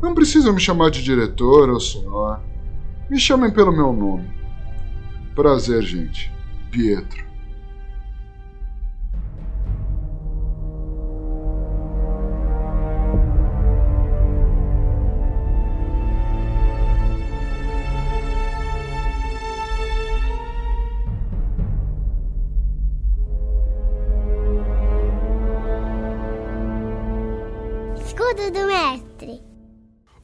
Não 0.00 0.14
precisam 0.14 0.54
me 0.54 0.60
chamar 0.60 0.90
de 0.90 1.02
diretor 1.02 1.68
ou 1.68 1.80
senhor. 1.80 2.40
Me 3.10 3.18
chamem 3.18 3.50
pelo 3.50 3.72
meu 3.72 3.92
nome. 3.92 4.30
Prazer, 5.34 5.82
gente. 5.82 6.32
Pietro. 6.70 7.24
Escudo 28.06 28.50
do 28.52 28.66
mestre. 28.68 29.42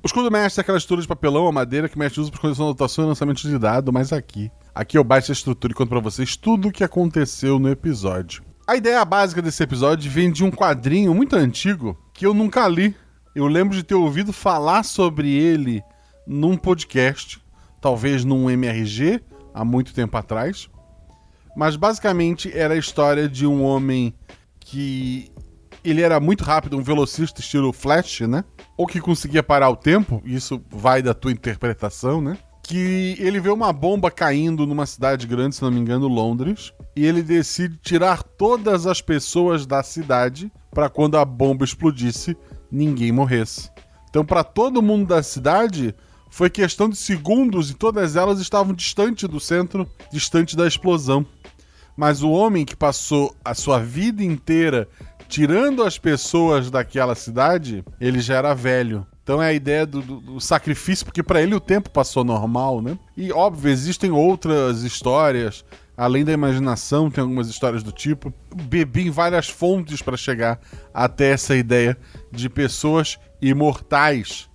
O 0.00 0.06
escudo 0.06 0.30
mestre 0.30 0.60
é 0.60 0.62
aquela 0.62 0.78
estrutura 0.78 1.02
de 1.02 1.08
papelão 1.08 1.42
ou 1.42 1.50
madeira 1.50 1.88
que 1.88 1.96
o 1.96 1.98
mestre 1.98 2.20
usa 2.20 2.30
para 2.30 2.40
condição 2.40 2.66
de 2.66 2.70
anotação 2.70 3.04
e 3.04 3.08
lançamento 3.08 3.42
de 3.42 3.58
dado, 3.58 3.92
mas 3.92 4.12
aqui. 4.12 4.48
Aqui 4.76 4.98
eu 4.98 5.02
baixo 5.02 5.32
a 5.32 5.32
estrutura 5.32 5.72
e 5.72 5.74
conto 5.74 5.88
pra 5.88 6.00
vocês 6.00 6.36
tudo 6.36 6.68
o 6.68 6.70
que 6.70 6.84
aconteceu 6.84 7.58
no 7.58 7.70
episódio. 7.70 8.44
A 8.66 8.76
ideia 8.76 9.02
básica 9.06 9.40
desse 9.40 9.62
episódio 9.62 10.10
vem 10.10 10.30
de 10.30 10.44
um 10.44 10.50
quadrinho 10.50 11.14
muito 11.14 11.34
antigo 11.34 11.98
que 12.12 12.26
eu 12.26 12.34
nunca 12.34 12.68
li. 12.68 12.94
Eu 13.34 13.46
lembro 13.46 13.74
de 13.74 13.82
ter 13.82 13.94
ouvido 13.94 14.34
falar 14.34 14.82
sobre 14.82 15.32
ele 15.32 15.82
num 16.26 16.58
podcast, 16.58 17.42
talvez 17.80 18.22
num 18.22 18.50
MRG, 18.50 19.22
há 19.54 19.64
muito 19.64 19.94
tempo 19.94 20.14
atrás. 20.14 20.68
Mas 21.56 21.74
basicamente 21.74 22.54
era 22.54 22.74
a 22.74 22.78
história 22.78 23.30
de 23.30 23.46
um 23.46 23.64
homem 23.64 24.12
que 24.60 25.32
ele 25.82 26.02
era 26.02 26.20
muito 26.20 26.44
rápido, 26.44 26.76
um 26.76 26.82
velocista 26.82 27.40
estilo 27.40 27.72
Flash, 27.72 28.20
né? 28.20 28.44
Ou 28.76 28.86
que 28.86 29.00
conseguia 29.00 29.42
parar 29.42 29.70
o 29.70 29.76
tempo, 29.76 30.20
isso 30.22 30.62
vai 30.68 31.00
da 31.00 31.14
tua 31.14 31.32
interpretação, 31.32 32.20
né? 32.20 32.36
Que 32.66 33.16
ele 33.20 33.38
vê 33.38 33.50
uma 33.50 33.72
bomba 33.72 34.10
caindo 34.10 34.66
numa 34.66 34.86
cidade 34.86 35.26
grande, 35.26 35.54
se 35.54 35.62
não 35.62 35.70
me 35.70 35.78
engano, 35.78 36.08
Londres, 36.08 36.72
e 36.96 37.04
ele 37.06 37.22
decide 37.22 37.76
tirar 37.76 38.22
todas 38.22 38.86
as 38.86 39.00
pessoas 39.00 39.66
da 39.66 39.82
cidade 39.82 40.50
para 40.72 40.88
quando 40.88 41.16
a 41.16 41.24
bomba 41.24 41.64
explodisse, 41.64 42.36
ninguém 42.70 43.12
morresse. 43.12 43.70
Então, 44.10 44.24
para 44.24 44.42
todo 44.42 44.82
mundo 44.82 45.06
da 45.06 45.22
cidade, 45.22 45.94
foi 46.30 46.50
questão 46.50 46.88
de 46.88 46.96
segundos 46.96 47.70
e 47.70 47.74
todas 47.74 48.16
elas 48.16 48.40
estavam 48.40 48.74
distante 48.74 49.28
do 49.28 49.38
centro, 49.38 49.88
distante 50.12 50.56
da 50.56 50.66
explosão. 50.66 51.24
Mas 51.96 52.22
o 52.22 52.30
homem 52.30 52.64
que 52.64 52.76
passou 52.76 53.34
a 53.44 53.54
sua 53.54 53.78
vida 53.78 54.22
inteira 54.24 54.88
tirando 55.28 55.82
as 55.82 55.98
pessoas 55.98 56.70
daquela 56.70 57.14
cidade, 57.14 57.84
ele 58.00 58.20
já 58.20 58.36
era 58.36 58.54
velho. 58.54 59.06
Então 59.26 59.42
é 59.42 59.48
a 59.48 59.52
ideia 59.52 59.84
do, 59.84 60.00
do, 60.00 60.20
do 60.20 60.40
sacrifício, 60.40 61.04
porque 61.04 61.20
para 61.20 61.42
ele 61.42 61.52
o 61.52 61.58
tempo 61.58 61.90
passou 61.90 62.22
normal, 62.22 62.80
né? 62.80 62.96
E 63.16 63.32
óbvio, 63.32 63.72
existem 63.72 64.12
outras 64.12 64.84
histórias, 64.84 65.64
além 65.96 66.24
da 66.24 66.32
imaginação, 66.32 67.10
tem 67.10 67.22
algumas 67.22 67.48
histórias 67.48 67.82
do 67.82 67.90
tipo. 67.90 68.32
Bebi 68.54 69.08
em 69.08 69.10
várias 69.10 69.48
fontes 69.48 70.00
para 70.00 70.16
chegar 70.16 70.60
até 70.94 71.32
essa 71.32 71.56
ideia 71.56 71.98
de 72.30 72.48
pessoas 72.48 73.18
imortais. 73.42 74.48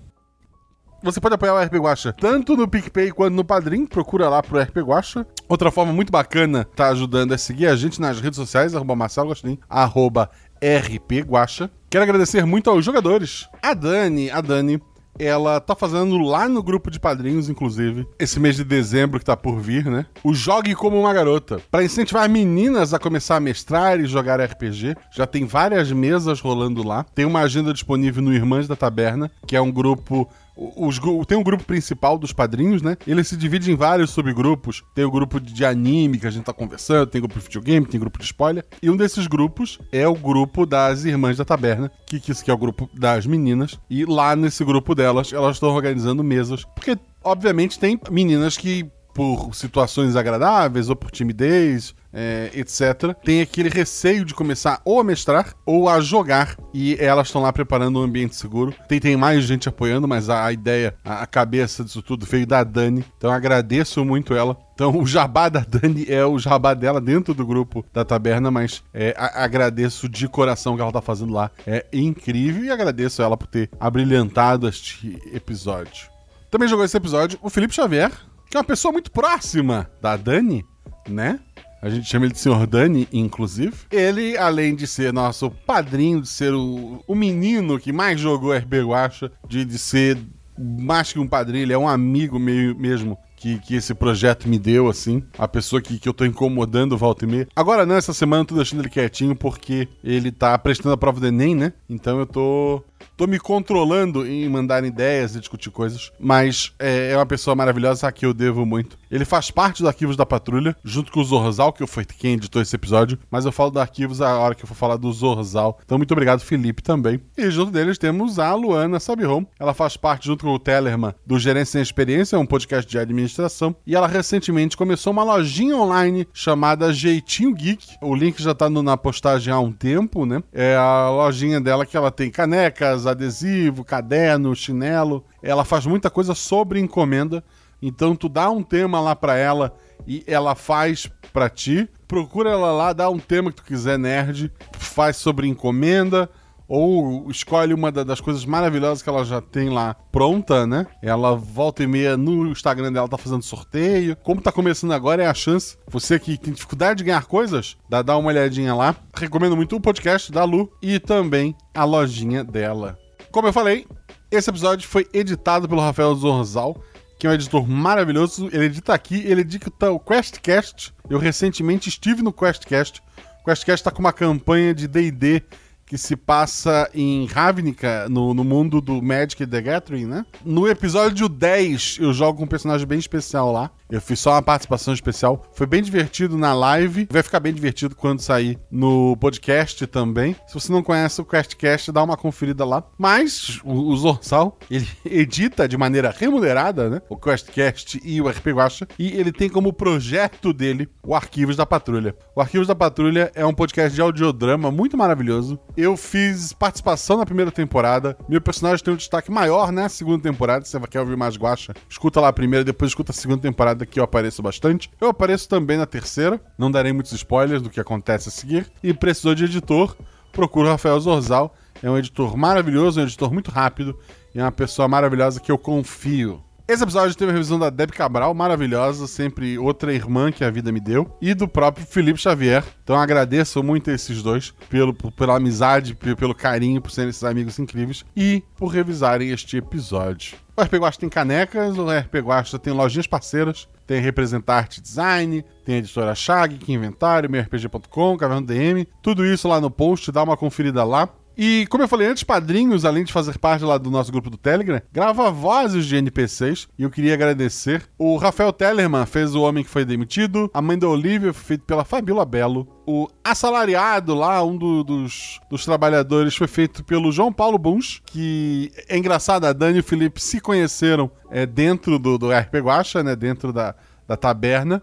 Você 1.06 1.20
pode 1.20 1.36
apoiar 1.36 1.54
o 1.54 1.62
RP 1.64 1.74
Guacha 1.74 2.12
tanto 2.12 2.56
no 2.56 2.66
PicPay 2.66 3.12
quanto 3.12 3.32
no 3.32 3.44
Padrim. 3.44 3.86
Procura 3.86 4.28
lá 4.28 4.42
pro 4.42 4.60
RP 4.60 4.78
Guacha. 4.78 5.24
Outra 5.48 5.70
forma 5.70 5.92
muito 5.92 6.10
bacana 6.10 6.64
tá 6.74 6.88
ajudando 6.88 7.32
é 7.32 7.38
seguir 7.38 7.68
a 7.68 7.76
gente 7.76 8.00
nas 8.00 8.20
redes 8.20 8.36
sociais, 8.36 8.74
arroba 8.74 8.96
Marcelo 8.96 9.28
Gostin, 9.28 9.56
arroba 9.70 10.28
RP 10.60 11.24
Guacha. 11.24 11.70
Quero 11.88 12.02
agradecer 12.02 12.44
muito 12.44 12.68
aos 12.68 12.84
jogadores. 12.84 13.48
A 13.62 13.72
Dani, 13.72 14.32
a 14.32 14.40
Dani, 14.40 14.82
ela 15.16 15.60
tá 15.60 15.76
fazendo 15.76 16.18
lá 16.18 16.48
no 16.48 16.60
grupo 16.60 16.90
de 16.90 16.98
padrinhos, 16.98 17.48
inclusive, 17.48 18.04
esse 18.18 18.40
mês 18.40 18.56
de 18.56 18.64
dezembro 18.64 19.20
que 19.20 19.24
tá 19.24 19.36
por 19.36 19.60
vir, 19.60 19.84
né? 19.86 20.06
O 20.24 20.34
Jogue 20.34 20.74
Como 20.74 20.98
Uma 20.98 21.14
Garota. 21.14 21.60
para 21.70 21.84
incentivar 21.84 22.28
meninas 22.28 22.92
a 22.92 22.98
começar 22.98 23.36
a 23.36 23.40
mestrar 23.40 24.00
e 24.00 24.06
jogar 24.06 24.40
RPG. 24.40 24.96
Já 25.12 25.24
tem 25.24 25.46
várias 25.46 25.92
mesas 25.92 26.40
rolando 26.40 26.82
lá. 26.82 27.04
Tem 27.14 27.24
uma 27.24 27.42
agenda 27.42 27.72
disponível 27.72 28.24
no 28.24 28.34
Irmãs 28.34 28.66
da 28.66 28.74
Taberna, 28.74 29.30
que 29.46 29.54
é 29.54 29.60
um 29.60 29.70
grupo 29.70 30.28
os, 30.56 30.98
tem 31.26 31.36
um 31.36 31.42
grupo 31.42 31.64
principal 31.64 32.16
dos 32.18 32.32
padrinhos, 32.32 32.80
né? 32.80 32.96
Ele 33.06 33.22
se 33.22 33.36
divide 33.36 33.70
em 33.70 33.76
vários 33.76 34.10
subgrupos. 34.10 34.82
Tem 34.94 35.04
o 35.04 35.10
grupo 35.10 35.38
de 35.38 35.64
anime 35.64 36.18
que 36.18 36.26
a 36.26 36.30
gente 36.30 36.44
tá 36.44 36.52
conversando, 36.52 37.06
tem 37.06 37.20
grupo 37.20 37.38
de 37.38 37.44
videogame, 37.44 37.86
tem 37.86 38.00
grupo 38.00 38.18
de 38.18 38.24
spoiler. 38.24 38.64
E 38.82 38.88
um 38.88 38.96
desses 38.96 39.26
grupos 39.26 39.78
é 39.92 40.08
o 40.08 40.14
grupo 40.14 40.64
das 40.64 41.04
Irmãs 41.04 41.36
da 41.36 41.44
Taberna, 41.44 41.90
que, 42.06 42.18
que, 42.18 42.34
que 42.34 42.50
é 42.50 42.54
o 42.54 42.58
grupo 42.58 42.88
das 42.94 43.26
meninas. 43.26 43.78
E 43.90 44.04
lá 44.04 44.34
nesse 44.34 44.64
grupo 44.64 44.94
delas, 44.94 45.32
elas 45.32 45.56
estão 45.56 45.68
organizando 45.68 46.24
mesas. 46.24 46.64
Porque, 46.74 46.96
obviamente, 47.22 47.78
tem 47.78 48.00
meninas 48.10 48.56
que 48.56 48.90
por 49.16 49.54
situações 49.54 50.14
agradáveis 50.14 50.90
ou 50.90 50.96
por 50.96 51.10
timidez 51.10 51.94
é, 52.16 52.50
etc., 52.54 53.14
tem 53.22 53.42
aquele 53.42 53.68
receio 53.68 54.24
de 54.24 54.32
começar 54.32 54.80
ou 54.86 54.98
a 54.98 55.04
mestrar 55.04 55.52
ou 55.66 55.86
a 55.86 56.00
jogar. 56.00 56.56
E 56.72 56.96
elas 56.98 57.28
estão 57.28 57.42
lá 57.42 57.52
preparando 57.52 58.00
um 58.00 58.02
ambiente 58.02 58.34
seguro. 58.34 58.74
Tem, 58.88 58.98
tem 58.98 59.16
mais 59.16 59.44
gente 59.44 59.68
apoiando, 59.68 60.08
mas 60.08 60.30
a, 60.30 60.46
a 60.46 60.52
ideia, 60.52 60.96
a, 61.04 61.22
a, 61.22 61.26
cabeça 61.26 61.84
disso 61.84 62.00
tudo 62.00 62.24
veio 62.24 62.46
da 62.46 62.64
Dani. 62.64 63.04
Então 63.18 63.30
agradeço 63.30 64.02
muito 64.02 64.34
ela. 64.34 64.56
Então 64.74 64.98
o 64.98 65.06
jabá 65.06 65.50
da 65.50 65.60
Dani 65.60 66.06
é 66.08 66.24
o 66.24 66.38
jabá 66.38 66.72
dela 66.72 67.00
dentro 67.00 67.34
do 67.34 67.44
grupo 67.44 67.84
da 67.92 68.04
taberna, 68.04 68.50
mas 68.50 68.82
é, 68.94 69.14
agradeço 69.16 70.08
de 70.08 70.26
coração 70.26 70.72
o 70.72 70.76
que 70.76 70.82
ela 70.82 70.92
tá 70.92 71.02
fazendo 71.02 71.34
lá. 71.34 71.50
É 71.66 71.84
incrível 71.92 72.64
e 72.64 72.70
agradeço 72.70 73.20
ela 73.20 73.36
por 73.36 73.46
ter 73.46 73.68
abrilhantado 73.78 74.66
este 74.66 75.20
episódio. 75.34 76.08
Também 76.50 76.68
jogou 76.68 76.84
esse 76.84 76.96
episódio 76.96 77.38
o 77.42 77.50
Felipe 77.50 77.74
Xavier, 77.74 78.10
que 78.48 78.56
é 78.56 78.60
uma 78.60 78.64
pessoa 78.64 78.92
muito 78.92 79.10
próxima 79.10 79.90
da 80.00 80.16
Dani, 80.16 80.64
né? 81.08 81.40
A 81.86 81.88
gente 81.88 82.08
chama 82.08 82.26
ele 82.26 82.32
de 82.32 82.40
Sr. 82.40 82.66
Dani, 82.66 83.06
inclusive. 83.12 83.72
Ele, 83.92 84.36
além 84.36 84.74
de 84.74 84.88
ser 84.88 85.12
nosso 85.12 85.48
padrinho, 85.48 86.20
de 86.20 86.26
ser 86.26 86.52
o, 86.52 87.00
o 87.06 87.14
menino 87.14 87.78
que 87.78 87.92
mais 87.92 88.18
jogou 88.18 88.52
RB 88.52 88.82
Guacha, 88.82 89.30
de, 89.46 89.64
de 89.64 89.78
ser 89.78 90.18
mais 90.58 91.12
que 91.12 91.20
um 91.20 91.28
padrinho, 91.28 91.62
ele 91.62 91.72
é 91.72 91.78
um 91.78 91.86
amigo 91.86 92.40
meio, 92.40 92.74
mesmo 92.76 93.16
que, 93.36 93.60
que 93.60 93.76
esse 93.76 93.94
projeto 93.94 94.48
me 94.48 94.58
deu, 94.58 94.88
assim. 94.88 95.22
A 95.38 95.46
pessoa 95.46 95.80
que, 95.80 95.96
que 95.96 96.08
eu 96.08 96.12
tô 96.12 96.24
incomodando 96.24 96.98
volta 96.98 97.24
e 97.24 97.28
meia. 97.28 97.48
Agora 97.54 97.86
não, 97.86 97.94
essa 97.94 98.12
semana 98.12 98.42
eu 98.42 98.46
tô 98.46 98.56
deixando 98.56 98.80
ele 98.80 98.88
quietinho 98.88 99.36
porque 99.36 99.86
ele 100.02 100.32
tá 100.32 100.58
prestando 100.58 100.92
a 100.92 100.96
prova 100.96 101.20
do 101.20 101.26
Enem, 101.28 101.54
né? 101.54 101.72
Então 101.88 102.18
eu 102.18 102.26
tô 102.26 102.82
tô 103.16 103.26
me 103.26 103.38
controlando 103.38 104.26
em 104.26 104.48
mandar 104.48 104.84
ideias 104.84 105.34
e 105.34 105.40
discutir 105.40 105.70
coisas, 105.70 106.12
mas 106.18 106.72
é, 106.78 107.12
é 107.12 107.16
uma 107.16 107.26
pessoa 107.26 107.54
maravilhosa 107.54 108.06
a 108.06 108.12
quem 108.12 108.28
eu 108.28 108.34
devo 108.34 108.66
muito. 108.66 108.98
Ele 109.10 109.24
faz 109.24 109.50
parte 109.50 109.78
dos 109.78 109.88
arquivos 109.88 110.16
da 110.16 110.26
patrulha, 110.26 110.76
junto 110.84 111.12
com 111.12 111.20
o 111.20 111.24
Zorzal, 111.24 111.72
que 111.72 111.86
foi 111.86 112.04
quem 112.04 112.34
editou 112.34 112.60
esse 112.60 112.74
episódio, 112.74 113.18
mas 113.30 113.44
eu 113.44 113.52
falo 113.52 113.70
dos 113.70 113.80
arquivos 113.80 114.20
a 114.20 114.38
hora 114.38 114.54
que 114.54 114.64
eu 114.64 114.68
for 114.68 114.74
falar 114.74 114.96
do 114.96 115.12
Zorzal. 115.12 115.78
Então, 115.84 115.96
muito 115.96 116.12
obrigado, 116.12 116.40
Felipe, 116.40 116.82
também. 116.82 117.20
E 117.36 117.50
junto 117.50 117.70
deles 117.70 117.98
temos 117.98 118.38
a 118.38 118.52
Luana 118.54 119.00
Sabihom. 119.00 119.44
Ela 119.58 119.72
faz 119.72 119.96
parte, 119.96 120.26
junto 120.26 120.44
com 120.44 120.52
o 120.52 120.58
Tellerman, 120.58 121.14
do 121.24 121.38
Gerência 121.38 121.72
Sem 121.72 121.82
Experiência, 121.82 122.38
um 122.38 122.46
podcast 122.46 122.90
de 122.90 122.98
administração. 122.98 123.74
E 123.86 123.94
ela 123.94 124.06
recentemente 124.06 124.76
começou 124.76 125.12
uma 125.12 125.24
lojinha 125.24 125.76
online 125.76 126.26
chamada 126.32 126.92
Jeitinho 126.92 127.54
Geek. 127.54 127.96
O 128.02 128.14
link 128.14 128.42
já 128.42 128.54
tá 128.54 128.68
no, 128.68 128.82
na 128.82 128.96
postagem 128.96 129.52
há 129.52 129.58
um 129.58 129.72
tempo, 129.72 130.26
né? 130.26 130.42
É 130.52 130.76
a 130.76 131.08
lojinha 131.10 131.60
dela 131.60 131.86
que 131.86 131.96
ela 131.96 132.10
tem 132.10 132.30
canecas, 132.30 133.05
adesivo, 133.06 133.84
caderno, 133.84 134.54
chinelo. 134.54 135.24
Ela 135.42 135.64
faz 135.64 135.86
muita 135.86 136.10
coisa 136.10 136.34
sobre 136.34 136.80
encomenda. 136.80 137.42
Então 137.80 138.16
tu 138.16 138.28
dá 138.28 138.50
um 138.50 138.62
tema 138.62 139.00
lá 139.00 139.14
para 139.14 139.36
ela 139.36 139.74
e 140.06 140.24
ela 140.26 140.54
faz 140.54 141.10
para 141.32 141.48
ti. 141.48 141.88
Procura 142.08 142.50
ela 142.50 142.72
lá, 142.72 142.92
dá 142.92 143.10
um 143.10 143.18
tema 143.18 143.50
que 143.50 143.56
tu 143.56 143.64
quiser 143.64 143.98
nerd, 143.98 144.52
faz 144.72 145.16
sobre 145.16 145.46
encomenda 145.46 146.30
ou 146.68 147.30
escolhe 147.30 147.72
uma 147.72 147.92
das 147.92 148.20
coisas 148.20 148.44
maravilhosas 148.44 149.02
que 149.02 149.08
ela 149.08 149.24
já 149.24 149.40
tem 149.40 149.68
lá 149.68 149.94
pronta, 150.10 150.66
né? 150.66 150.86
Ela 151.02 151.34
volta 151.36 151.82
e 151.82 151.86
meia 151.86 152.16
no 152.16 152.48
Instagram 152.48 152.92
dela 152.92 153.08
tá 153.08 153.16
fazendo 153.16 153.42
sorteio. 153.42 154.16
Como 154.16 154.40
tá 154.40 154.50
começando 154.50 154.92
agora 154.92 155.22
é 155.22 155.26
a 155.26 155.34
chance. 155.34 155.78
Você 155.88 156.18
que 156.18 156.36
tem 156.36 156.52
dificuldade 156.52 156.98
de 156.98 157.04
ganhar 157.04 157.24
coisas, 157.26 157.76
dá, 157.88 158.02
dá 158.02 158.16
uma 158.16 158.28
olhadinha 158.28 158.74
lá. 158.74 158.96
Recomendo 159.14 159.56
muito 159.56 159.76
o 159.76 159.80
podcast 159.80 160.32
da 160.32 160.44
Lu 160.44 160.70
e 160.82 160.98
também 160.98 161.56
a 161.74 161.84
lojinha 161.84 162.42
dela. 162.42 162.98
Como 163.30 163.46
eu 163.46 163.52
falei, 163.52 163.86
esse 164.30 164.50
episódio 164.50 164.88
foi 164.88 165.06
editado 165.12 165.68
pelo 165.68 165.80
Rafael 165.80 166.14
Zorzal, 166.14 166.82
que 167.18 167.26
é 167.26 167.30
um 167.30 167.32
editor 167.32 167.68
maravilhoso. 167.68 168.48
Ele 168.52 168.64
edita 168.64 168.92
aqui, 168.92 169.22
ele 169.24 169.42
edita 169.42 169.90
o 169.90 170.00
QuestCast. 170.00 170.92
Eu 171.08 171.18
recentemente 171.18 171.88
estive 171.88 172.22
no 172.22 172.32
QuestCast. 172.32 173.00
O 173.40 173.44
QuestCast 173.44 173.82
está 173.82 173.90
com 173.90 174.00
uma 174.00 174.12
campanha 174.12 174.74
de 174.74 174.88
D&D 174.88 175.42
que 175.86 175.96
se 175.96 176.16
passa 176.16 176.90
em 176.92 177.26
Ravnica, 177.26 178.08
no, 178.08 178.34
no 178.34 178.42
mundo 178.42 178.80
do 178.80 179.00
Magic 179.00 179.46
the 179.46 179.60
Gathering, 179.62 180.06
né? 180.06 180.26
No 180.44 180.68
episódio 180.68 181.28
10, 181.28 181.98
eu 182.00 182.12
jogo 182.12 182.42
um 182.42 182.46
personagem 182.46 182.86
bem 182.86 182.98
especial 182.98 183.52
lá. 183.52 183.70
Eu 183.88 184.00
fiz 184.00 184.18
só 184.18 184.32
uma 184.32 184.42
participação 184.42 184.92
especial. 184.92 185.46
Foi 185.52 185.64
bem 185.64 185.80
divertido 185.80 186.36
na 186.36 186.52
live. 186.52 187.06
Vai 187.08 187.22
ficar 187.22 187.38
bem 187.38 187.54
divertido 187.54 187.94
quando 187.94 188.20
sair 188.20 188.58
no 188.68 189.16
podcast 189.16 189.86
também. 189.86 190.34
Se 190.48 190.54
você 190.54 190.72
não 190.72 190.82
conhece 190.82 191.20
o 191.20 191.24
QuestCast, 191.24 191.92
dá 191.92 192.02
uma 192.02 192.16
conferida 192.16 192.64
lá. 192.64 192.82
Mas 192.98 193.60
o, 193.64 193.72
o 193.72 193.96
Zorsal, 193.96 194.58
ele 194.68 194.88
edita 195.06 195.68
de 195.68 195.76
maneira 195.76 196.12
remunerada, 196.16 196.90
né? 196.90 197.00
O 197.08 197.16
QuestCast 197.16 198.00
e 198.02 198.20
o 198.20 198.28
RP 198.28 198.48
Guacha. 198.48 198.88
E 198.98 199.12
ele 199.12 199.30
tem 199.30 199.48
como 199.48 199.72
projeto 199.72 200.52
dele 200.52 200.88
o 201.04 201.14
Arquivos 201.14 201.54
da 201.54 201.64
Patrulha. 201.64 202.16
O 202.34 202.40
Arquivos 202.40 202.66
da 202.66 202.74
Patrulha 202.74 203.30
é 203.36 203.46
um 203.46 203.54
podcast 203.54 203.94
de 203.94 204.00
audiodrama 204.00 204.68
muito 204.68 204.96
maravilhoso. 204.96 205.60
Eu 205.76 205.94
fiz 205.94 206.54
participação 206.54 207.18
na 207.18 207.26
primeira 207.26 207.52
temporada. 207.52 208.16
Meu 208.26 208.40
personagem 208.40 208.82
tem 208.82 208.94
um 208.94 208.96
destaque 208.96 209.30
maior 209.30 209.70
na 209.70 209.90
segunda 209.90 210.22
temporada. 210.22 210.64
Se 210.64 210.72
você 210.72 210.86
quer 210.86 211.00
ouvir 211.00 211.18
mais 211.18 211.36
Guacha, 211.36 211.74
escuta 211.86 212.18
lá 212.18 212.28
a 212.28 212.32
primeira, 212.32 212.64
depois 212.64 212.92
escuta 212.92 213.12
a 213.12 213.14
segunda 213.14 213.42
temporada 213.42 213.84
que 213.84 214.00
eu 214.00 214.04
apareço 214.04 214.42
bastante. 214.42 214.90
Eu 214.98 215.08
apareço 215.08 215.46
também 215.46 215.76
na 215.76 215.84
terceira, 215.84 216.40
não 216.56 216.70
darei 216.70 216.94
muitos 216.94 217.12
spoilers 217.12 217.60
do 217.60 217.68
que 217.68 217.78
acontece 217.78 218.30
a 218.30 218.32
seguir. 218.32 218.72
E 218.82 218.94
precisou 218.94 219.34
de 219.34 219.44
editor, 219.44 219.94
procura 220.32 220.68
o 220.68 220.70
Rafael 220.70 220.98
Zorzal. 220.98 221.54
É 221.82 221.90
um 221.90 221.98
editor 221.98 222.38
maravilhoso, 222.38 222.98
um 222.98 223.02
editor 223.02 223.30
muito 223.30 223.50
rápido 223.50 223.98
e 224.34 224.40
é 224.40 224.42
uma 224.42 224.52
pessoa 224.52 224.88
maravilhosa 224.88 225.40
que 225.40 225.52
eu 225.52 225.58
confio. 225.58 226.42
Esse 226.68 226.82
episódio 226.82 227.14
teve 227.16 227.30
a 227.30 227.34
revisão 227.34 227.60
da 227.60 227.70
Deb 227.70 227.92
Cabral, 227.92 228.34
maravilhosa, 228.34 229.06
sempre 229.06 229.56
outra 229.56 229.94
irmã 229.94 230.32
que 230.32 230.42
a 230.42 230.50
vida 230.50 230.72
me 230.72 230.80
deu, 230.80 231.08
e 231.22 231.32
do 231.32 231.46
próprio 231.46 231.86
Felipe 231.86 232.18
Xavier. 232.18 232.64
Então 232.82 232.96
agradeço 232.96 233.62
muito 233.62 233.88
a 233.88 233.94
esses 233.94 234.20
dois 234.20 234.52
pelo, 234.68 234.92
pela 234.92 235.36
amizade, 235.36 235.94
pelo 235.94 236.34
carinho, 236.34 236.82
por 236.82 236.90
serem 236.90 237.10
esses 237.10 237.22
amigos 237.22 237.56
incríveis 237.60 238.04
e 238.16 238.42
por 238.56 238.66
revisarem 238.66 239.30
este 239.30 239.58
episódio. 239.58 240.36
O 240.56 240.62
RP 240.62 240.74
Guasta 240.74 241.00
tem 241.00 241.08
canecas, 241.08 241.78
o 241.78 241.86
RP 241.88 242.16
Guasta 242.16 242.58
tem 242.58 242.72
lojinhas 242.72 243.06
parceiras, 243.06 243.68
tem 243.86 244.00
Representarte 244.00 244.80
Design, 244.80 245.44
tem 245.64 245.76
a 245.76 245.78
editora 245.78 246.16
Chag, 246.16 246.58
que 246.58 246.72
Inventário, 246.72 247.30
MeuRPG.com, 247.30 248.16
Caverna 248.16 248.44
DM, 248.44 248.88
tudo 249.00 249.24
isso 249.24 249.46
lá 249.46 249.60
no 249.60 249.70
post, 249.70 250.10
dá 250.10 250.20
uma 250.20 250.36
conferida 250.36 250.82
lá. 250.82 251.08
E 251.36 251.66
como 251.68 251.84
eu 251.84 251.88
falei 251.88 252.08
antes, 252.08 252.22
padrinhos, 252.22 252.84
além 252.84 253.04
de 253.04 253.12
fazer 253.12 253.38
parte 253.38 253.64
lá 253.64 253.76
do 253.76 253.90
nosso 253.90 254.10
grupo 254.10 254.30
do 254.30 254.38
Telegram, 254.38 254.80
grava 254.90 255.30
vozes 255.30 255.84
de 255.84 255.96
NPCs. 255.96 256.66
E 256.78 256.82
eu 256.82 256.90
queria 256.90 257.12
agradecer. 257.12 257.82
O 257.98 258.16
Rafael 258.16 258.52
Tellerman 258.52 259.04
fez 259.04 259.34
O 259.34 259.42
Homem 259.42 259.62
que 259.62 259.68
Foi 259.68 259.84
Demitido. 259.84 260.50
A 260.54 260.62
Mãe 260.62 260.78
da 260.78 260.88
Olivia 260.88 261.32
foi 261.34 261.44
feito 261.44 261.64
pela 261.64 261.84
Fabiola 261.84 262.24
Belo. 262.24 262.66
O 262.86 263.08
Assalariado 263.22 264.14
lá, 264.14 264.42
um 264.42 264.56
do, 264.56 264.82
dos, 264.82 265.38
dos 265.50 265.64
trabalhadores, 265.64 266.34
foi 266.34 266.46
feito 266.46 266.82
pelo 266.82 267.12
João 267.12 267.32
Paulo 267.32 267.58
Buns. 267.58 268.00
Que 268.06 268.72
é 268.88 268.96
engraçado, 268.96 269.44
a 269.44 269.52
Dani 269.52 269.78
e 269.78 269.80
o 269.80 269.84
Felipe 269.84 270.22
se 270.22 270.40
conheceram 270.40 271.10
é, 271.30 271.44
dentro 271.44 271.98
do, 271.98 272.16
do 272.16 272.30
RP 272.30 272.54
Guacha, 272.62 273.02
né? 273.02 273.14
Dentro 273.14 273.52
da, 273.52 273.74
da 274.08 274.16
taberna. 274.16 274.82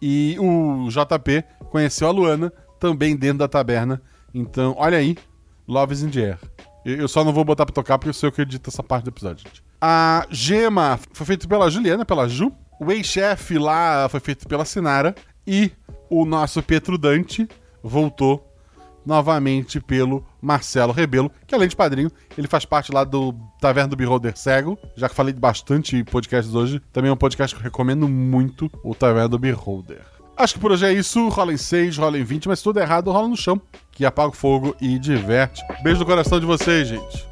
E 0.00 0.36
o 0.40 0.88
JP 0.88 1.44
conheceu 1.70 2.08
a 2.08 2.10
Luana 2.10 2.52
também 2.80 3.14
dentro 3.14 3.38
da 3.38 3.46
taberna. 3.46 4.02
Então, 4.34 4.74
olha 4.76 4.98
aí, 4.98 5.16
Love 5.72 5.94
is 5.94 6.02
in 6.02 6.10
the 6.10 6.20
Air. 6.20 6.38
Eu 6.84 7.08
só 7.08 7.24
não 7.24 7.32
vou 7.32 7.44
botar 7.44 7.64
pra 7.64 7.74
tocar 7.74 7.96
porque 7.96 8.10
eu 8.10 8.14
sei 8.14 8.28
o 8.28 8.32
que 8.32 8.42
edita 8.42 8.68
essa 8.68 8.82
parte 8.82 9.04
do 9.04 9.08
episódio, 9.08 9.44
gente. 9.46 9.62
A 9.80 10.26
Gema 10.30 10.98
foi 11.12 11.26
feita 11.26 11.48
pela 11.48 11.70
Juliana, 11.70 12.04
pela 12.04 12.28
Ju. 12.28 12.52
O 12.78 12.92
ex-chefe 12.92 13.58
lá 13.58 14.08
foi 14.08 14.20
feito 14.20 14.46
pela 14.46 14.64
Sinara. 14.64 15.14
E 15.46 15.72
o 16.10 16.24
nosso 16.24 16.62
Petro 16.62 16.98
Dante 16.98 17.48
voltou 17.82 18.48
novamente 19.04 19.80
pelo 19.80 20.24
Marcelo 20.40 20.92
Rebelo, 20.92 21.30
que 21.46 21.54
além 21.54 21.68
de 21.68 21.74
padrinho, 21.74 22.10
ele 22.38 22.46
faz 22.46 22.64
parte 22.64 22.92
lá 22.92 23.02
do 23.02 23.34
Taverna 23.60 23.88
do 23.88 23.96
Beholder 23.96 24.36
Cego. 24.36 24.78
Já 24.94 25.08
que 25.08 25.14
falei 25.14 25.32
bastante 25.32 26.04
podcasts 26.04 26.54
hoje, 26.54 26.80
também 26.92 27.10
é 27.10 27.12
um 27.12 27.16
podcast 27.16 27.54
que 27.54 27.60
eu 27.60 27.64
recomendo 27.64 28.08
muito, 28.08 28.70
o 28.84 28.94
Taverna 28.94 29.28
do 29.28 29.38
Beholder. 29.38 30.02
Acho 30.36 30.54
que 30.54 30.60
por 30.60 30.72
hoje 30.72 30.86
é 30.86 30.92
isso. 30.92 31.28
Rola 31.28 31.52
em 31.52 31.56
6, 31.56 31.98
rola 31.98 32.18
em 32.18 32.24
20, 32.24 32.48
mas 32.48 32.62
tudo 32.62 32.80
errado 32.80 33.10
rola 33.10 33.28
no 33.28 33.36
chão, 33.36 33.60
que 33.92 34.04
apaga 34.04 34.30
o 34.30 34.32
fogo 34.32 34.74
e 34.80 34.98
diverte. 34.98 35.62
Beijo 35.82 36.00
no 36.00 36.06
coração 36.06 36.40
de 36.40 36.46
vocês, 36.46 36.88
gente. 36.88 37.26